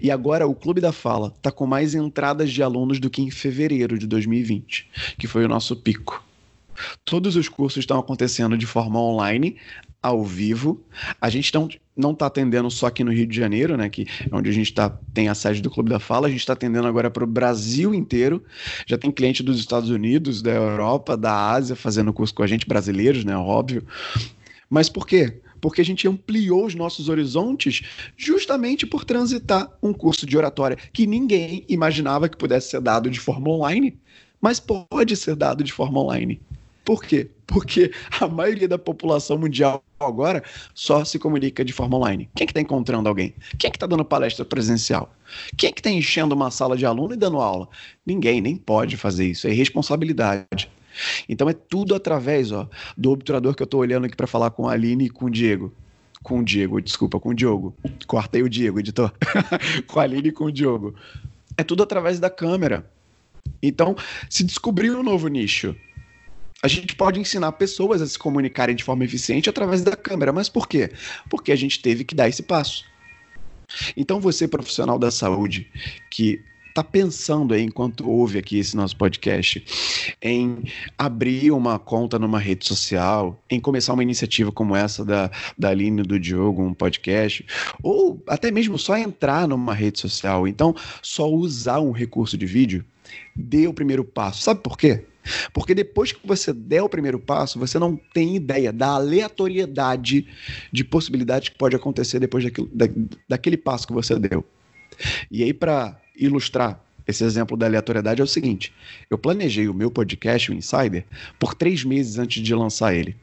E 0.00 0.10
agora 0.10 0.46
o 0.46 0.54
Clube 0.54 0.80
da 0.80 0.92
Fala 0.92 1.32
está 1.36 1.52
com 1.52 1.66
mais 1.66 1.94
entradas 1.94 2.50
de 2.50 2.62
alunos 2.62 2.98
do 2.98 3.10
que 3.10 3.20
em 3.20 3.30
fevereiro 3.30 3.98
de 3.98 4.06
2020, 4.06 4.88
que 5.18 5.26
foi 5.26 5.44
o 5.44 5.48
nosso 5.48 5.76
pico. 5.76 6.24
Todos 7.04 7.36
os 7.36 7.48
cursos 7.48 7.80
estão 7.80 7.98
acontecendo 7.98 8.56
de 8.56 8.66
forma 8.66 9.00
online, 9.00 9.56
ao 10.02 10.24
vivo. 10.24 10.82
A 11.20 11.28
gente 11.28 11.52
não 11.54 11.68
não 11.98 12.12
está 12.12 12.26
atendendo 12.26 12.70
só 12.70 12.86
aqui 12.86 13.02
no 13.02 13.12
Rio 13.12 13.26
de 13.26 13.36
Janeiro, 13.36 13.76
né, 13.76 13.88
que 13.88 14.02
é 14.02 14.34
onde 14.34 14.48
a 14.48 14.52
gente 14.52 14.72
tá, 14.72 14.88
tem 15.12 15.28
a 15.28 15.34
sede 15.34 15.60
do 15.60 15.68
Clube 15.68 15.90
da 15.90 15.98
Fala, 15.98 16.28
a 16.28 16.30
gente 16.30 16.38
está 16.38 16.52
atendendo 16.52 16.86
agora 16.86 17.10
para 17.10 17.24
o 17.24 17.26
Brasil 17.26 17.92
inteiro. 17.92 18.42
Já 18.86 18.96
tem 18.96 19.10
cliente 19.10 19.42
dos 19.42 19.58
Estados 19.58 19.90
Unidos, 19.90 20.40
da 20.40 20.52
Europa, 20.52 21.16
da 21.16 21.50
Ásia 21.50 21.74
fazendo 21.74 22.12
curso 22.12 22.32
com 22.32 22.44
a 22.44 22.46
gente, 22.46 22.68
brasileiros, 22.68 23.24
né, 23.24 23.36
óbvio. 23.36 23.84
Mas 24.70 24.88
por 24.88 25.06
quê? 25.08 25.40
Porque 25.60 25.80
a 25.80 25.84
gente 25.84 26.06
ampliou 26.06 26.66
os 26.66 26.74
nossos 26.76 27.08
horizontes 27.08 27.82
justamente 28.16 28.86
por 28.86 29.04
transitar 29.04 29.68
um 29.82 29.92
curso 29.92 30.24
de 30.24 30.38
oratória 30.38 30.78
que 30.92 31.04
ninguém 31.04 31.64
imaginava 31.68 32.28
que 32.28 32.36
pudesse 32.36 32.70
ser 32.70 32.80
dado 32.80 33.10
de 33.10 33.18
forma 33.18 33.50
online, 33.50 33.98
mas 34.40 34.60
pode 34.60 35.16
ser 35.16 35.34
dado 35.34 35.64
de 35.64 35.72
forma 35.72 36.00
online. 36.00 36.40
Por 36.84 37.02
quê? 37.02 37.28
Porque 37.44 37.90
a 38.20 38.28
maioria 38.28 38.68
da 38.68 38.78
população 38.78 39.36
mundial 39.36 39.82
agora 40.06 40.42
só 40.74 41.04
se 41.04 41.18
comunica 41.18 41.64
de 41.64 41.72
forma 41.72 41.96
online. 41.96 42.28
Quem 42.34 42.46
que 42.46 42.52
está 42.52 42.60
encontrando 42.60 43.08
alguém? 43.08 43.34
Quem 43.58 43.70
que 43.70 43.76
está 43.76 43.86
dando 43.86 44.04
palestra 44.04 44.44
presencial? 44.44 45.12
Quem 45.56 45.72
que 45.72 45.80
está 45.80 45.90
enchendo 45.90 46.34
uma 46.34 46.50
sala 46.50 46.76
de 46.76 46.86
aluno 46.86 47.14
e 47.14 47.16
dando 47.16 47.38
aula? 47.38 47.68
Ninguém, 48.06 48.40
nem 48.40 48.56
pode 48.56 48.96
fazer 48.96 49.26
isso. 49.26 49.46
É 49.46 49.50
irresponsabilidade. 49.50 50.70
Então 51.28 51.48
é 51.48 51.52
tudo 51.52 51.94
através 51.94 52.50
ó, 52.52 52.68
do 52.96 53.12
obturador 53.12 53.54
que 53.54 53.62
eu 53.62 53.66
estou 53.66 53.80
olhando 53.80 54.06
aqui 54.06 54.16
para 54.16 54.26
falar 54.26 54.50
com 54.50 54.68
a 54.68 54.72
Aline 54.72 55.06
e 55.06 55.10
com 55.10 55.26
o 55.26 55.30
Diego. 55.30 55.72
Com 56.22 56.40
o 56.40 56.44
Diego, 56.44 56.80
desculpa, 56.80 57.20
com 57.20 57.30
o 57.30 57.34
Diogo. 57.34 57.74
Cortei 58.06 58.42
o 58.42 58.48
Diego, 58.48 58.80
editor. 58.80 59.12
com 59.86 60.00
a 60.00 60.02
Aline 60.02 60.28
e 60.28 60.32
com 60.32 60.44
o 60.44 60.52
Diogo. 60.52 60.94
É 61.56 61.62
tudo 61.62 61.82
através 61.82 62.18
da 62.18 62.30
câmera. 62.30 62.88
Então, 63.62 63.96
se 64.28 64.44
descobrir 64.44 64.90
um 64.90 65.02
novo 65.02 65.28
nicho, 65.28 65.74
a 66.62 66.68
gente 66.68 66.94
pode 66.94 67.20
ensinar 67.20 67.52
pessoas 67.52 68.02
a 68.02 68.06
se 68.06 68.18
comunicarem 68.18 68.74
de 68.74 68.82
forma 68.82 69.04
eficiente 69.04 69.48
através 69.48 69.82
da 69.82 69.96
câmera. 69.96 70.32
Mas 70.32 70.48
por 70.48 70.68
quê? 70.68 70.90
Porque 71.30 71.52
a 71.52 71.56
gente 71.56 71.80
teve 71.80 72.04
que 72.04 72.14
dar 72.14 72.28
esse 72.28 72.42
passo. 72.42 72.84
Então, 73.96 74.20
você, 74.20 74.48
profissional 74.48 74.98
da 74.98 75.10
saúde, 75.10 75.70
que 76.10 76.40
está 76.68 76.82
pensando 76.82 77.54
aí, 77.54 77.62
enquanto 77.62 78.08
ouve 78.08 78.38
aqui 78.38 78.58
esse 78.58 78.76
nosso 78.76 78.96
podcast, 78.96 79.64
em 80.22 80.64
abrir 80.96 81.50
uma 81.50 81.78
conta 81.78 82.18
numa 82.18 82.38
rede 82.38 82.66
social, 82.66 83.38
em 83.50 83.60
começar 83.60 83.92
uma 83.92 84.02
iniciativa 84.02 84.52
como 84.52 84.76
essa 84.76 85.04
da, 85.04 85.30
da 85.56 85.70
Aline 85.70 86.02
do 86.02 86.18
Diogo, 86.18 86.62
um 86.62 86.72
podcast, 86.72 87.44
ou 87.82 88.22
até 88.26 88.50
mesmo 88.50 88.78
só 88.78 88.96
entrar 88.96 89.48
numa 89.48 89.74
rede 89.74 89.98
social, 89.98 90.46
então 90.46 90.74
só 91.02 91.28
usar 91.28 91.80
um 91.80 91.90
recurso 91.90 92.38
de 92.38 92.46
vídeo, 92.46 92.84
dê 93.34 93.66
o 93.66 93.74
primeiro 93.74 94.04
passo. 94.04 94.42
Sabe 94.42 94.60
por 94.60 94.78
quê? 94.78 95.04
Porque 95.52 95.74
depois 95.74 96.12
que 96.12 96.26
você 96.26 96.52
der 96.52 96.82
o 96.82 96.88
primeiro 96.88 97.18
passo, 97.18 97.58
você 97.58 97.78
não 97.78 97.96
tem 98.12 98.36
ideia 98.36 98.72
da 98.72 98.88
aleatoriedade 98.88 100.26
de 100.72 100.84
possibilidades 100.84 101.48
que 101.48 101.58
pode 101.58 101.76
acontecer 101.76 102.18
depois 102.18 102.44
daquilo, 102.44 102.68
da, 102.72 102.86
daquele 103.28 103.56
passo 103.56 103.86
que 103.86 103.92
você 103.92 104.18
deu. 104.18 104.44
E 105.30 105.42
aí, 105.42 105.52
para 105.52 106.00
ilustrar 106.16 106.82
esse 107.06 107.24
exemplo 107.24 107.56
da 107.56 107.66
aleatoriedade, 107.66 108.20
é 108.20 108.24
o 108.24 108.26
seguinte: 108.26 108.72
eu 109.08 109.16
planejei 109.16 109.68
o 109.68 109.74
meu 109.74 109.90
podcast, 109.90 110.50
o 110.50 110.54
Insider, 110.54 111.04
por 111.38 111.54
três 111.54 111.84
meses 111.84 112.18
antes 112.18 112.42
de 112.42 112.54
lançar 112.54 112.94
ele. 112.94 113.16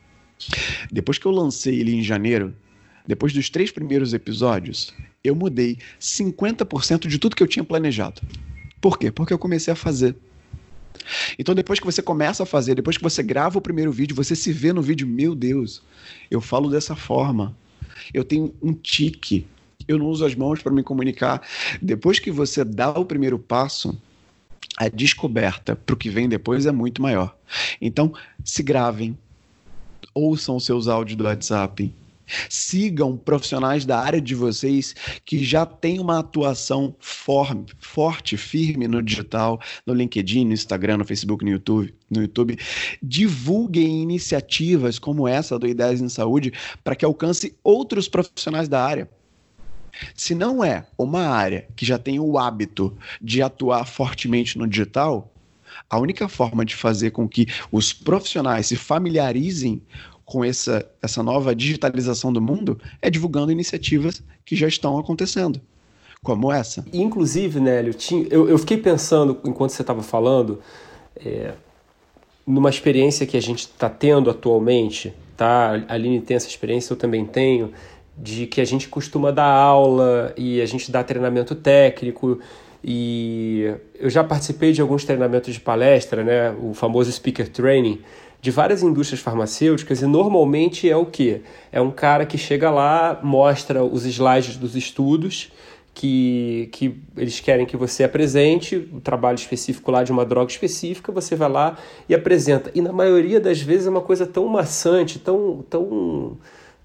Depois 0.91 1.17
que 1.17 1.25
eu 1.25 1.31
lancei 1.31 1.79
ele 1.79 1.95
em 1.95 2.03
janeiro, 2.03 2.53
depois 3.07 3.31
dos 3.33 3.49
três 3.49 3.71
primeiros 3.71 4.13
episódios, 4.13 4.93
eu 5.23 5.35
mudei 5.35 5.77
50% 5.99 7.07
de 7.07 7.17
tudo 7.17 7.35
que 7.35 7.43
eu 7.43 7.47
tinha 7.47 7.63
planejado. 7.63 8.21
Por 8.81 8.97
quê? 8.97 9.11
Porque 9.11 9.33
eu 9.33 9.39
comecei 9.39 9.71
a 9.71 9.75
fazer. 9.75 10.15
Então, 11.37 11.53
depois 11.55 11.79
que 11.79 11.85
você 11.85 12.01
começa 12.01 12.43
a 12.43 12.45
fazer, 12.45 12.75
depois 12.75 12.97
que 12.97 13.03
você 13.03 13.21
grava 13.23 13.57
o 13.57 13.61
primeiro 13.61 13.91
vídeo, 13.91 14.15
você 14.15 14.35
se 14.35 14.51
vê 14.51 14.73
no 14.73 14.81
vídeo, 14.81 15.07
meu 15.07 15.35
Deus, 15.35 15.81
eu 16.29 16.41
falo 16.41 16.69
dessa 16.69 16.95
forma. 16.95 17.55
Eu 18.13 18.23
tenho 18.23 18.53
um 18.61 18.73
tique. 18.73 19.45
Eu 19.87 19.97
não 19.97 20.07
uso 20.07 20.25
as 20.25 20.35
mãos 20.35 20.61
para 20.61 20.71
me 20.71 20.83
comunicar. 20.83 21.41
Depois 21.81 22.19
que 22.19 22.31
você 22.31 22.63
dá 22.63 22.91
o 22.91 23.05
primeiro 23.05 23.37
passo, 23.37 23.97
a 24.77 24.89
descoberta 24.89 25.75
para 25.75 25.93
o 25.93 25.97
que 25.97 26.09
vem 26.09 26.27
depois 26.27 26.65
é 26.65 26.71
muito 26.71 27.01
maior. 27.01 27.35
Então, 27.79 28.13
se 28.43 28.63
gravem, 28.63 29.17
ouçam 30.13 30.55
os 30.55 30.65
seus 30.65 30.87
áudios 30.87 31.17
do 31.17 31.25
WhatsApp, 31.25 31.93
Sigam 32.49 33.17
profissionais 33.17 33.85
da 33.85 33.99
área 33.99 34.21
de 34.21 34.35
vocês 34.35 34.95
que 35.23 35.43
já 35.43 35.65
têm 35.65 35.99
uma 35.99 36.19
atuação 36.19 36.95
for, 36.99 37.55
forte, 37.79 38.37
firme 38.37 38.87
no 38.87 39.01
digital, 39.01 39.59
no 39.85 39.93
LinkedIn, 39.93 40.45
no 40.45 40.53
Instagram, 40.53 40.97
no 40.97 41.05
Facebook, 41.05 41.43
no 41.43 41.51
YouTube. 41.51 41.93
No 42.09 42.21
YouTube. 42.21 42.57
Divulguem 43.01 44.03
iniciativas 44.03 44.99
como 44.99 45.27
essa 45.27 45.57
do 45.57 45.67
Ideias 45.67 46.01
em 46.01 46.09
Saúde 46.09 46.53
para 46.83 46.95
que 46.95 47.03
alcance 47.03 47.55
outros 47.63 48.07
profissionais 48.07 48.67
da 48.67 48.83
área. 48.83 49.09
Se 50.13 50.35
não 50.35 50.63
é 50.63 50.85
uma 50.97 51.27
área 51.27 51.67
que 51.75 51.85
já 51.85 51.97
tem 51.97 52.19
o 52.19 52.37
hábito 52.37 52.95
de 53.21 53.41
atuar 53.41 53.85
fortemente 53.85 54.57
no 54.57 54.67
digital, 54.67 55.31
a 55.89 55.97
única 55.97 56.27
forma 56.27 56.65
de 56.65 56.75
fazer 56.75 57.11
com 57.11 57.27
que 57.27 57.47
os 57.71 57.93
profissionais 57.93 58.67
se 58.67 58.75
familiarizem 58.75 59.81
com 60.25 60.43
essa, 60.43 60.85
essa 61.01 61.21
nova 61.21 61.55
digitalização 61.55 62.33
do 62.33 62.41
mundo 62.41 62.79
é 63.01 63.09
divulgando 63.09 63.51
iniciativas 63.51 64.23
que 64.43 64.55
já 64.55 64.67
estão 64.67 64.97
acontecendo, 64.97 65.61
como 66.23 66.51
essa. 66.51 66.83
Inclusive, 66.91 67.59
Nélio, 67.59 67.95
eu, 68.29 68.49
eu 68.49 68.57
fiquei 68.57 68.77
pensando, 68.77 69.39
enquanto 69.45 69.69
você 69.69 69.83
estava 69.83 70.01
falando, 70.01 70.59
é, 71.15 71.53
numa 72.45 72.69
experiência 72.69 73.25
que 73.25 73.37
a 73.37 73.41
gente 73.41 73.59
está 73.59 73.89
tendo 73.89 74.29
atualmente, 74.29 75.13
tá? 75.37 75.83
A 75.87 75.93
Aline 75.93 76.21
tem 76.21 76.35
essa 76.35 76.47
experiência, 76.47 76.93
eu 76.93 76.97
também 76.97 77.25
tenho, 77.25 77.71
de 78.17 78.47
que 78.47 78.61
a 78.61 78.65
gente 78.65 78.87
costuma 78.87 79.31
dar 79.31 79.51
aula 79.51 80.33
e 80.37 80.61
a 80.61 80.65
gente 80.65 80.91
dá 80.91 81.03
treinamento 81.03 81.53
técnico 81.53 82.39
e 82.83 83.73
eu 83.95 84.09
já 84.09 84.23
participei 84.23 84.71
de 84.71 84.79
alguns 84.79 85.03
treinamentos 85.03 85.53
de 85.53 85.59
palestra, 85.59 86.23
né? 86.23 86.51
O 86.61 86.73
famoso 86.73 87.11
speaker 87.11 87.49
training, 87.49 87.99
de 88.45 88.51
várias 88.51 88.83
indústrias 88.83 89.19
farmacêuticas 89.19 90.03
e 90.03 90.05
normalmente 90.05 90.87
é 90.87 90.95
o 90.95 91.07
que? 91.07 91.41
É 91.71 91.81
um 91.81 91.89
cara 91.89 92.27
que 92.27 92.37
chega 92.37 92.69
lá, 92.69 93.19
mostra 93.23 93.83
os 93.83 94.05
slides 94.05 94.55
dos 94.55 94.75
estudos 94.75 95.51
que, 95.95 96.69
que 96.71 96.95
eles 97.17 97.39
querem 97.39 97.65
que 97.65 97.75
você 97.75 98.03
apresente, 98.03 98.75
o 98.93 99.01
trabalho 99.01 99.33
específico 99.33 99.89
lá 99.89 100.03
de 100.03 100.11
uma 100.11 100.23
droga 100.23 100.51
específica, 100.51 101.11
você 101.11 101.35
vai 101.35 101.49
lá 101.49 101.75
e 102.07 102.13
apresenta. 102.13 102.69
E 102.75 102.81
na 102.81 102.93
maioria 102.93 103.39
das 103.39 103.59
vezes 103.59 103.87
é 103.87 103.89
uma 103.89 104.01
coisa 104.01 104.27
tão 104.27 104.47
maçante, 104.47 105.17
tão, 105.17 105.65
tão, 105.67 106.37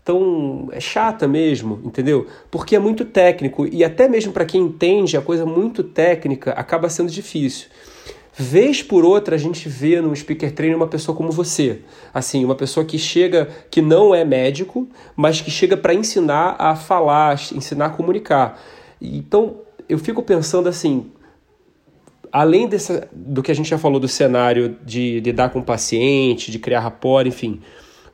tão 0.02 0.70
é 0.72 0.80
chata 0.80 1.28
mesmo, 1.28 1.78
entendeu? 1.84 2.26
Porque 2.50 2.74
é 2.74 2.78
muito 2.78 3.04
técnico 3.04 3.66
e 3.70 3.84
até 3.84 4.08
mesmo 4.08 4.32
para 4.32 4.46
quem 4.46 4.62
entende 4.62 5.14
a 5.14 5.20
coisa 5.20 5.44
muito 5.44 5.84
técnica 5.84 6.52
acaba 6.52 6.88
sendo 6.88 7.10
difícil. 7.10 7.68
Vez 8.42 8.82
por 8.82 9.04
outra 9.04 9.36
a 9.36 9.38
gente 9.38 9.68
vê 9.68 10.00
no 10.00 10.16
speaker 10.16 10.50
training 10.50 10.74
uma 10.74 10.86
pessoa 10.86 11.14
como 11.14 11.30
você, 11.30 11.80
assim, 12.12 12.42
uma 12.42 12.54
pessoa 12.54 12.86
que 12.86 12.98
chega, 12.98 13.46
que 13.70 13.82
não 13.82 14.14
é 14.14 14.24
médico, 14.24 14.88
mas 15.14 15.42
que 15.42 15.50
chega 15.50 15.76
para 15.76 15.92
ensinar 15.92 16.56
a 16.58 16.74
falar, 16.74 17.38
ensinar 17.54 17.86
a 17.86 17.90
comunicar. 17.90 18.58
Então, 18.98 19.56
eu 19.86 19.98
fico 19.98 20.22
pensando 20.22 20.70
assim, 20.70 21.10
além 22.32 22.66
dessa, 22.66 23.06
do 23.12 23.42
que 23.42 23.50
a 23.50 23.54
gente 23.54 23.68
já 23.68 23.76
falou 23.76 24.00
do 24.00 24.08
cenário 24.08 24.74
de 24.86 25.20
lidar 25.20 25.50
com 25.50 25.58
o 25.58 25.62
paciente, 25.62 26.50
de 26.50 26.58
criar 26.58 26.80
rapport, 26.80 27.26
enfim, 27.26 27.60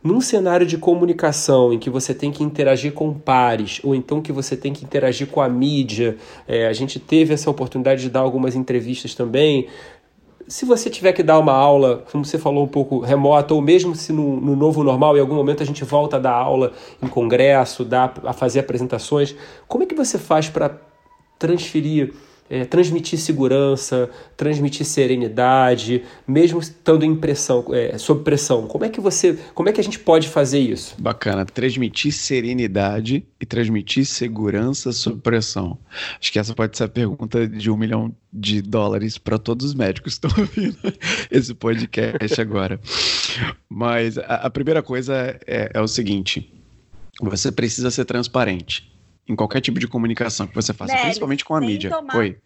num 0.07 0.20
cenário 0.20 0.66
de 0.66 0.79
comunicação 0.79 1.72
em 1.72 1.79
que 1.79 1.91
você 1.91 2.14
tem 2.14 2.31
que 2.31 2.43
interagir 2.43 2.93
com 2.93 3.12
pares, 3.12 3.81
ou 3.83 3.95
então 3.95 4.22
que 4.22 4.31
você 4.31 4.57
tem 4.57 4.72
que 4.72 4.85
interagir 4.85 5.27
com 5.27 5.41
a 5.41 5.49
mídia, 5.49 6.16
é, 6.47 6.66
a 6.66 6.72
gente 6.72 7.01
teve 7.01 7.35
essa 7.35 7.51
oportunidade 7.51 8.03
de 8.03 8.11
dar 8.11 8.20
algumas 8.20 8.55
entrevistas 8.55 9.14
também 9.14 9.66
se 10.49 10.64
você 10.64 10.88
tiver 10.88 11.12
que 11.12 11.22
dar 11.22 11.38
uma 11.38 11.53
aula, 11.53 12.05
como 12.11 12.24
você 12.24 12.38
falou, 12.38 12.64
um 12.64 12.68
pouco 12.68 13.01
remota, 13.01 13.53
ou 13.55 13.61
mesmo 13.61 13.94
se 13.94 14.12
no, 14.12 14.40
no 14.40 14.55
novo 14.55 14.84
normal, 14.84 15.16
em 15.16 15.20
algum 15.20 15.34
momento 15.34 15.62
a 15.62 15.66
gente 15.66 15.84
volta 15.84 16.16
a 16.16 16.20
dar 16.20 16.32
aula 16.32 16.72
em 17.03 17.09
congresso, 17.09 17.86
a 18.24 18.32
fazer 18.32 18.61
apresentações, 18.61 19.34
como 19.66 19.84
é 19.84 19.86
que 19.86 19.94
você 19.94 20.18
faz 20.18 20.49
para 20.49 20.78
transferir 21.38 22.14
é, 22.49 22.64
transmitir 22.64 23.18
segurança, 23.18 24.09
transmitir 24.36 24.86
serenidade, 24.86 26.03
mesmo 26.26 26.59
estando 26.59 27.05
em 27.05 27.14
pressão, 27.14 27.64
é, 27.72 27.97
sob 27.99 28.22
pressão. 28.22 28.66
Como 28.66 28.84
é 28.84 28.88
que 28.88 29.01
você, 29.01 29.38
como 29.55 29.68
é 29.68 29.72
que 29.72 29.80
a 29.80 29.84
gente 29.84 29.99
pode 29.99 30.28
fazer 30.28 30.59
isso? 30.59 30.94
Bacana, 30.99 31.44
transmitir 31.44 32.12
serenidade 32.12 33.26
e 33.40 33.47
transmitir 33.47 34.05
segurança 34.07 34.92
sob 34.92 35.20
pressão. 35.20 35.78
Acho 36.20 36.32
que 36.32 36.38
essa 36.38 36.55
pode 36.55 36.76
ser 36.76 36.84
a 36.84 36.88
pergunta 36.88 37.47
de 37.47 37.70
um 37.70 37.76
milhão 37.76 38.14
de 38.32 38.61
dólares 38.61 39.18
para 39.18 39.38
todos 39.38 39.66
os 39.66 39.74
médicos 39.74 40.18
que 40.18 40.26
estão 40.26 40.30
ouvindo 40.42 40.78
esse 41.30 41.55
podcast 41.55 42.40
agora. 42.40 42.80
Mas 43.68 44.18
a, 44.18 44.47
a 44.47 44.51
primeira 44.51 44.82
coisa 44.82 45.38
é, 45.47 45.70
é 45.74 45.80
o 45.80 45.88
seguinte: 45.88 46.53
você 47.20 47.51
precisa 47.51 47.90
ser 47.90 48.05
transparente 48.05 48.95
em 49.29 49.35
qualquer 49.35 49.61
tipo 49.61 49.79
de 49.79 49.89
comunicação 49.89 50.47
que 50.47 50.55
você 50.55 50.72
faça, 50.72 50.93
Nélio, 50.93 51.07
principalmente 51.07 51.45
com 51.45 51.55
a 51.55 51.61
mídia. 51.61 51.91
Tomar... 51.91 52.16
Oi. 52.16 52.39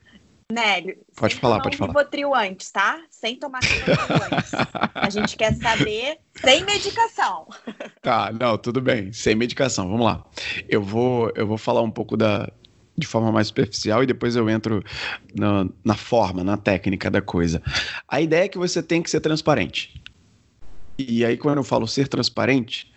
Nélio, 0.50 0.98
pode 1.14 1.36
falar, 1.36 1.60
pode 1.60 1.76
um 1.76 1.78
falar. 1.78 1.92
Rivotril 1.92 2.34
antes, 2.34 2.70
tá? 2.70 3.00
Sem 3.08 3.36
tomar 3.36 3.60
antes. 3.62 4.52
A 4.94 5.08
gente 5.08 5.36
quer 5.36 5.54
saber 5.54 6.18
sem 6.34 6.64
medicação. 6.64 7.46
Tá, 8.02 8.32
não, 8.32 8.56
tudo 8.56 8.80
bem, 8.80 9.12
sem 9.12 9.34
medicação. 9.34 9.86
Vamos 9.90 10.06
lá. 10.06 10.24
Eu 10.66 10.82
vou, 10.82 11.30
eu 11.34 11.46
vou 11.46 11.58
falar 11.58 11.82
um 11.82 11.90
pouco 11.90 12.16
da 12.16 12.50
de 12.96 13.06
forma 13.06 13.30
mais 13.30 13.48
superficial 13.48 14.02
e 14.02 14.06
depois 14.06 14.36
eu 14.36 14.48
entro 14.48 14.82
na, 15.34 15.66
na 15.84 15.94
forma, 15.94 16.42
na 16.42 16.56
técnica 16.56 17.10
da 17.10 17.20
coisa. 17.20 17.62
A 18.08 18.20
ideia 18.20 18.44
é 18.44 18.48
que 18.48 18.56
você 18.56 18.82
tem 18.82 19.02
que 19.02 19.10
ser 19.10 19.20
transparente. 19.20 20.02
E 20.98 21.24
aí 21.24 21.36
quando 21.36 21.58
eu 21.58 21.64
falo 21.64 21.86
ser 21.86 22.08
transparente, 22.08 22.90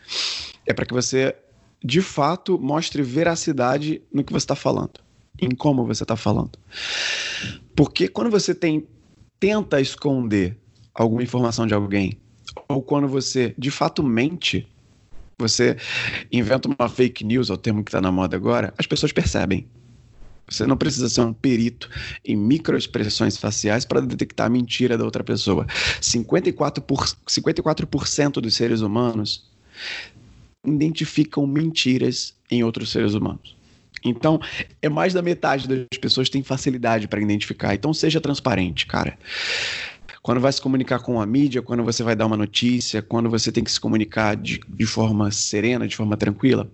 é 0.66 0.74
para 0.74 0.86
que 0.86 0.94
você 0.94 1.36
de 1.84 2.02
fato 2.02 2.58
mostre 2.58 3.04
veracidade 3.04 4.02
no 4.12 4.24
que 4.24 4.32
você 4.32 4.44
está 4.44 4.56
falando, 4.56 5.00
em 5.42 5.52
como 5.52 5.86
você 5.86 6.04
está 6.04 6.16
falando. 6.16 6.58
Porque 7.76 8.08
quando 8.08 8.30
você 8.30 8.56
tem 8.56 8.88
tenta 9.40 9.82
esconder 9.82 10.58
alguma 10.94 11.22
informação 11.22 11.68
de 11.68 11.74
alguém, 11.74 12.18
ou 12.70 12.82
quando 12.82 13.08
você 13.08 13.54
de 13.58 13.70
fato 13.70 14.02
mente, 14.02 14.68
você 15.38 15.76
inventa 16.32 16.70
uma 16.70 16.88
fake 16.88 17.26
news, 17.26 17.50
é 17.50 17.54
o 17.54 17.58
termo 17.58 17.84
que 17.84 17.90
está 17.90 18.00
na 18.00 18.12
moda 18.12 18.38
agora, 18.38 18.74
as 18.78 18.88
pessoas 18.88 19.12
percebem. 19.12 19.68
Você 20.48 20.66
não 20.66 20.78
precisa 20.78 21.10
ser 21.10 21.22
um 21.22 21.34
perito 21.34 21.90
em 22.24 22.36
microexpressões 22.36 23.38
faciais 23.38 23.86
para 23.86 24.02
detectar 24.02 24.48
a 24.48 24.50
mentira 24.50 24.98
da 24.98 25.04
outra 25.04 25.24
pessoa. 25.24 25.66
54%, 26.02 26.82
por, 26.82 27.08
54 27.28 27.88
dos 28.42 28.54
seres 28.54 28.82
humanos 28.82 29.50
identificam 30.66 31.45
mentiras 31.45 32.34
em 32.49 32.64
outros 32.64 32.91
seres 32.91 33.14
humanos. 33.14 33.55
Então, 34.03 34.39
é 34.82 34.89
mais 34.89 35.14
da 35.14 35.22
metade 35.22 35.68
das 35.68 35.97
pessoas 35.99 36.30
tem 36.30 36.43
facilidade 36.43 37.07
para 37.07 37.22
identificar. 37.22 37.74
Então, 37.74 37.93
seja 37.93 38.20
transparente, 38.20 38.86
cara. 38.86 39.18
Quando 40.22 40.39
vai 40.39 40.51
se 40.51 40.61
comunicar 40.61 40.99
com 40.99 41.20
a 41.20 41.26
mídia, 41.26 41.61
quando 41.61 41.84
você 41.84 42.01
vai 42.01 42.16
dar 42.16 42.26
uma 42.26 42.38
notícia, 42.38 43.01
quando 43.01 43.30
você 43.30 43.51
tem 43.51 43.64
que 43.64 43.72
se 43.72 43.80
comunicar 43.80 44.36
de, 44.36 44.61
de 44.68 44.86
forma 44.86 45.30
serena, 45.32 45.88
de 45.88 45.95
forma 45.95 46.16
tranquila, 46.16 46.70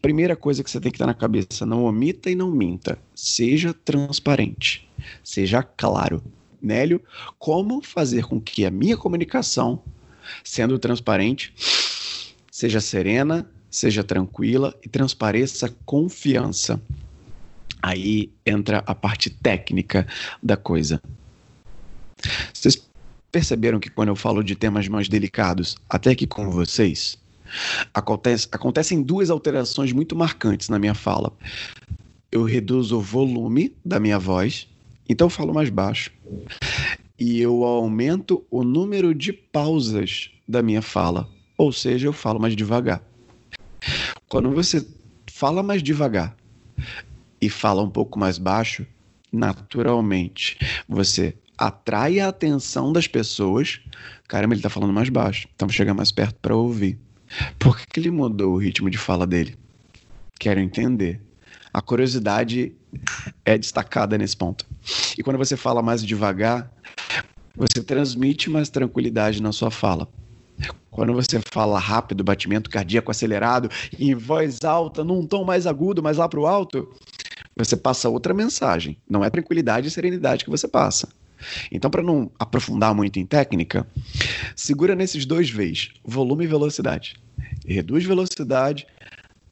primeira 0.00 0.36
coisa 0.36 0.62
que 0.62 0.70
você 0.70 0.80
tem 0.80 0.90
que 0.90 0.96
estar 0.96 1.06
na 1.06 1.14
cabeça: 1.14 1.66
não 1.66 1.84
omita 1.84 2.30
e 2.30 2.34
não 2.34 2.50
minta. 2.50 2.96
Seja 3.14 3.74
transparente. 3.74 4.88
Seja 5.22 5.62
claro. 5.62 6.22
Nélio, 6.62 7.02
como 7.38 7.82
fazer 7.82 8.24
com 8.26 8.40
que 8.40 8.66
a 8.66 8.70
minha 8.70 8.96
comunicação, 8.96 9.82
sendo 10.44 10.78
transparente, 10.78 11.52
Seja 12.60 12.78
serena, 12.78 13.50
seja 13.70 14.04
tranquila 14.04 14.78
e 14.84 14.88
transpareça 14.90 15.74
confiança. 15.86 16.78
Aí 17.80 18.30
entra 18.44 18.84
a 18.86 18.94
parte 18.94 19.30
técnica 19.30 20.06
da 20.42 20.58
coisa. 20.58 21.00
Vocês 22.52 22.86
perceberam 23.32 23.80
que 23.80 23.88
quando 23.88 24.10
eu 24.10 24.14
falo 24.14 24.44
de 24.44 24.54
temas 24.54 24.86
mais 24.88 25.08
delicados, 25.08 25.74
até 25.88 26.10
aqui 26.10 26.26
com 26.26 26.50
vocês, 26.50 27.16
acontece, 27.94 28.46
acontecem 28.52 29.02
duas 29.02 29.30
alterações 29.30 29.90
muito 29.90 30.14
marcantes 30.14 30.68
na 30.68 30.78
minha 30.78 30.94
fala. 30.94 31.32
Eu 32.30 32.44
reduzo 32.44 32.98
o 32.98 33.00
volume 33.00 33.74
da 33.82 33.98
minha 33.98 34.18
voz, 34.18 34.68
então 35.08 35.28
eu 35.28 35.30
falo 35.30 35.54
mais 35.54 35.70
baixo. 35.70 36.12
E 37.18 37.40
eu 37.40 37.64
aumento 37.64 38.44
o 38.50 38.62
número 38.62 39.14
de 39.14 39.32
pausas 39.32 40.30
da 40.46 40.62
minha 40.62 40.82
fala 40.82 41.26
ou 41.60 41.70
seja, 41.70 42.06
eu 42.06 42.12
falo 42.14 42.40
mais 42.40 42.56
devagar. 42.56 43.02
Quando 44.30 44.50
você 44.50 44.86
fala 45.30 45.62
mais 45.62 45.82
devagar 45.82 46.34
e 47.38 47.50
fala 47.50 47.82
um 47.82 47.90
pouco 47.90 48.18
mais 48.18 48.38
baixo, 48.38 48.86
naturalmente 49.30 50.56
você 50.88 51.36
atrai 51.58 52.18
a 52.18 52.28
atenção 52.28 52.90
das 52.90 53.06
pessoas. 53.06 53.78
Caramba, 54.26 54.54
ele 54.54 54.62
tá 54.62 54.70
falando 54.70 54.94
mais 54.94 55.10
baixo, 55.10 55.48
então 55.54 55.68
vou 55.68 55.74
chegar 55.74 55.92
mais 55.92 56.10
perto 56.10 56.36
para 56.40 56.56
ouvir. 56.56 56.98
Por 57.58 57.78
que, 57.78 57.84
que 57.86 58.00
ele 58.00 58.10
mudou 58.10 58.54
o 58.54 58.58
ritmo 58.58 58.88
de 58.88 58.96
fala 58.96 59.26
dele? 59.26 59.54
Quero 60.38 60.60
entender. 60.60 61.20
A 61.74 61.82
curiosidade 61.82 62.72
é 63.44 63.58
destacada 63.58 64.16
nesse 64.16 64.34
ponto. 64.34 64.64
E 65.18 65.22
quando 65.22 65.36
você 65.36 65.58
fala 65.58 65.82
mais 65.82 66.02
devagar, 66.02 66.72
você 67.54 67.82
transmite 67.82 68.48
mais 68.48 68.70
tranquilidade 68.70 69.42
na 69.42 69.52
sua 69.52 69.70
fala. 69.70 70.08
Quando 70.90 71.12
você 71.12 71.40
fala 71.50 71.78
rápido, 71.78 72.24
batimento 72.24 72.68
cardíaco 72.68 73.10
acelerado, 73.10 73.70
em 73.98 74.14
voz 74.14 74.64
alta, 74.64 75.04
num 75.04 75.26
tom 75.26 75.44
mais 75.44 75.66
agudo, 75.66 76.02
mas 76.02 76.16
lá 76.16 76.28
para 76.28 76.40
o 76.40 76.46
alto, 76.46 76.88
você 77.56 77.76
passa 77.76 78.08
outra 78.08 78.34
mensagem. 78.34 78.98
Não 79.08 79.24
é 79.24 79.30
tranquilidade 79.30 79.88
e 79.88 79.90
serenidade 79.90 80.44
que 80.44 80.50
você 80.50 80.68
passa. 80.68 81.08
Então, 81.72 81.90
para 81.90 82.02
não 82.02 82.30
aprofundar 82.38 82.94
muito 82.94 83.18
em 83.18 83.26
técnica, 83.26 83.86
segura 84.54 84.94
nesses 84.94 85.24
dois 85.24 85.48
V's, 85.48 85.90
volume 86.04 86.44
e 86.44 86.48
velocidade. 86.48 87.14
Reduz 87.64 88.04
velocidade, 88.04 88.86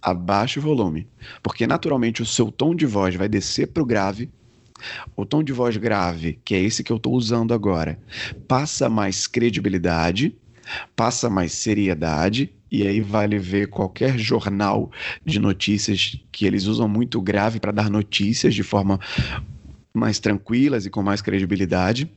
abaixa 0.03 0.61
o 0.61 0.63
volume. 0.63 1.07
Porque 1.43 1.67
naturalmente 1.67 2.21
o 2.23 2.27
seu 2.27 2.51
tom 2.51 2.75
de 2.75 2.87
voz 2.87 3.15
vai 3.15 3.29
descer 3.29 3.69
para 3.69 3.83
o 3.83 3.87
grave. 3.87 4.31
O 5.17 5.25
tom 5.25 5.43
de 5.43 5.53
voz 5.53 5.77
grave, 5.77 6.39
que 6.45 6.55
é 6.55 6.61
esse 6.61 6.85
que 6.85 6.93
eu 6.93 6.99
estou 6.99 7.15
usando 7.15 7.53
agora, 7.53 7.99
passa 8.47 8.89
mais 8.89 9.27
credibilidade 9.27 10.37
passa 10.95 11.29
mais 11.31 11.53
seriedade, 11.53 12.53
e 12.71 12.87
aí 12.87 13.01
vale 13.01 13.39
ver 13.39 13.69
qualquer 13.69 14.19
jornal 14.19 14.91
de 15.25 15.39
notícias 15.39 16.21
que 16.31 16.47
eles 16.47 16.65
usam 16.65 16.89
muito 16.89 17.21
grave 17.21 17.59
para 17.59 17.73
dar 17.73 17.91
notícias 17.91 18.55
de 18.55 18.63
forma 18.63 19.01
mais 19.95 20.19
tranquilas 20.19 20.87
e 20.87 20.91
com 20.91 21.03
mais 21.03 21.23
credibilidade. 21.23 22.11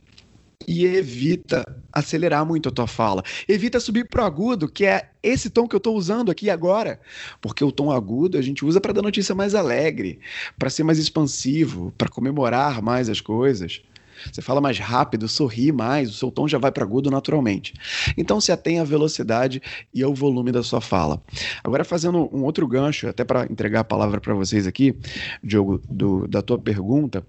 E 0.68 0.84
evita 0.84 1.64
acelerar 1.92 2.46
muito 2.46 2.68
a 2.68 2.72
tua 2.72 2.86
fala. 2.86 3.22
Evita 3.48 3.80
subir 3.80 4.08
pro 4.08 4.22
agudo, 4.22 4.68
que 4.68 4.84
é 4.84 5.08
esse 5.20 5.50
tom 5.50 5.66
que 5.66 5.74
eu 5.74 5.78
estou 5.78 5.96
usando 5.96 6.30
aqui 6.30 6.48
agora. 6.48 7.00
Porque 7.40 7.64
o 7.64 7.72
tom 7.72 7.90
agudo 7.90 8.38
a 8.38 8.42
gente 8.42 8.64
usa 8.64 8.80
para 8.80 8.92
dar 8.92 9.02
notícia 9.02 9.34
mais 9.34 9.56
alegre, 9.56 10.20
para 10.56 10.70
ser 10.70 10.84
mais 10.84 10.98
expansivo, 10.98 11.92
para 11.98 12.08
comemorar 12.08 12.80
mais 12.80 13.08
as 13.08 13.20
coisas. 13.20 13.82
Você 14.30 14.42
fala 14.42 14.60
mais 14.60 14.78
rápido, 14.78 15.28
sorri 15.28 15.72
mais, 15.72 16.10
o 16.10 16.12
seu 16.12 16.30
tom 16.30 16.46
já 16.46 16.58
vai 16.58 16.70
para 16.70 16.84
agudo 16.84 17.10
naturalmente. 17.10 17.74
Então 18.16 18.40
se 18.40 18.52
atenha 18.52 18.82
à 18.82 18.84
velocidade 18.84 19.62
e 19.92 20.02
ao 20.02 20.14
volume 20.14 20.52
da 20.52 20.62
sua 20.62 20.80
fala. 20.80 21.20
Agora 21.62 21.84
fazendo 21.84 22.28
um 22.32 22.42
outro 22.44 22.66
gancho, 22.66 23.08
até 23.08 23.24
para 23.24 23.46
entregar 23.50 23.80
a 23.80 23.84
palavra 23.84 24.20
para 24.20 24.34
vocês 24.34 24.66
aqui, 24.66 24.94
Diogo, 25.42 25.80
do, 25.88 26.26
da 26.28 26.42
tua 26.42 26.58
pergunta, 26.58 27.24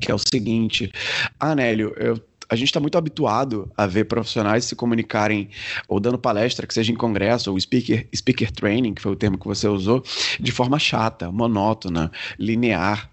que 0.00 0.10
é 0.10 0.14
o 0.14 0.18
seguinte: 0.18 0.90
Anélio, 1.38 1.94
eu 1.96 2.20
a 2.48 2.56
gente 2.56 2.68
está 2.68 2.80
muito 2.80 2.98
habituado 2.98 3.70
a 3.76 3.86
ver 3.86 4.04
profissionais 4.04 4.64
se 4.64 4.76
comunicarem 4.76 5.48
ou 5.88 5.98
dando 5.98 6.18
palestra, 6.18 6.66
que 6.66 6.74
seja 6.74 6.92
em 6.92 6.94
congresso, 6.94 7.50
ou 7.50 7.58
speaker, 7.58 8.06
speaker 8.14 8.50
training, 8.50 8.94
que 8.94 9.02
foi 9.02 9.12
o 9.12 9.16
termo 9.16 9.38
que 9.38 9.46
você 9.46 9.66
usou, 9.66 10.02
de 10.38 10.52
forma 10.52 10.78
chata, 10.78 11.30
monótona, 11.30 12.10
linear. 12.38 13.10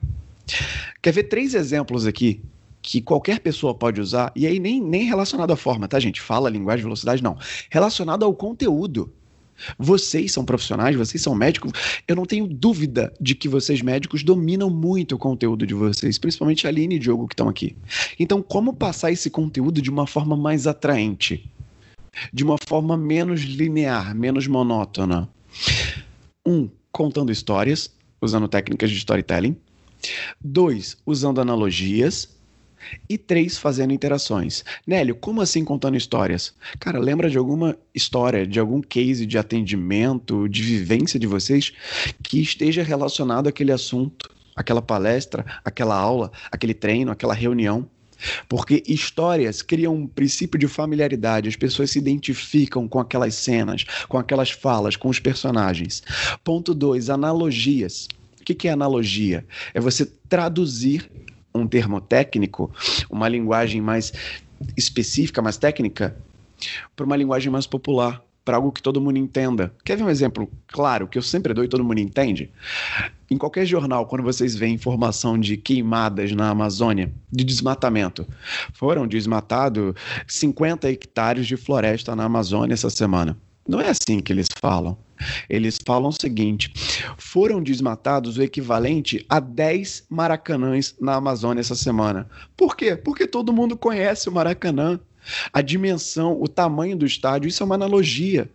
Quer 1.02 1.12
ver 1.12 1.24
três 1.24 1.54
exemplos 1.54 2.06
aqui 2.06 2.42
que 2.82 3.02
qualquer 3.02 3.40
pessoa 3.40 3.76
pode 3.76 4.02
usar, 4.02 4.32
e 4.36 4.48
aí 4.48 4.60
nem, 4.60 4.82
nem 4.82 5.04
relacionado 5.04 5.52
à 5.52 5.56
forma, 5.56 5.88
tá, 5.88 6.00
gente? 6.00 6.20
Fala, 6.20 6.50
linguagem, 6.50 6.84
velocidade, 6.84 7.22
não. 7.22 7.38
Relacionado 7.70 8.24
ao 8.24 8.34
conteúdo. 8.34 9.12
Vocês 9.78 10.32
são 10.32 10.44
profissionais, 10.44 10.96
vocês 10.96 11.22
são 11.22 11.36
médicos. 11.36 11.72
Eu 12.08 12.16
não 12.16 12.26
tenho 12.26 12.48
dúvida 12.48 13.14
de 13.22 13.36
que 13.36 13.48
vocês, 13.48 13.82
médicos, 13.82 14.24
dominam 14.24 14.70
muito 14.70 15.16
o 15.16 15.20
conteúdo 15.20 15.68
de 15.68 15.74
vocês, 15.76 16.18
principalmente 16.18 16.66
a 16.66 16.70
Aline 16.70 16.96
e 16.96 17.00
Diogo 17.00 17.28
que 17.28 17.34
estão 17.34 17.48
aqui. 17.48 17.76
Então, 18.20 18.42
como 18.42 18.74
passar 18.74 19.12
esse 19.12 19.30
conteúdo 19.30 19.82
de 19.82 19.90
uma 19.90 20.08
forma 20.08 20.36
mais 20.36 20.66
atraente? 20.66 21.48
De 22.34 22.44
uma 22.44 22.58
forma 22.68 22.98
menos 22.98 23.42
linear, 23.42 24.16
menos 24.16 24.48
monótona? 24.48 25.30
Um, 26.46 26.68
contando 26.92 27.32
histórias, 27.32 27.92
usando 28.20 28.48
técnicas 28.48 28.90
de 28.90 28.98
storytelling. 28.98 29.56
Dois, 30.44 30.98
usando 31.06 31.40
analogias 31.40 32.41
E 33.10 33.18
três, 33.18 33.58
fazendo 33.58 33.94
interações. 33.94 34.64
Nélio, 34.86 35.16
como 35.16 35.42
assim 35.42 35.64
contando 35.64 35.98
histórias? 35.98 36.54
Cara, 36.80 37.00
lembra 37.00 37.30
de 37.30 37.38
alguma 37.38 37.78
história, 37.94 38.46
de 38.46 38.60
algum 38.60 38.82
case 38.82 39.26
de 39.26 39.38
atendimento, 39.38 40.48
de 40.48 40.62
vivência 40.62 41.20
de 41.20 41.28
vocês 41.28 41.74
que 42.24 42.42
esteja 42.42 42.84
relacionado 42.84 43.48
àquele 43.48 43.72
assunto, 43.72 44.30
aquela 44.56 44.82
palestra, 44.82 45.46
aquela 45.64 45.96
aula, 45.96 46.32
aquele 46.52 46.74
treino, 46.74 47.12
aquela 47.12 47.34
reunião? 47.34 47.88
Porque 48.48 48.84
histórias 48.88 49.62
criam 49.62 49.96
um 49.96 50.08
princípio 50.08 50.60
de 50.60 50.68
familiaridade, 50.68 51.50
as 51.50 51.56
pessoas 51.56 51.92
se 51.92 52.00
identificam 52.00 52.88
com 52.88 53.00
aquelas 53.00 53.36
cenas, 53.36 53.84
com 54.08 54.18
aquelas 54.18 54.52
falas, 54.52 54.96
com 54.96 55.10
os 55.10 55.20
personagens. 55.20 56.04
Ponto 56.44 56.74
2, 56.74 57.10
analogias. 57.10 58.08
O 58.40 58.44
que 58.44 58.68
é 58.68 58.72
analogia? 58.72 59.46
É 59.74 59.80
você 59.80 60.06
traduzir 60.28 61.10
um 61.54 61.68
termo 61.68 62.00
técnico, 62.00 62.72
uma 63.10 63.28
linguagem 63.28 63.82
mais 63.82 64.14
específica, 64.78 65.42
mais 65.42 65.58
técnica, 65.58 66.16
para 66.96 67.06
uma 67.06 67.16
linguagem 67.16 67.52
mais 67.52 67.66
popular 67.66 68.24
para 68.44 68.58
algo 68.58 68.72
que 68.72 68.82
todo 68.82 69.00
mundo 69.00 69.18
entenda. 69.18 69.72
Quer 69.84 69.98
ver 69.98 70.04
um 70.04 70.10
exemplo 70.10 70.50
claro 70.68 71.08
que 71.08 71.18
eu 71.18 71.22
sempre 71.22 71.54
dou 71.54 71.64
e 71.64 71.68
todo 71.68 71.84
mundo 71.84 72.00
entende? 72.00 72.50
Em 73.30 73.38
qualquer 73.38 73.66
jornal, 73.66 74.06
quando 74.08 74.24
vocês 74.24 74.56
veem 74.56 74.76
informação 74.76 75.38
de 75.38 75.56
queimadas 75.58 76.32
na 76.32 76.50
Amazônia, 76.50 77.12
de 77.32 77.44
desmatamento, 77.44 78.28
foram 78.74 79.08
desmatados 79.08 79.94
50 80.28 80.90
hectares 80.90 81.48
de 81.48 81.56
floresta 81.56 82.16
na 82.16 82.26
Amazônia 82.26 82.74
essa 82.74 82.90
semana. 82.90 83.38
Não 83.68 83.80
é 83.80 83.90
assim 83.90 84.20
que 84.20 84.34
eles 84.34 84.48
falam. 84.60 84.98
Eles 85.50 85.80
falam 85.86 86.10
o 86.10 86.14
seguinte: 86.14 86.72
foram 87.18 87.62
desmatados 87.62 88.38
o 88.38 88.44
equivalente 88.44 89.26
a 89.30 89.40
10 89.40 90.06
maracanãs 90.10 90.96
na 91.00 91.16
Amazônia 91.16 91.62
essa 91.62 91.76
semana. 91.76 92.28
Por 92.56 92.76
quê? 92.76 92.96
Porque 92.96 93.28
todo 93.28 93.54
mundo 93.54 93.78
conhece 93.78 94.30
o 94.30 94.32
Maracanã. 94.32 95.00
A 95.54 95.62
dimensão, 95.62 96.42
o 96.42 96.48
tamanho 96.48 96.98
do 96.98 97.06
estádio, 97.06 97.48
isso 97.48 97.62
é 97.62 97.66
uma 97.66 97.76
analogia. 97.76 98.50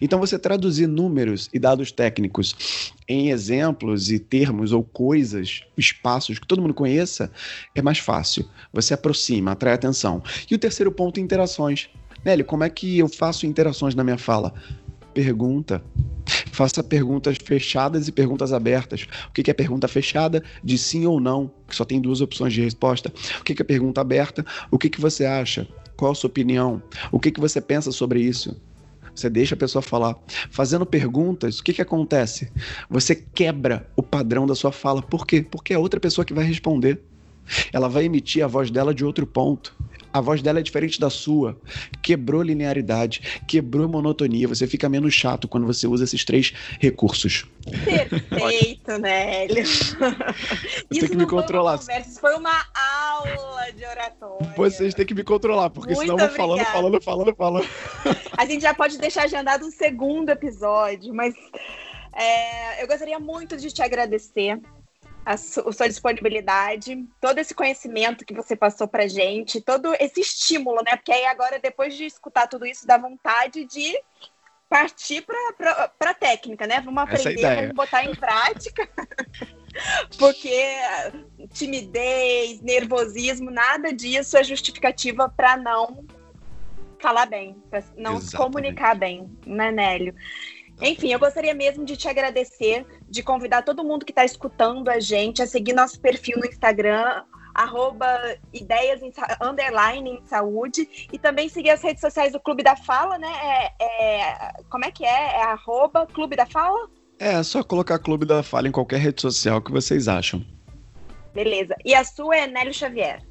Então, 0.00 0.18
você 0.18 0.38
traduzir 0.38 0.86
números 0.86 1.48
e 1.52 1.58
dados 1.58 1.92
técnicos 1.92 2.92
em 3.08 3.30
exemplos 3.30 4.10
e 4.10 4.18
termos 4.18 4.72
ou 4.72 4.82
coisas, 4.82 5.62
espaços 5.76 6.38
que 6.38 6.46
todo 6.46 6.60
mundo 6.60 6.74
conheça, 6.74 7.30
é 7.74 7.80
mais 7.80 7.98
fácil. 7.98 8.48
Você 8.72 8.94
aproxima, 8.94 9.52
atrai 9.52 9.74
atenção. 9.74 10.22
E 10.50 10.54
o 10.54 10.58
terceiro 10.58 10.90
ponto, 10.90 11.20
interações. 11.20 11.88
Nelly, 12.24 12.44
como 12.44 12.64
é 12.64 12.70
que 12.70 12.98
eu 12.98 13.08
faço 13.08 13.46
interações 13.46 13.94
na 13.94 14.02
minha 14.02 14.18
fala? 14.18 14.52
Pergunta. 15.18 15.82
Faça 16.52 16.80
perguntas 16.80 17.36
fechadas 17.42 18.06
e 18.06 18.12
perguntas 18.12 18.52
abertas. 18.52 19.08
O 19.28 19.32
que 19.32 19.50
é 19.50 19.52
pergunta 19.52 19.88
fechada? 19.88 20.44
De 20.62 20.78
sim 20.78 21.06
ou 21.06 21.18
não, 21.18 21.50
que 21.66 21.74
só 21.74 21.84
tem 21.84 22.00
duas 22.00 22.20
opções 22.20 22.52
de 22.52 22.62
resposta. 22.62 23.12
O 23.40 23.42
que 23.42 23.60
é 23.60 23.64
pergunta 23.64 24.00
aberta? 24.00 24.46
O 24.70 24.78
que, 24.78 24.88
você 25.00 25.24
acha? 25.24 25.66
Qual 25.96 26.12
a 26.12 26.14
sua 26.14 26.28
opinião? 26.28 26.80
O 27.10 27.18
que 27.18 27.32
você 27.36 27.60
pensa 27.60 27.90
sobre 27.90 28.20
isso? 28.20 28.56
Você 29.12 29.28
deixa 29.28 29.56
a 29.56 29.58
pessoa 29.58 29.82
falar. 29.82 30.14
Fazendo 30.52 30.86
perguntas, 30.86 31.58
o 31.58 31.64
que, 31.64 31.72
que 31.72 31.82
acontece? 31.82 32.48
Você 32.88 33.16
quebra 33.16 33.90
o 33.96 34.04
padrão 34.04 34.46
da 34.46 34.54
sua 34.54 34.70
fala. 34.70 35.02
Por 35.02 35.26
quê? 35.26 35.42
Porque 35.42 35.74
é 35.74 35.78
outra 35.78 35.98
pessoa 35.98 36.24
que 36.24 36.32
vai 36.32 36.44
responder. 36.44 37.00
Ela 37.72 37.88
vai 37.88 38.04
emitir 38.04 38.44
a 38.44 38.46
voz 38.46 38.70
dela 38.70 38.94
de 38.94 39.04
outro 39.04 39.26
ponto. 39.26 39.74
A 40.12 40.20
voz 40.20 40.42
dela 40.42 40.60
é 40.60 40.62
diferente 40.62 40.98
da 40.98 41.10
sua. 41.10 41.60
Quebrou 42.02 42.42
linearidade, 42.42 43.42
quebrou 43.46 43.88
monotonia. 43.88 44.48
Você 44.48 44.66
fica 44.66 44.88
menos 44.88 45.14
chato 45.14 45.46
quando 45.46 45.66
você 45.66 45.86
usa 45.86 46.04
esses 46.04 46.24
três 46.24 46.52
recursos. 46.80 47.44
Perfeito, 47.84 48.98
Nélio. 48.98 49.62
Isso 49.62 49.96
tem 50.88 51.08
que 51.08 51.16
me 51.16 51.26
controlar. 51.26 51.78
Foi, 51.78 51.98
Isso 52.00 52.20
foi 52.20 52.34
uma 52.34 52.64
aula 52.74 53.72
de 53.72 53.84
oratória. 53.84 54.54
Vocês 54.56 54.94
têm 54.94 55.04
que 55.06 55.14
me 55.14 55.24
controlar, 55.24 55.70
porque 55.70 55.94
Muito 55.94 56.10
senão 56.10 56.18
eu 56.18 56.28
vou 56.28 56.36
falando, 56.36 56.64
falando, 56.64 57.02
falando, 57.02 57.34
falando. 57.34 57.68
A 58.36 58.46
gente 58.46 58.62
já 58.62 58.72
pode 58.72 58.98
deixar 58.98 59.24
agendado 59.24 59.66
um 59.66 59.70
segundo 59.70 60.30
episódio, 60.30 61.12
mas 61.12 61.34
é, 62.14 62.82
eu 62.82 62.86
gostaria 62.86 63.18
muito 63.18 63.56
de 63.56 63.70
te 63.70 63.82
agradecer 63.82 64.58
a 65.28 65.36
sua 65.36 65.86
disponibilidade, 65.86 67.06
todo 67.20 67.38
esse 67.38 67.54
conhecimento 67.54 68.24
que 68.24 68.32
você 68.32 68.56
passou 68.56 68.88
pra 68.88 69.06
gente, 69.06 69.60
todo 69.60 69.94
esse 70.00 70.22
estímulo, 70.22 70.82
né? 70.82 70.96
Porque 70.96 71.12
aí 71.12 71.26
agora, 71.26 71.60
depois 71.60 71.94
de 71.94 72.06
escutar 72.06 72.46
tudo 72.46 72.64
isso, 72.64 72.86
dá 72.86 72.96
vontade 72.96 73.66
de 73.66 73.94
partir 74.70 75.22
para 75.26 75.92
a 76.00 76.14
técnica, 76.14 76.66
né? 76.66 76.80
Vamos 76.80 77.02
aprender, 77.02 77.56
vamos 77.56 77.74
botar 77.74 78.04
em 78.04 78.14
prática. 78.14 78.88
Porque 80.18 80.64
timidez, 81.52 82.62
nervosismo, 82.62 83.50
nada 83.50 83.92
disso 83.92 84.34
é 84.34 84.42
justificativa 84.42 85.28
para 85.28 85.58
não 85.58 86.06
falar 86.98 87.26
bem, 87.26 87.54
para 87.68 87.84
não 87.98 88.16
Exatamente. 88.16 88.36
comunicar 88.36 88.96
bem, 88.96 89.30
né, 89.44 89.70
Nélio? 89.70 90.14
Enfim, 90.80 91.12
eu 91.12 91.18
gostaria 91.18 91.54
mesmo 91.54 91.84
de 91.84 91.96
te 91.96 92.08
agradecer, 92.08 92.86
de 93.08 93.22
convidar 93.22 93.62
todo 93.62 93.84
mundo 93.84 94.04
que 94.04 94.12
está 94.12 94.24
escutando 94.24 94.88
a 94.88 95.00
gente 95.00 95.42
a 95.42 95.46
seguir 95.46 95.72
nosso 95.72 96.00
perfil 96.00 96.38
no 96.38 96.46
Instagram, 96.46 97.24
arroba 97.52 98.06
ideias 98.52 99.02
em, 99.02 99.12
underline 99.42 100.10
em 100.10 100.26
saúde, 100.26 100.88
e 101.12 101.18
também 101.18 101.48
seguir 101.48 101.70
as 101.70 101.82
redes 101.82 102.00
sociais 102.00 102.32
do 102.32 102.40
Clube 102.40 102.62
da 102.62 102.76
Fala, 102.76 103.18
né? 103.18 103.28
É, 103.28 103.72
é, 103.80 104.62
como 104.70 104.84
é 104.84 104.90
que 104.92 105.04
é? 105.04 105.08
É 105.08 105.42
arroba 105.42 106.06
Clube 106.06 106.36
da 106.36 106.46
Fala? 106.46 106.88
É, 107.18 107.34
é 107.34 107.42
só 107.42 107.64
colocar 107.64 107.98
Clube 107.98 108.24
da 108.24 108.44
Fala 108.44 108.68
em 108.68 108.72
qualquer 108.72 109.00
rede 109.00 109.20
social 109.20 109.60
que 109.60 109.72
vocês 109.72 110.06
acham. 110.06 110.44
Beleza. 111.34 111.74
E 111.84 111.94
a 111.94 112.04
sua 112.04 112.36
é 112.36 112.46
Nélio 112.46 112.72
Xavier. 112.72 113.22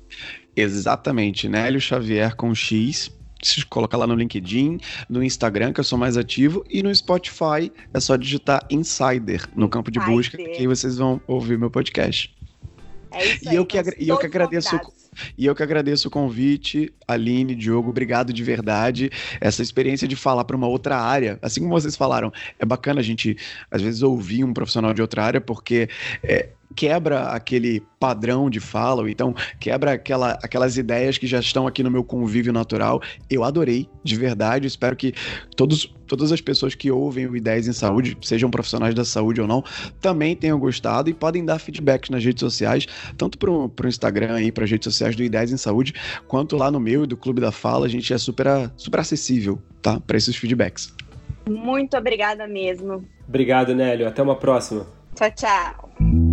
Exatamente, 0.56 1.48
Nélio 1.48 1.80
Xavier 1.80 2.36
com 2.36 2.54
X 2.54 3.16
se 3.42 3.66
colocar 3.66 3.98
lá 3.98 4.08
no 4.08 4.16
LinkedIn, 4.16 4.80
no 5.10 5.24
Instagram, 5.24 5.74
que 5.74 5.80
eu 5.80 5.84
sou 5.84 5.98
mais 5.98 6.18
ativo, 6.18 6.66
e 6.70 6.82
no 6.82 6.94
Spotify 6.94 7.72
é 7.94 8.00
só 8.00 8.16
digitar 8.16 8.66
Insider 8.70 9.48
no 9.56 9.70
campo 9.70 9.92
de 9.92 10.00
busca, 10.00 10.38
que 10.38 10.44
aí 10.44 10.68
vocês 10.68 10.98
vão 10.98 11.22
ouvir 11.28 11.58
meu 11.58 11.70
podcast. 11.70 12.34
É 13.12 13.26
isso 13.26 13.46
e 13.46 13.50
aí, 13.50 13.56
eu 13.56 13.66
que, 13.66 13.78
e 13.98 14.10
eu 14.10 14.18
que 14.18 14.26
agradeço 14.26 14.80
e 15.38 15.45
eu 15.45 15.55
que 15.55 15.63
agradeço 15.63 16.07
o 16.07 16.11
convite, 16.11 16.93
Aline, 17.07 17.55
Diogo, 17.55 17.89
obrigado 17.89 18.34
de 18.34 18.43
verdade. 18.43 19.09
Essa 19.39 19.61
experiência 19.61 20.07
de 20.07 20.15
falar 20.15 20.43
para 20.45 20.55
uma 20.55 20.68
outra 20.68 20.97
área, 20.97 21.39
assim 21.41 21.61
como 21.61 21.72
vocês 21.80 21.95
falaram, 21.95 22.32
é 22.59 22.65
bacana 22.65 22.99
a 22.99 23.03
gente 23.03 23.38
às 23.72 23.82
vezes 23.82 24.01
ouvir 24.01 24.43
um 24.43 24.53
profissional 24.53 24.93
de 24.93 25.01
outra 25.01 25.24
área 25.24 25.41
porque 25.41 25.89
é, 26.24 26.49
quebra 26.76 27.30
aquele 27.30 27.82
padrão 27.99 28.49
de 28.49 28.59
fala, 28.59 29.01
ou 29.01 29.09
então 29.09 29.34
quebra 29.59 29.93
aquela, 29.93 30.34
aquelas 30.43 30.78
ideias 30.78 31.18
que 31.18 31.26
já 31.26 31.39
estão 31.39 31.65
aqui 31.65 31.82
no 31.82 31.89
meu 31.89 32.03
convívio 32.03 32.53
natural. 32.53 33.01
Eu 33.30 33.43
adorei, 33.43 33.89
de 34.03 34.15
verdade. 34.15 34.68
Espero 34.68 34.95
que 34.95 35.13
todos, 35.55 35.91
todas 36.05 36.32
as 36.32 36.41
pessoas 36.41 36.76
que 36.76 36.91
ouvem 36.91 37.26
o 37.26 37.36
Ideias 37.36 37.68
em 37.68 37.74
Saúde, 37.74 38.18
sejam 38.22 38.49
profissionais 38.49 38.93
da 38.93 39.03
saúde 39.03 39.41
ou 39.41 39.47
não, 39.47 39.63
também 39.99 40.36
tenham 40.36 40.59
gostado 40.59 41.09
e 41.09 41.13
podem 41.13 41.43
dar 41.43 41.57
feedbacks 41.57 42.09
nas 42.09 42.24
redes 42.24 42.41
sociais, 42.41 42.86
tanto 43.18 43.38
para 43.38 43.49
o 43.49 43.72
Instagram 43.88 44.41
e 44.41 44.51
para 44.51 44.65
as 44.65 44.72
redes 44.72 44.86
sociais 45.08 45.16
do 45.16 45.24
Ideias 45.24 45.51
em 45.51 45.58
Saúde, 45.58 45.93
quanto 46.28 46.58
lá 46.58 46.70
no 46.70 46.80
meu 46.80 47.03
e 47.03 47.08
do 47.08 47.16
Clube 47.16 47.39
da 47.39 47.51
Fala. 47.51 47.86
A 47.86 47.89
gente 47.89 48.14
é 48.14 48.18
super, 48.18 48.47
super 48.76 48.99
acessível, 48.99 49.62
tá? 49.82 49.99
Para 49.99 50.18
esses 50.18 50.36
feedbacks. 50.36 50.93
Muito 51.47 51.95
obrigada 51.95 52.47
mesmo. 52.47 53.05
Obrigado, 53.28 53.74
Nélio. 53.74 54.08
Até 54.08 54.22
uma 54.22 54.36
próxima. 54.36 54.86
Tchau, 55.16 55.32
tchau. 55.32 56.27